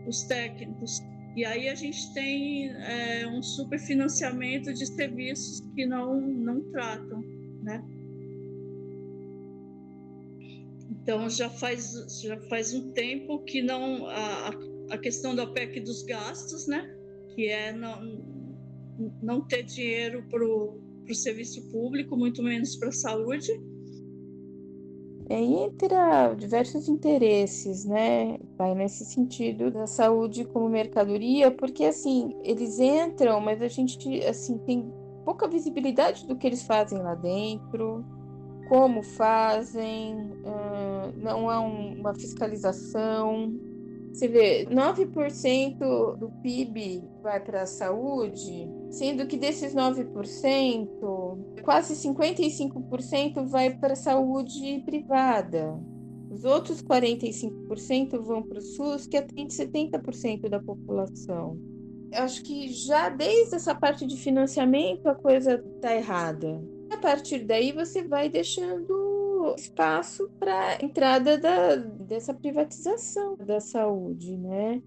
Os 0.08 0.24
técnicos. 0.24 1.02
E 1.36 1.44
aí 1.44 1.68
a 1.68 1.76
gente 1.76 2.14
tem 2.14 2.70
é, 2.70 3.28
um 3.28 3.42
superfinanciamento 3.42 4.74
de 4.74 4.86
serviços 4.86 5.62
que 5.74 5.86
não, 5.86 6.22
não 6.22 6.62
tratam, 6.72 7.22
né? 7.64 7.84
Então 10.90 11.30
já 11.30 11.50
faz 11.50 11.94
já 12.22 12.40
faz 12.42 12.74
um 12.74 12.92
tempo 12.92 13.44
que 13.44 13.62
não 13.62 14.08
a, 14.08 14.52
a 14.92 14.98
questão 14.98 15.36
da 15.36 15.48
PEC 15.48 15.80
dos 15.82 16.04
gastos, 16.04 16.68
né, 16.68 16.96
que 17.34 17.48
é 17.48 17.72
não 17.72 18.46
não 19.22 19.42
ter 19.42 19.64
dinheiro 19.64 20.24
para 20.30 20.46
o 20.46 21.14
serviço 21.14 21.70
público, 21.70 22.16
muito 22.16 22.42
menos 22.42 22.76
para 22.78 22.90
a 22.90 22.94
saúde. 22.94 23.52
É, 25.28 25.42
entra 25.42 26.34
diversos 26.36 26.88
interesses, 26.88 27.84
né? 27.84 28.38
Vai 28.58 28.76
nesse 28.76 29.04
sentido 29.06 29.72
da 29.72 29.88
saúde 29.88 30.46
como 30.46 30.70
mercadoria, 30.70 31.50
porque 31.50 31.84
assim, 31.84 32.34
eles 32.44 32.80
entram, 32.80 33.42
mas 33.42 33.62
a 33.62 33.68
gente 33.68 34.24
assim 34.24 34.58
tem 34.60 34.90
pouca 35.26 35.48
visibilidade 35.48 36.28
do 36.28 36.38
que 36.38 36.46
eles 36.46 36.62
fazem 36.62 37.00
lá 37.00 37.16
dentro 37.16 38.06
como 38.68 39.02
fazem, 39.04 40.16
uh, 40.16 41.14
não 41.18 41.50
há 41.50 41.60
um, 41.62 42.00
uma 42.00 42.14
fiscalização. 42.14 43.54
Você 44.12 44.28
vê, 44.28 44.66
9% 44.68 46.18
do 46.18 46.30
PIB 46.42 47.04
vai 47.22 47.40
para 47.40 47.64
a 47.64 47.66
saúde, 47.66 48.70
sendo 48.90 49.28
que 49.28 49.36
desses 49.38 49.76
9%, 49.76 51.62
quase 51.64 51.96
55% 51.96 53.46
vai 53.46 53.78
para 53.78 53.94
a 53.94 53.98
saúde 53.98 54.82
privada. 54.86 55.78
Os 56.32 56.46
outros 56.46 56.82
45% 56.82 58.20
vão 58.22 58.42
para 58.42 58.60
o 58.60 58.62
SUS, 58.62 59.06
que 59.06 59.18
atende 59.18 59.54
70% 59.54 60.50
da 60.50 60.60
população. 60.62 61.58
Acho 62.14 62.42
que 62.44 62.70
já 62.70 63.10
desde 63.10 63.56
essa 63.56 63.76
parte 63.76 64.06
de 64.06 64.16
financiamento 64.16 65.08
a 65.08 65.16
coisa 65.16 65.64
está 65.76 65.94
errada. 65.94 66.62
A 66.90 66.98
partir 66.98 67.40
daí 67.46 67.72
você 67.72 68.04
vai 68.04 68.30
deixando 68.30 69.56
espaço 69.58 70.30
para 70.40 70.84
entrada 70.84 71.38
da, 71.38 71.76
dessa 71.76 72.34
privatização 72.34 73.36
da 73.38 73.60
saúde, 73.60 74.38
né? 74.38 74.82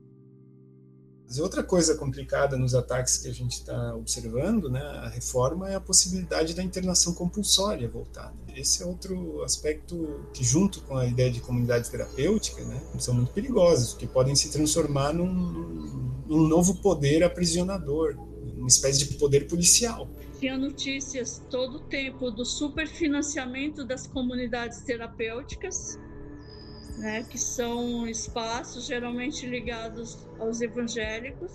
E 1.30 1.42
outra 1.42 1.62
coisa 1.62 1.94
complicada 1.94 2.57
nos 2.57 2.74
ataques 2.74 3.18
que 3.18 3.28
a 3.28 3.32
gente 3.32 3.53
está 3.53 3.94
observando, 3.94 4.70
né, 4.70 4.80
a 4.80 5.11
reforma 5.11 5.68
é 5.68 5.74
a 5.74 5.80
possibilidade 5.80 6.55
da 6.55 6.62
internação 6.62 7.12
compulsória 7.12 7.86
voltar. 7.86 8.34
Esse 8.57 8.82
é 8.82 8.86
outro 8.86 9.42
aspecto 9.42 10.24
que, 10.32 10.42
junto 10.42 10.80
com 10.84 10.96
a 10.96 11.05
ideia 11.05 11.30
de 11.30 11.42
comunidade 11.42 11.90
terapêutica, 11.90 12.64
né, 12.64 12.80
são 12.99 13.12
muito 13.12 13.30
perigosos, 13.30 13.92
que 13.92 14.07
podem 14.07 14.34
se 14.34 14.51
transformar 14.51 15.12
num, 15.12 16.22
num 16.26 16.49
novo 16.49 16.76
poder 16.76 17.22
aprisionador, 17.22 18.16
uma 18.57 18.68
espécie 18.68 19.01
de 19.01 19.18
poder 19.18 19.46
policial 19.49 20.09
tinha 20.39 20.57
notícias 20.57 21.43
todo 21.51 21.76
o 21.76 21.80
tempo 21.80 22.30
do 22.30 22.45
superfinanciamento 22.45 23.84
das 23.84 24.07
comunidades 24.07 24.82
terapêuticas, 24.84 25.99
né, 26.99 27.24
que 27.24 27.39
são 27.39 28.07
espaços 28.07 28.86
geralmente 28.86 29.47
ligados 29.47 30.16
aos 30.39 30.61
evangélicos, 30.61 31.53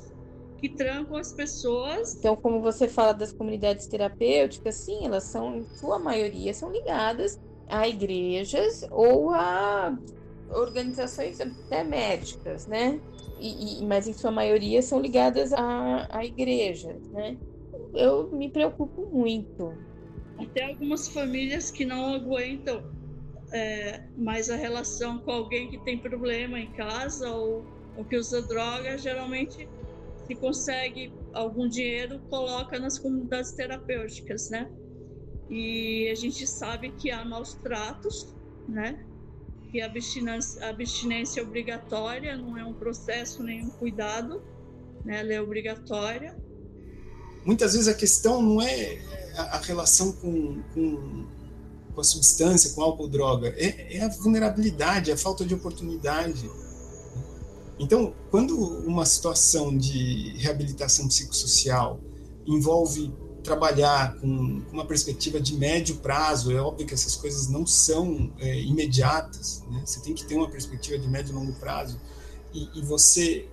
que 0.59 0.69
trancam 0.69 1.17
as 1.17 1.33
pessoas. 1.33 2.15
Então, 2.15 2.35
como 2.35 2.61
você 2.61 2.87
fala 2.87 3.13
das 3.13 3.33
comunidades 3.33 3.87
terapêuticas, 3.87 4.75
sim, 4.75 5.05
elas 5.05 5.25
são, 5.25 5.57
em 5.57 5.65
sua 5.75 5.99
maioria, 5.99 6.53
são 6.53 6.71
ligadas 6.71 7.37
a 7.67 7.87
igrejas 7.87 8.85
ou 8.91 9.31
a 9.31 9.97
organizações 10.49 11.39
até 11.41 11.83
médicas, 11.83 12.67
né? 12.67 13.01
E, 13.39 13.81
e, 13.81 13.85
mas 13.85 14.07
em 14.07 14.13
sua 14.13 14.31
maioria 14.31 14.81
são 14.81 14.99
ligadas 14.99 15.51
a 15.53 16.23
igrejas, 16.23 17.01
né? 17.09 17.37
Eu 17.93 18.31
me 18.31 18.49
preocupo 18.49 19.09
muito. 19.11 19.73
Tem 20.53 20.65
algumas 20.65 21.07
famílias 21.07 21.71
que 21.71 21.85
não 21.85 22.13
aguentam 22.13 22.83
é, 23.51 24.01
mais 24.17 24.49
a 24.49 24.55
relação 24.55 25.19
com 25.19 25.31
alguém 25.31 25.69
que 25.69 25.77
tem 25.79 25.97
problema 25.97 26.59
em 26.59 26.71
casa 26.71 27.29
ou, 27.31 27.63
ou 27.95 28.03
que 28.03 28.17
usa 28.17 28.41
droga, 28.41 28.97
geralmente 28.97 29.69
se 30.25 30.35
consegue 30.35 31.13
algum 31.33 31.67
dinheiro, 31.67 32.19
coloca 32.29 32.79
nas 32.79 32.97
comunidades 32.97 33.51
terapêuticas, 33.51 34.49
né? 34.49 34.71
E 35.49 36.09
a 36.09 36.15
gente 36.15 36.47
sabe 36.47 36.91
que 36.91 37.11
há 37.11 37.23
maus 37.23 37.53
tratos, 37.55 38.33
né? 38.67 39.05
Que 39.69 39.81
a 39.81 39.85
abstinência, 39.85 40.67
abstinência 40.67 41.41
é 41.41 41.43
obrigatória, 41.43 42.35
não 42.37 42.57
é 42.57 42.63
um 42.63 42.73
processo 42.73 43.43
nem 43.43 43.65
um 43.65 43.69
cuidado, 43.69 44.41
né? 45.05 45.19
Ela 45.19 45.33
é 45.33 45.41
obrigatória 45.41 46.35
muitas 47.45 47.73
vezes 47.73 47.87
a 47.87 47.93
questão 47.93 48.41
não 48.41 48.61
é 48.61 48.99
a, 49.35 49.57
relação 49.59 50.11
com, 50.11 50.61
com, 50.73 51.25
com, 51.93 52.01
a 52.01 52.03
substância, 52.03 52.71
com 52.71 52.81
álcool, 52.81 53.07
droga, 53.07 53.53
é, 53.57 53.97
é 53.97 54.03
a 54.03 54.09
vulnerabilidade, 54.09 55.11
a 55.11 55.17
falta 55.17 55.45
de 55.45 55.53
oportunidade. 55.53 56.49
Então, 57.79 58.13
quando 58.29 58.55
uma 58.85 59.05
situação 59.05 59.75
de 59.75 60.37
reabilitação 60.37 61.07
psicossocial 61.07 61.99
envolve 62.45 63.11
trabalhar 63.43 64.15
com, 64.19 64.61
com, 64.61 64.71
uma 64.71 64.85
perspectiva 64.85 65.39
de 65.39 65.57
médio 65.57 65.97
prazo, 65.97 66.51
é 66.51 66.61
óbvio 66.61 66.87
que 66.87 66.93
essas 66.93 67.15
coisas 67.15 67.49
não 67.49 67.65
são 67.65 68.31
é, 68.39 68.61
imediatas, 68.61 69.63
né? 69.69 69.81
você 69.85 69.99
tem 69.99 70.13
que 70.13 70.25
ter 70.25 70.35
uma 70.35 70.49
perspectiva 70.49 70.97
de 70.97 71.07
médio 71.07 71.31
e 71.31 71.35
longo 71.35 71.53
prazo, 71.53 71.99
e, 72.53 72.69
e 72.75 72.81
você 72.81 73.49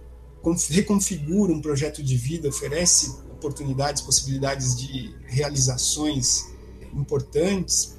reconfigura 0.68 1.53
um 1.53 1.61
projeto 1.61 2.03
de 2.03 2.16
vida, 2.16 2.49
oferece 2.49 3.18
oportunidades, 3.41 4.03
possibilidades 4.03 4.76
de 4.76 5.14
realizações 5.24 6.45
importantes, 6.95 7.97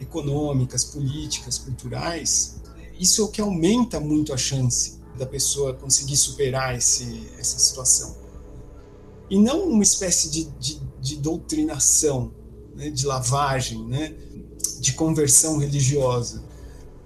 econômicas, 0.00 0.84
políticas, 0.84 1.58
culturais, 1.58 2.56
isso 2.98 3.22
é 3.22 3.24
o 3.24 3.28
que 3.28 3.40
aumenta 3.40 4.00
muito 4.00 4.32
a 4.32 4.36
chance 4.36 4.98
da 5.16 5.24
pessoa 5.24 5.74
conseguir 5.74 6.16
superar 6.16 6.76
esse, 6.76 7.28
essa 7.38 7.58
situação. 7.58 8.16
E 9.30 9.38
não 9.38 9.68
uma 9.68 9.82
espécie 9.82 10.28
de, 10.28 10.44
de, 10.58 10.80
de 11.00 11.16
doutrinação, 11.16 12.32
né, 12.74 12.90
de 12.90 13.06
lavagem, 13.06 13.86
né, 13.86 14.14
de 14.80 14.92
conversão 14.94 15.58
religiosa. 15.58 16.42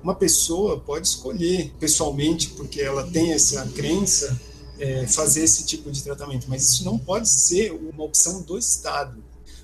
Uma 0.03 0.15
pessoa 0.15 0.81
pode 0.81 1.07
escolher 1.07 1.73
pessoalmente, 1.79 2.51
porque 2.51 2.81
ela 2.81 3.05
tem 3.11 3.33
essa 3.33 3.67
crença, 3.69 4.41
é, 4.79 5.07
fazer 5.07 5.43
esse 5.43 5.65
tipo 5.65 5.91
de 5.91 6.03
tratamento, 6.03 6.47
mas 6.49 6.63
isso 6.63 6.85
não 6.85 6.99
pode 6.99 7.29
ser 7.29 7.73
uma 7.73 8.05
opção 8.05 8.43
do 8.43 8.59
Estado. 8.59 9.23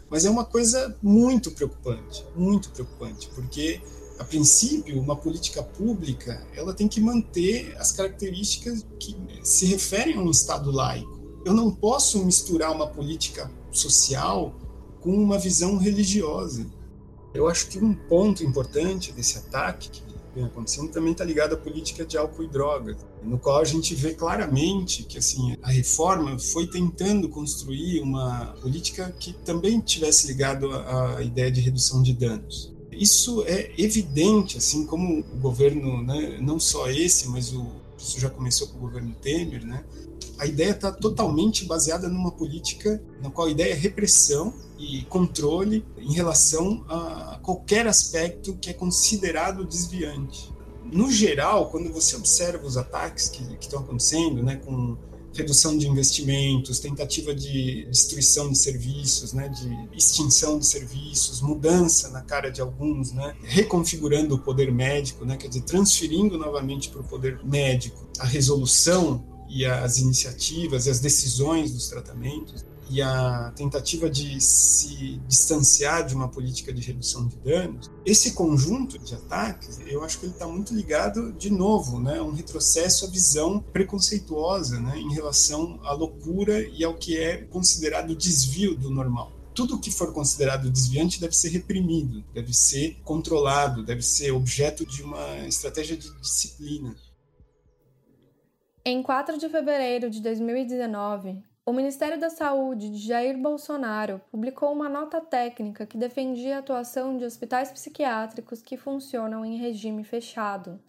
Mas 0.08 0.24
é 0.24 0.30
uma 0.30 0.44
coisa 0.44 0.96
muito 1.02 1.50
preocupante, 1.52 2.24
muito 2.34 2.70
preocupante, 2.70 3.28
porque 3.34 3.80
a 4.18 4.24
princípio, 4.24 5.00
uma 5.00 5.16
política 5.16 5.62
pública 5.62 6.46
ela 6.54 6.74
tem 6.74 6.86
que 6.86 7.00
manter 7.00 7.74
as 7.78 7.92
características 7.92 8.84
que 8.98 9.16
se 9.42 9.64
referem 9.66 10.16
a 10.16 10.20
um 10.20 10.30
Estado 10.30 10.70
laico. 10.70 11.18
Eu 11.44 11.54
não 11.54 11.70
posso 11.70 12.22
misturar 12.24 12.70
uma 12.70 12.86
política 12.86 13.50
social 13.72 14.54
com 15.00 15.10
uma 15.14 15.38
visão 15.38 15.78
religiosa. 15.78 16.66
Eu 17.32 17.48
acho 17.48 17.68
que 17.68 17.78
um 17.78 17.94
ponto 17.94 18.44
importante 18.44 19.12
desse 19.12 19.38
ataque 19.38 19.88
que 19.88 20.09
vem 20.34 20.44
acontecendo 20.44 20.90
também 20.90 21.12
está 21.12 21.24
ligado 21.24 21.54
à 21.54 21.56
política 21.56 22.04
de 22.04 22.16
álcool 22.16 22.44
e 22.44 22.48
drogas, 22.48 22.96
no 23.22 23.38
qual 23.38 23.60
a 23.60 23.64
gente 23.64 23.94
vê 23.94 24.14
claramente 24.14 25.02
que 25.04 25.18
assim 25.18 25.56
a 25.62 25.70
reforma 25.70 26.38
foi 26.38 26.66
tentando 26.66 27.28
construir 27.28 28.00
uma 28.00 28.54
política 28.60 29.14
que 29.18 29.32
também 29.32 29.80
tivesse 29.80 30.26
ligado 30.26 30.70
à 30.72 31.22
ideia 31.22 31.50
de 31.50 31.60
redução 31.60 32.02
de 32.02 32.12
danos. 32.12 32.72
Isso 32.92 33.42
é 33.46 33.72
evidente, 33.78 34.58
assim 34.58 34.84
como 34.84 35.20
o 35.20 35.36
governo, 35.38 36.02
né, 36.02 36.38
não 36.40 36.60
só 36.60 36.90
esse, 36.90 37.28
mas 37.28 37.52
o, 37.52 37.66
isso 37.96 38.20
já 38.20 38.28
começou 38.28 38.68
com 38.68 38.76
o 38.76 38.80
governo 38.80 39.14
Temer, 39.22 39.64
né, 39.64 39.84
a 40.38 40.46
ideia 40.46 40.70
está 40.70 40.90
totalmente 40.90 41.64
baseada 41.64 42.08
numa 42.08 42.30
política 42.30 43.02
na 43.22 43.30
qual 43.30 43.46
a 43.46 43.50
ideia 43.50 43.72
é 43.72 43.76
repressão 43.76 44.54
e 44.78 45.02
controle 45.02 45.84
em 45.98 46.14
relação 46.14 46.84
a 46.88 47.38
qualquer 47.42 47.86
aspecto 47.86 48.56
que 48.56 48.70
é 48.70 48.72
considerado 48.72 49.64
desviante. 49.64 50.50
No 50.90 51.10
geral, 51.10 51.70
quando 51.70 51.92
você 51.92 52.16
observa 52.16 52.66
os 52.66 52.76
ataques 52.76 53.28
que, 53.28 53.42
estão 53.60 53.80
acontecendo, 53.80 54.42
né, 54.42 54.56
com 54.56 54.96
redução 55.32 55.76
de 55.76 55.86
investimentos, 55.86 56.80
tentativa 56.80 57.34
de 57.34 57.86
destruição 57.86 58.50
de 58.50 58.58
serviços, 58.58 59.32
né, 59.32 59.48
de 59.48 59.96
extinção 59.96 60.58
de 60.58 60.66
serviços, 60.66 61.40
mudança 61.40 62.08
na 62.08 62.22
cara 62.22 62.50
de 62.50 62.60
alguns, 62.60 63.12
né, 63.12 63.36
reconfigurando 63.42 64.34
o 64.34 64.38
poder 64.38 64.72
médico, 64.72 65.24
né, 65.24 65.36
quer 65.36 65.48
dizer, 65.48 65.62
transferindo 65.62 66.36
novamente 66.36 66.88
para 66.88 67.00
o 67.00 67.04
poder 67.04 67.38
médico 67.44 68.08
a 68.18 68.26
resolução 68.26 69.24
e 69.50 69.66
as 69.66 69.98
iniciativas 69.98 70.86
e 70.86 70.90
as 70.90 71.00
decisões 71.00 71.72
dos 71.72 71.88
tratamentos 71.88 72.64
e 72.90 73.00
a 73.00 73.52
tentativa 73.54 74.10
de 74.10 74.40
se 74.40 75.20
distanciar 75.28 76.04
de 76.04 76.14
uma 76.14 76.28
política 76.28 76.72
de 76.72 76.82
redução 76.82 77.28
de 77.28 77.36
danos, 77.36 77.88
esse 78.04 78.32
conjunto 78.32 78.98
de 78.98 79.14
ataques, 79.14 79.78
eu 79.86 80.02
acho 80.02 80.18
que 80.18 80.26
ele 80.26 80.32
está 80.32 80.46
muito 80.46 80.74
ligado, 80.74 81.32
de 81.32 81.50
novo, 81.50 82.00
né, 82.00 82.20
um 82.20 82.32
retrocesso 82.32 83.04
à 83.04 83.08
visão 83.08 83.60
preconceituosa 83.72 84.80
né, 84.80 84.98
em 84.98 85.12
relação 85.14 85.78
à 85.84 85.92
loucura 85.92 86.60
e 86.68 86.82
ao 86.82 86.94
que 86.94 87.16
é 87.16 87.36
considerado 87.44 88.14
desvio 88.16 88.74
do 88.74 88.90
normal 88.90 89.32
tudo 89.52 89.78
que 89.78 89.90
for 89.90 90.12
considerado 90.12 90.70
desviante 90.70 91.20
deve 91.20 91.36
ser 91.36 91.50
reprimido, 91.50 92.24
deve 92.32 92.54
ser 92.54 92.96
controlado, 93.04 93.84
deve 93.84 94.00
ser 94.00 94.30
objeto 94.30 94.86
de 94.86 95.02
uma 95.02 95.46
estratégia 95.46 95.96
de 95.96 96.08
disciplina. 96.20 96.96
Em 98.82 99.02
4 99.02 99.36
de 99.36 99.46
fevereiro 99.50 100.08
de 100.08 100.22
2019, 100.22 101.44
o 101.66 101.72
Ministério 101.72 102.18
da 102.18 102.30
Saúde 102.30 102.88
de 102.88 102.96
Jair 102.96 103.36
Bolsonaro 103.36 104.22
publicou 104.30 104.72
uma 104.72 104.88
nota 104.88 105.20
técnica 105.20 105.84
que 105.84 105.98
defendia 105.98 106.56
a 106.56 106.58
atuação 106.60 107.18
de 107.18 107.26
hospitais 107.26 107.70
psiquiátricos 107.70 108.62
que 108.62 108.78
funcionam 108.78 109.44
em 109.44 109.58
regime 109.58 110.02
fechado, 110.02 110.80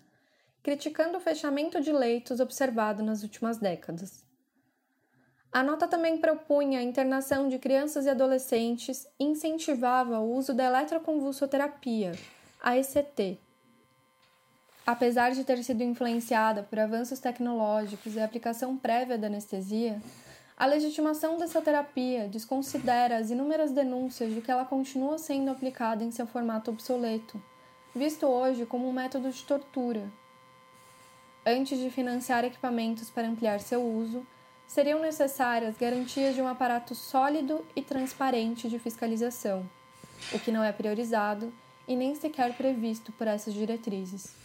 criticando 0.63 1.17
o 1.17 1.21
fechamento 1.21 1.81
de 1.81 1.91
leitos 1.91 2.39
observado 2.39 3.03
nas 3.03 3.23
últimas 3.23 3.57
décadas. 3.57 4.25
A 5.51 5.61
nota 5.61 5.85
também 5.85 6.17
propunha 6.17 6.79
a 6.79 6.83
internação 6.83 7.49
de 7.49 7.59
crianças 7.59 8.05
e 8.05 8.09
adolescentes 8.09 9.05
e 9.19 9.25
incentivava 9.25 10.17
o 10.17 10.33
uso 10.33 10.53
da 10.53 10.63
eletroconvulsoterapia, 10.63 12.13
a 12.61 12.77
ECT. 12.77 13.37
Apesar 14.85 15.31
de 15.31 15.43
ter 15.43 15.63
sido 15.63 15.83
influenciada 15.83 16.63
por 16.63 16.79
avanços 16.79 17.19
tecnológicos 17.19 18.15
e 18.15 18.19
aplicação 18.19 18.75
prévia 18.75 19.17
da 19.17 19.27
anestesia, 19.27 20.01
a 20.57 20.65
legitimação 20.65 21.37
dessa 21.37 21.61
terapia 21.61 22.27
desconsidera 22.27 23.17
as 23.17 23.29
inúmeras 23.29 23.71
denúncias 23.71 24.33
de 24.33 24.41
que 24.41 24.51
ela 24.51 24.65
continua 24.65 25.17
sendo 25.17 25.51
aplicada 25.51 26.03
em 26.03 26.11
seu 26.11 26.25
formato 26.25 26.71
obsoleto, 26.71 27.41
visto 27.95 28.25
hoje 28.25 28.65
como 28.65 28.87
um 28.87 28.93
método 28.93 29.29
de 29.29 29.43
tortura. 29.43 30.09
Antes 31.45 31.79
de 31.79 31.89
financiar 31.89 32.43
equipamentos 32.43 33.09
para 33.09 33.27
ampliar 33.27 33.59
seu 33.59 33.83
uso, 33.83 34.25
seriam 34.67 34.99
necessárias 34.99 35.77
garantias 35.77 36.35
de 36.35 36.41
um 36.41 36.47
aparato 36.47 36.95
sólido 36.95 37.65
e 37.75 37.81
transparente 37.81 38.69
de 38.69 38.79
fiscalização, 38.79 39.67
o 40.33 40.39
que 40.39 40.51
não 40.51 40.63
é 40.63 40.71
priorizado 40.71 41.51
e 41.87 41.95
nem 41.95 42.15
sequer 42.15 42.55
previsto 42.55 43.11
por 43.11 43.27
essas 43.27 43.53
diretrizes. 43.53 44.35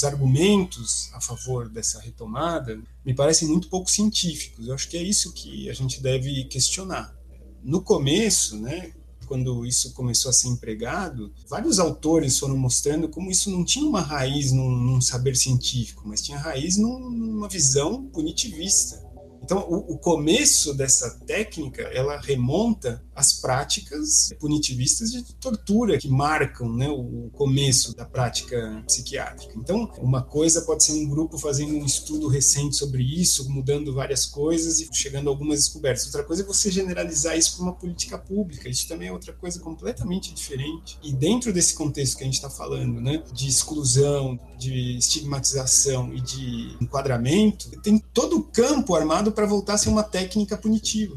Os 0.00 0.04
argumentos 0.04 1.10
a 1.12 1.20
favor 1.20 1.68
dessa 1.68 2.00
retomada 2.00 2.80
me 3.04 3.14
parecem 3.14 3.46
muito 3.48 3.68
pouco 3.68 3.90
científicos. 3.90 4.66
Eu 4.66 4.74
acho 4.74 4.88
que 4.88 4.96
é 4.96 5.02
isso 5.02 5.32
que 5.32 5.68
a 5.68 5.74
gente 5.74 6.02
deve 6.02 6.44
questionar. 6.44 7.14
No 7.62 7.82
começo, 7.82 8.58
né, 8.58 8.92
quando 9.26 9.66
isso 9.66 9.92
começou 9.92 10.30
a 10.30 10.32
ser 10.32 10.48
empregado, 10.48 11.32
vários 11.46 11.78
autores 11.78 12.38
foram 12.38 12.56
mostrando 12.56 13.08
como 13.08 13.30
isso 13.30 13.50
não 13.50 13.62
tinha 13.62 13.86
uma 13.86 14.00
raiz 14.00 14.52
num, 14.52 14.70
num 14.70 15.00
saber 15.00 15.36
científico, 15.36 16.02
mas 16.06 16.22
tinha 16.22 16.38
raiz 16.38 16.78
num, 16.78 17.10
numa 17.10 17.48
visão 17.48 18.04
punitivista. 18.06 19.06
Então, 19.42 19.58
o, 19.68 19.94
o, 19.94 19.98
começo 19.98 20.72
dessa 20.74 21.18
técnica, 21.26 21.82
ela 21.82 22.18
remonta 22.20 23.02
às 23.20 23.34
práticas 23.34 24.30
punitivistas 24.40 25.12
de 25.12 25.22
tortura 25.34 25.98
que 25.98 26.08
marcam 26.08 26.72
né, 26.74 26.88
o 26.88 27.30
começo 27.34 27.94
da 27.94 28.04
prática 28.04 28.82
psiquiátrica. 28.86 29.54
Então, 29.56 29.90
uma 29.98 30.22
coisa 30.22 30.62
pode 30.62 30.82
ser 30.84 30.92
um 30.92 31.06
grupo 31.06 31.38
fazendo 31.38 31.74
um 31.74 31.84
estudo 31.84 32.28
recente 32.28 32.76
sobre 32.76 33.02
isso, 33.02 33.50
mudando 33.50 33.94
várias 33.94 34.24
coisas 34.24 34.80
e 34.80 34.88
chegando 34.92 35.28
a 35.28 35.30
algumas 35.30 35.60
descobertas. 35.60 36.06
Outra 36.06 36.24
coisa 36.24 36.42
é 36.42 36.46
você 36.46 36.70
generalizar 36.70 37.36
isso 37.36 37.56
para 37.56 37.64
uma 37.64 37.74
política 37.74 38.18
pública. 38.18 38.68
Isso 38.68 38.88
também 38.88 39.08
é 39.08 39.12
outra 39.12 39.34
coisa 39.34 39.60
completamente 39.60 40.32
diferente. 40.32 40.98
E 41.02 41.12
dentro 41.12 41.52
desse 41.52 41.74
contexto 41.74 42.16
que 42.16 42.22
a 42.22 42.26
gente 42.26 42.34
está 42.34 42.48
falando, 42.48 43.00
né, 43.00 43.22
de 43.32 43.48
exclusão, 43.48 44.40
de 44.58 44.96
estigmatização 44.96 46.14
e 46.14 46.20
de 46.20 46.76
enquadramento, 46.80 47.70
tem 47.82 47.98
todo 47.98 48.38
o 48.38 48.42
campo 48.42 48.94
armado 48.94 49.30
para 49.30 49.46
voltar 49.46 49.74
a 49.74 49.78
ser 49.78 49.90
uma 49.90 50.02
técnica 50.02 50.56
punitiva. 50.56 51.16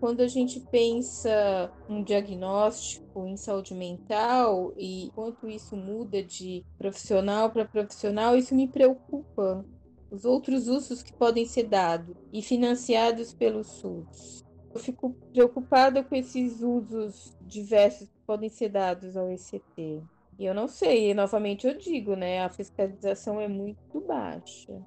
Quando 0.00 0.22
a 0.22 0.26
gente 0.26 0.58
pensa 0.58 1.70
um 1.86 2.02
diagnóstico 2.02 3.26
em 3.26 3.36
saúde 3.36 3.74
mental 3.74 4.72
e 4.78 5.10
quanto 5.14 5.46
isso 5.46 5.76
muda 5.76 6.22
de 6.22 6.64
profissional 6.78 7.50
para 7.50 7.66
profissional, 7.66 8.34
isso 8.34 8.54
me 8.54 8.66
preocupa. 8.66 9.62
Os 10.10 10.24
outros 10.24 10.68
usos 10.68 11.02
que 11.02 11.12
podem 11.12 11.44
ser 11.44 11.64
dados 11.64 12.16
e 12.32 12.40
financiados 12.40 13.34
pelo 13.34 13.62
SUS. 13.62 14.42
Eu 14.72 14.80
fico 14.80 15.14
preocupada 15.34 16.02
com 16.02 16.14
esses 16.16 16.62
usos 16.62 17.36
diversos 17.42 18.08
que 18.08 18.20
podem 18.26 18.48
ser 18.48 18.70
dados 18.70 19.18
ao 19.18 19.30
ECT. 19.30 20.02
E 20.38 20.46
eu 20.46 20.54
não 20.54 20.66
sei, 20.66 21.12
novamente 21.12 21.66
eu 21.66 21.76
digo, 21.76 22.16
né? 22.16 22.42
A 22.42 22.48
fiscalização 22.48 23.38
é 23.38 23.46
muito 23.46 24.00
baixa. 24.00 24.80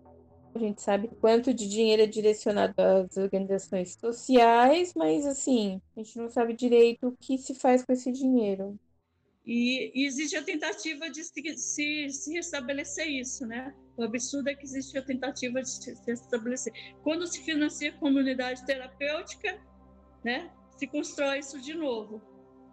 A 0.56 0.60
gente 0.60 0.82
sabe 0.82 1.10
quanto 1.20 1.54
de 1.54 1.68
dinheiro 1.68 2.04
é 2.04 2.08
direcionado 2.08 2.76
às 2.80 3.18
organizações 3.18 3.97
sociais, 3.99 4.93
mas 4.95 5.26
assim, 5.26 5.82
a 5.95 5.99
gente 5.99 6.18
não 6.18 6.30
sabe 6.30 6.54
direito 6.54 7.08
o 7.08 7.18
que 7.18 7.38
se 7.38 7.56
faz 7.56 7.84
com 7.84 7.91
esse 7.91 8.12
dinheiro. 8.12 8.78
E, 9.45 9.91
e, 9.93 10.06
existe 10.06 10.38
a 10.38 10.43
tentativa 10.43 11.10
de 11.10 11.24
se, 11.24 11.58
se, 11.58 12.10
se 12.10 12.34
restabelecer 12.34 13.08
isso, 13.08 13.45
né? 13.45 13.76
O 13.97 14.04
absurdo 14.04 14.49
é 14.49 14.56
que 14.56 14.64
existe 14.64 14.97
a 14.97 15.01
tentativa 15.01 15.62
de 15.62 15.70
se 15.70 15.93
restabelecer. 16.08 16.72
Quando 17.04 17.28
se 17.28 17.41
financia 17.41 17.91
comunidade 17.93 18.66
terapêutica, 18.66 19.60
né? 20.24 20.49
Se 20.78 20.88
constrói 20.88 21.39
isso 21.39 21.60
de 21.60 21.74
novo, 21.74 22.22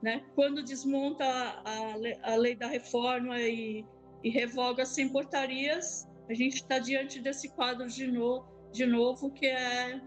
né? 0.01 0.24
Quando 0.37 0.62
desmonta 0.62 1.24
a, 1.24 1.62
a, 1.64 2.33
a 2.33 2.37
lei 2.37 2.55
da 2.55 2.68
reforma 2.68 3.41
e, 3.41 3.85
e 4.22 4.31
revoga 4.31 4.87
sem 4.87 5.09
portarias, 5.09 6.09
a 6.31 6.35
gente 6.35 6.55
está 6.55 6.78
diante 6.78 7.20
desse 7.20 7.49
quadro 7.49 7.89
de, 7.89 8.07
no, 8.07 8.45
de 8.70 8.87
novo 8.87 9.33
que 9.33 9.47
é 9.47 10.01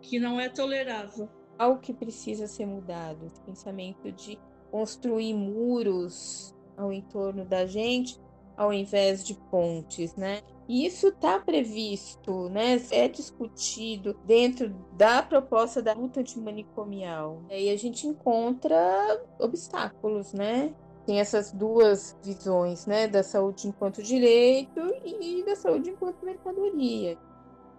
que 0.00 0.18
não 0.18 0.40
é 0.40 0.48
tolerável. 0.48 1.28
Algo 1.58 1.80
que 1.80 1.92
precisa 1.92 2.46
ser 2.46 2.64
mudado, 2.64 3.26
esse 3.26 3.40
pensamento 3.42 4.10
de 4.12 4.38
construir 4.70 5.34
muros 5.34 6.54
ao 6.76 6.90
entorno 6.90 7.44
da 7.44 7.66
gente, 7.66 8.18
ao 8.56 8.72
invés 8.72 9.22
de 9.24 9.34
pontes, 9.50 10.14
né? 10.16 10.40
E 10.66 10.86
isso 10.86 11.08
está 11.08 11.38
previsto, 11.38 12.48
né? 12.48 12.80
É 12.90 13.06
discutido 13.06 14.18
dentro 14.24 14.70
da 14.94 15.22
proposta 15.22 15.82
da 15.82 15.92
luta 15.92 16.20
antimanicomial. 16.20 17.42
E 17.50 17.54
aí 17.54 17.70
a 17.70 17.76
gente 17.76 18.06
encontra 18.06 19.22
obstáculos, 19.38 20.32
né? 20.32 20.74
Tem 21.06 21.20
essas 21.20 21.52
duas 21.52 22.16
visões, 22.22 22.84
né? 22.84 23.06
Da 23.06 23.22
saúde 23.22 23.68
enquanto 23.68 24.02
direito 24.02 24.80
e 25.04 25.44
da 25.44 25.54
saúde 25.54 25.90
enquanto 25.90 26.24
mercadoria. 26.24 27.16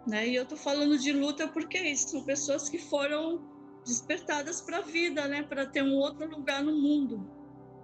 Né? 0.08 0.30
E 0.30 0.36
eu 0.36 0.46
tô 0.46 0.56
falando 0.56 0.98
de 0.98 1.12
luta 1.12 1.50
porque 1.50 1.78
é 1.78 1.92
isso, 1.92 2.12
são 2.12 2.24
pessoas 2.24 2.70
que 2.70 2.80
foram 2.80 3.42
despertadas 3.86 4.62
para 4.62 4.78
a 4.78 4.82
vida, 4.82 5.28
né, 5.28 5.44
para 5.44 5.66
ter 5.66 5.84
um 5.84 5.96
outro 5.96 6.30
lugar 6.30 6.64
no 6.64 6.74
mundo, 6.74 7.30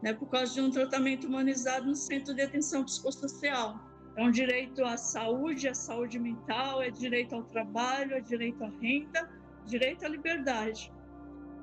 né, 0.01 0.13
por 0.13 0.27
causa 0.29 0.53
de 0.53 0.61
um 0.61 0.69
tratamento 0.69 1.27
humanizado 1.27 1.85
no 1.85 1.95
centro 1.95 2.33
de 2.33 2.41
atenção 2.41 2.83
psicossocial. 2.83 3.77
É 4.15 4.23
um 4.23 4.31
direito 4.31 4.85
à 4.85 4.95
saúde, 4.95 5.67
à 5.67 5.73
saúde 5.73 6.19
mental, 6.19 6.81
é 6.81 6.89
direito 6.89 7.35
ao 7.35 7.43
trabalho, 7.43 8.13
é 8.13 8.21
direito 8.21 8.63
à 8.63 8.69
renda, 8.81 9.29
direito 9.65 10.05
à 10.05 10.07
liberdade. 10.07 10.93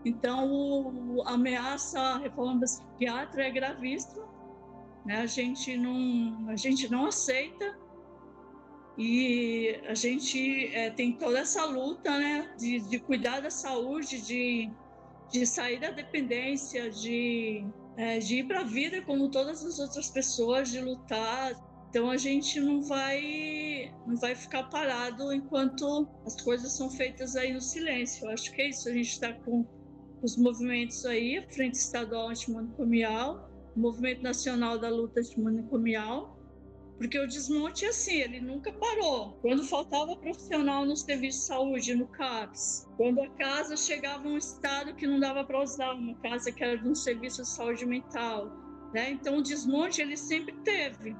Então, 0.04 0.50
o, 0.50 1.22
a 1.26 1.32
ameaça 1.32 2.00
à 2.00 2.18
reforma 2.18 2.60
psiquiátrica 2.60 3.42
é 3.42 3.50
gravíssima, 3.50 4.26
né? 5.04 5.16
A 5.16 5.26
gente 5.26 5.76
não, 5.76 6.48
a 6.48 6.56
gente 6.56 6.90
não 6.90 7.06
aceita 7.06 7.78
e 8.96 9.80
a 9.86 9.94
gente 9.94 10.66
é, 10.74 10.90
tem 10.90 11.12
toda 11.12 11.38
essa 11.38 11.64
luta 11.64 12.18
né, 12.18 12.54
de, 12.58 12.80
de 12.80 12.98
cuidar 12.98 13.40
da 13.40 13.50
saúde, 13.50 14.20
de, 14.20 14.70
de 15.30 15.46
sair 15.46 15.80
da 15.80 15.90
dependência, 15.90 16.90
de, 16.90 17.64
é, 17.96 18.18
de 18.18 18.40
ir 18.40 18.46
para 18.46 18.60
a 18.60 18.64
vida 18.64 19.00
como 19.02 19.30
todas 19.30 19.64
as 19.64 19.78
outras 19.78 20.10
pessoas, 20.10 20.70
de 20.70 20.80
lutar. 20.80 21.52
Então 21.88 22.10
a 22.10 22.16
gente 22.16 22.60
não 22.60 22.82
vai 22.82 23.92
não 24.06 24.16
vai 24.16 24.34
ficar 24.34 24.64
parado 24.64 25.32
enquanto 25.32 26.06
as 26.24 26.40
coisas 26.40 26.72
são 26.72 26.90
feitas 26.90 27.36
aí 27.36 27.52
no 27.52 27.60
silêncio. 27.60 28.26
Eu 28.26 28.32
acho 28.32 28.52
que 28.52 28.62
é 28.62 28.68
isso. 28.68 28.88
A 28.88 28.92
gente 28.92 29.10
está 29.10 29.32
com 29.32 29.66
os 30.22 30.36
movimentos 30.36 31.04
aí, 31.06 31.44
Frente 31.50 31.74
Estadual 31.74 32.28
Antimanicomial, 32.28 33.50
Movimento 33.76 34.22
Nacional 34.22 34.78
da 34.78 34.88
Luta 34.88 35.20
Antimanicomial, 35.20 36.36
porque 36.98 37.18
o 37.18 37.26
desmonte, 37.26 37.86
assim, 37.86 38.16
ele 38.16 38.42
nunca 38.42 38.70
parou. 38.74 39.38
Quando 39.40 39.64
faltava 39.64 40.14
profissional 40.16 40.84
no 40.84 40.94
serviço 40.94 41.38
de 41.38 41.44
saúde, 41.46 41.94
no 41.94 42.06
CAPS, 42.06 42.86
quando 42.98 43.22
a 43.22 43.30
casa 43.30 43.74
chegava 43.74 44.28
a 44.28 44.32
um 44.32 44.36
estado 44.36 44.94
que 44.94 45.06
não 45.06 45.18
dava 45.18 45.42
para 45.42 45.62
usar, 45.62 45.94
uma 45.94 46.14
casa 46.16 46.52
que 46.52 46.62
era 46.62 46.76
de 46.76 46.86
um 46.86 46.94
serviço 46.94 47.40
de 47.40 47.48
saúde 47.48 47.86
mental, 47.86 48.50
né? 48.92 49.10
Então, 49.12 49.38
o 49.38 49.42
desmonte, 49.42 50.02
ele 50.02 50.14
sempre 50.14 50.54
teve. 50.62 51.16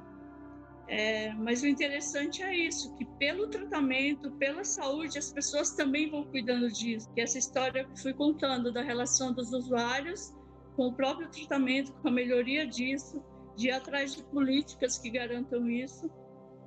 É, 0.91 1.31
mas 1.35 1.63
o 1.63 1.67
interessante 1.67 2.43
é 2.43 2.53
isso, 2.53 2.93
que 2.97 3.05
pelo 3.17 3.47
tratamento, 3.47 4.29
pela 4.31 4.61
saúde, 4.65 5.17
as 5.17 5.31
pessoas 5.31 5.71
também 5.71 6.11
vão 6.11 6.25
cuidando 6.25 6.69
disso. 6.69 7.09
Que 7.13 7.21
essa 7.21 7.37
história 7.37 7.85
que 7.85 8.01
fui 8.01 8.13
contando 8.13 8.73
da 8.73 8.81
relação 8.81 9.31
dos 9.31 9.53
usuários 9.53 10.35
com 10.75 10.87
o 10.87 10.93
próprio 10.93 11.29
tratamento, 11.29 11.93
com 11.93 12.09
a 12.09 12.11
melhoria 12.11 12.67
disso, 12.67 13.23
de 13.55 13.69
ir 13.69 13.71
atrás 13.71 14.17
de 14.17 14.23
políticas 14.25 14.97
que 14.97 15.09
garantam 15.09 15.69
isso. 15.69 16.11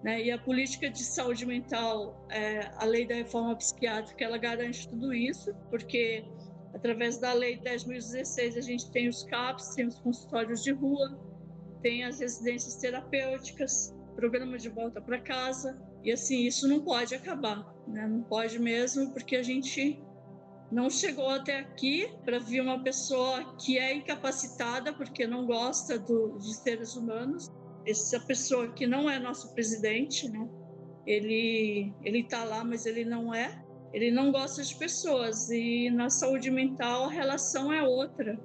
Né? 0.02 0.22
E 0.24 0.30
a 0.30 0.38
política 0.38 0.88
de 0.88 1.04
saúde 1.04 1.44
mental, 1.44 2.26
é, 2.30 2.70
a 2.78 2.86
lei 2.86 3.06
da 3.06 3.16
reforma 3.16 3.54
psiquiátrica, 3.54 4.24
ela 4.24 4.38
garante 4.38 4.88
tudo 4.88 5.12
isso, 5.12 5.54
porque 5.68 6.24
através 6.72 7.18
da 7.18 7.34
lei 7.34 7.58
10.016 7.58 8.56
a 8.56 8.62
gente 8.62 8.90
tem 8.90 9.06
os 9.06 9.22
CAPs, 9.24 9.74
tem 9.74 9.86
os 9.86 9.98
consultórios 9.98 10.62
de 10.62 10.72
rua, 10.72 11.20
tem 11.82 12.04
as 12.04 12.20
residências 12.20 12.76
terapêuticas, 12.76 13.93
programa 14.14 14.58
de 14.58 14.68
volta 14.68 15.00
para 15.00 15.20
casa, 15.20 15.78
e 16.02 16.12
assim, 16.12 16.46
isso 16.46 16.68
não 16.68 16.80
pode 16.80 17.14
acabar, 17.14 17.74
né? 17.86 18.06
não 18.06 18.22
pode 18.22 18.58
mesmo, 18.58 19.12
porque 19.12 19.36
a 19.36 19.42
gente 19.42 20.02
não 20.74 20.90
chegou 20.90 21.30
até 21.30 21.60
aqui 21.60 22.10
para 22.24 22.38
vir 22.38 22.60
uma 22.60 22.82
pessoa 22.82 23.54
que 23.56 23.78
é 23.78 23.94
incapacitada 23.94 24.92
porque 24.92 25.26
não 25.26 25.46
gosta 25.46 25.98
do, 25.98 26.36
de 26.38 26.52
seres 26.54 26.96
humanos. 26.96 27.48
Essa 27.86 28.18
pessoa 28.18 28.72
que 28.72 28.86
não 28.86 29.08
é 29.08 29.18
nosso 29.18 29.54
presidente, 29.54 30.28
né? 30.28 30.48
Ele 31.06 31.92
ele 32.02 32.20
está 32.20 32.44
lá, 32.44 32.64
mas 32.64 32.86
ele 32.86 33.04
não 33.04 33.32
é. 33.32 33.62
Ele 33.92 34.10
não 34.10 34.32
gosta 34.32 34.62
de 34.62 34.74
pessoas 34.74 35.48
e 35.50 35.90
na 35.90 36.10
saúde 36.10 36.50
mental 36.50 37.04
a 37.04 37.10
relação 37.10 37.72
é 37.72 37.82
outra. 37.82 38.36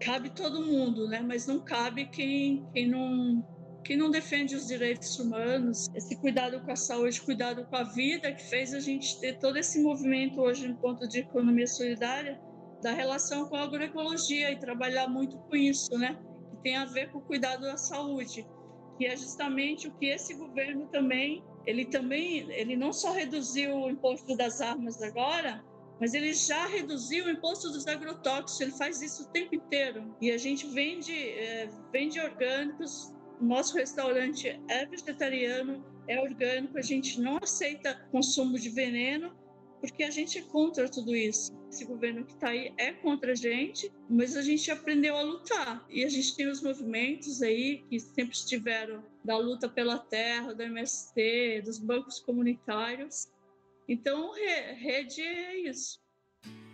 Cabe 0.00 0.30
todo 0.30 0.66
mundo, 0.66 1.08
né? 1.08 1.20
Mas 1.26 1.46
não 1.46 1.60
cabe 1.60 2.06
quem 2.06 2.66
quem 2.72 2.86
não 2.88 3.42
quem 3.88 3.96
não 3.96 4.10
defende 4.10 4.54
os 4.54 4.66
direitos 4.66 5.18
humanos, 5.18 5.88
esse 5.94 6.14
cuidado 6.14 6.60
com 6.60 6.70
a 6.70 6.76
saúde, 6.76 7.22
cuidado 7.22 7.64
com 7.64 7.74
a 7.74 7.84
vida, 7.84 8.30
que 8.32 8.42
fez 8.42 8.74
a 8.74 8.80
gente 8.80 9.18
ter 9.18 9.38
todo 9.38 9.56
esse 9.56 9.82
movimento 9.82 10.42
hoje 10.42 10.68
no 10.68 10.76
ponto 10.76 11.08
de 11.08 11.20
economia 11.20 11.66
solidária, 11.66 12.38
da 12.82 12.92
relação 12.92 13.48
com 13.48 13.56
a 13.56 13.62
agroecologia 13.62 14.52
e 14.52 14.58
trabalhar 14.58 15.08
muito 15.08 15.38
com 15.38 15.56
isso, 15.56 15.96
né? 15.96 16.18
Que 16.50 16.56
tem 16.58 16.76
a 16.76 16.84
ver 16.84 17.10
com 17.10 17.16
o 17.16 17.22
cuidado 17.22 17.62
da 17.62 17.78
saúde, 17.78 18.46
que 18.98 19.06
é 19.06 19.16
justamente 19.16 19.88
o 19.88 19.94
que 19.94 20.04
esse 20.04 20.34
governo 20.34 20.86
também, 20.88 21.42
ele 21.64 21.86
também, 21.86 22.40
ele 22.50 22.76
não 22.76 22.92
só 22.92 23.12
reduziu 23.12 23.74
o 23.74 23.88
imposto 23.88 24.36
das 24.36 24.60
armas 24.60 25.02
agora, 25.02 25.64
mas 25.98 26.12
ele 26.12 26.34
já 26.34 26.66
reduziu 26.66 27.24
o 27.24 27.30
imposto 27.30 27.70
dos 27.70 27.86
agrotóxicos, 27.86 28.60
ele 28.60 28.72
faz 28.72 29.00
isso 29.00 29.22
o 29.22 29.28
tempo 29.28 29.54
inteiro. 29.54 30.14
E 30.20 30.30
a 30.30 30.36
gente 30.36 30.66
vende, 30.66 31.14
é, 31.14 31.70
vende 31.90 32.20
orgânicos 32.20 33.16
nosso 33.40 33.76
restaurante 33.76 34.48
é 34.68 34.86
vegetariano, 34.86 35.84
é 36.06 36.20
orgânico, 36.20 36.78
a 36.78 36.82
gente 36.82 37.20
não 37.20 37.38
aceita 37.42 37.94
consumo 38.10 38.58
de 38.58 38.70
veneno, 38.70 39.36
porque 39.80 40.02
a 40.02 40.10
gente 40.10 40.38
é 40.38 40.42
contra 40.42 40.88
tudo 40.88 41.14
isso. 41.14 41.56
Esse 41.70 41.84
governo 41.84 42.24
que 42.24 42.32
está 42.32 42.48
aí 42.48 42.72
é 42.76 42.92
contra 42.92 43.32
a 43.32 43.34
gente, 43.34 43.92
mas 44.08 44.36
a 44.36 44.42
gente 44.42 44.70
aprendeu 44.70 45.16
a 45.16 45.22
lutar. 45.22 45.86
E 45.88 46.04
a 46.04 46.08
gente 46.08 46.34
tem 46.34 46.48
os 46.48 46.62
movimentos 46.62 47.42
aí 47.42 47.84
que 47.88 48.00
sempre 48.00 48.34
estiveram 48.34 49.04
da 49.24 49.36
luta 49.36 49.68
pela 49.68 49.98
terra, 49.98 50.54
do 50.54 50.62
MST, 50.62 51.62
dos 51.64 51.78
bancos 51.78 52.18
comunitários. 52.20 53.28
Então, 53.88 54.32
rede 54.32 55.20
é 55.20 55.58
isso. 55.58 56.00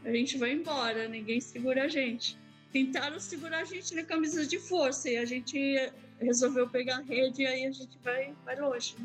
A 0.04 0.12
gente 0.12 0.38
vai 0.38 0.52
embora, 0.52 1.08
ninguém 1.08 1.40
segura 1.40 1.84
a 1.84 1.88
gente. 1.88 2.38
Tentaram 2.72 3.20
segurar 3.20 3.60
a 3.60 3.64
gente 3.64 3.94
na 3.94 4.02
camisa 4.02 4.46
de 4.46 4.58
força 4.58 5.10
e 5.10 5.16
a 5.16 5.24
gente 5.24 5.92
resolveu 6.24 6.68
pegar 6.68 6.98
a 6.98 7.02
rede 7.02 7.42
e 7.42 7.46
aí 7.46 7.66
a 7.66 7.72
gente 7.72 7.98
vai, 8.02 8.34
vai 8.44 8.56
longe. 8.56 8.96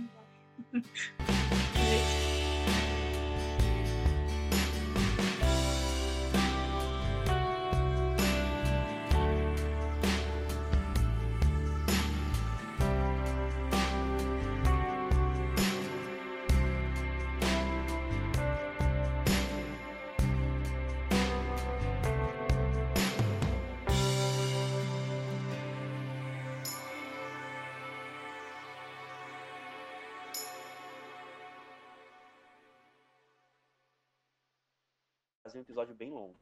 Né? 0.74 0.82
bem 36.10 36.18
longo. 36.18 36.36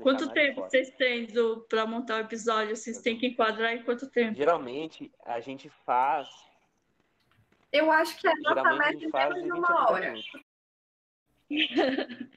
Quanto 0.00 0.32
tempo 0.32 0.62
vocês 0.62 0.90
têm 0.90 1.26
para 1.68 1.86
montar 1.86 2.16
o 2.16 2.20
episódio? 2.20 2.76
Vocês 2.76 3.00
têm 3.00 3.18
que 3.18 3.26
enquadrar 3.26 3.74
em 3.74 3.82
quanto 3.82 4.08
tempo? 4.08 4.36
Geralmente 4.36 5.12
a 5.24 5.40
gente 5.40 5.68
faz. 5.84 6.28
Eu 7.72 7.90
acho 7.90 8.16
que 8.18 8.28
a 8.28 8.34
nossa 8.36 8.74
meta 8.74 9.04
é 9.04 9.28
menos 9.28 9.42
de 9.42 9.52
uma 9.52 9.90
hora. 9.90 10.14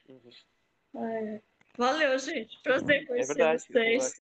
é. 0.96 1.42
Valeu, 1.78 2.18
gente. 2.18 2.60
Prazer 2.64 3.06
conhecer 3.06 3.32
é 3.32 3.36
verdade, 3.36 3.64
vocês. 3.64 4.22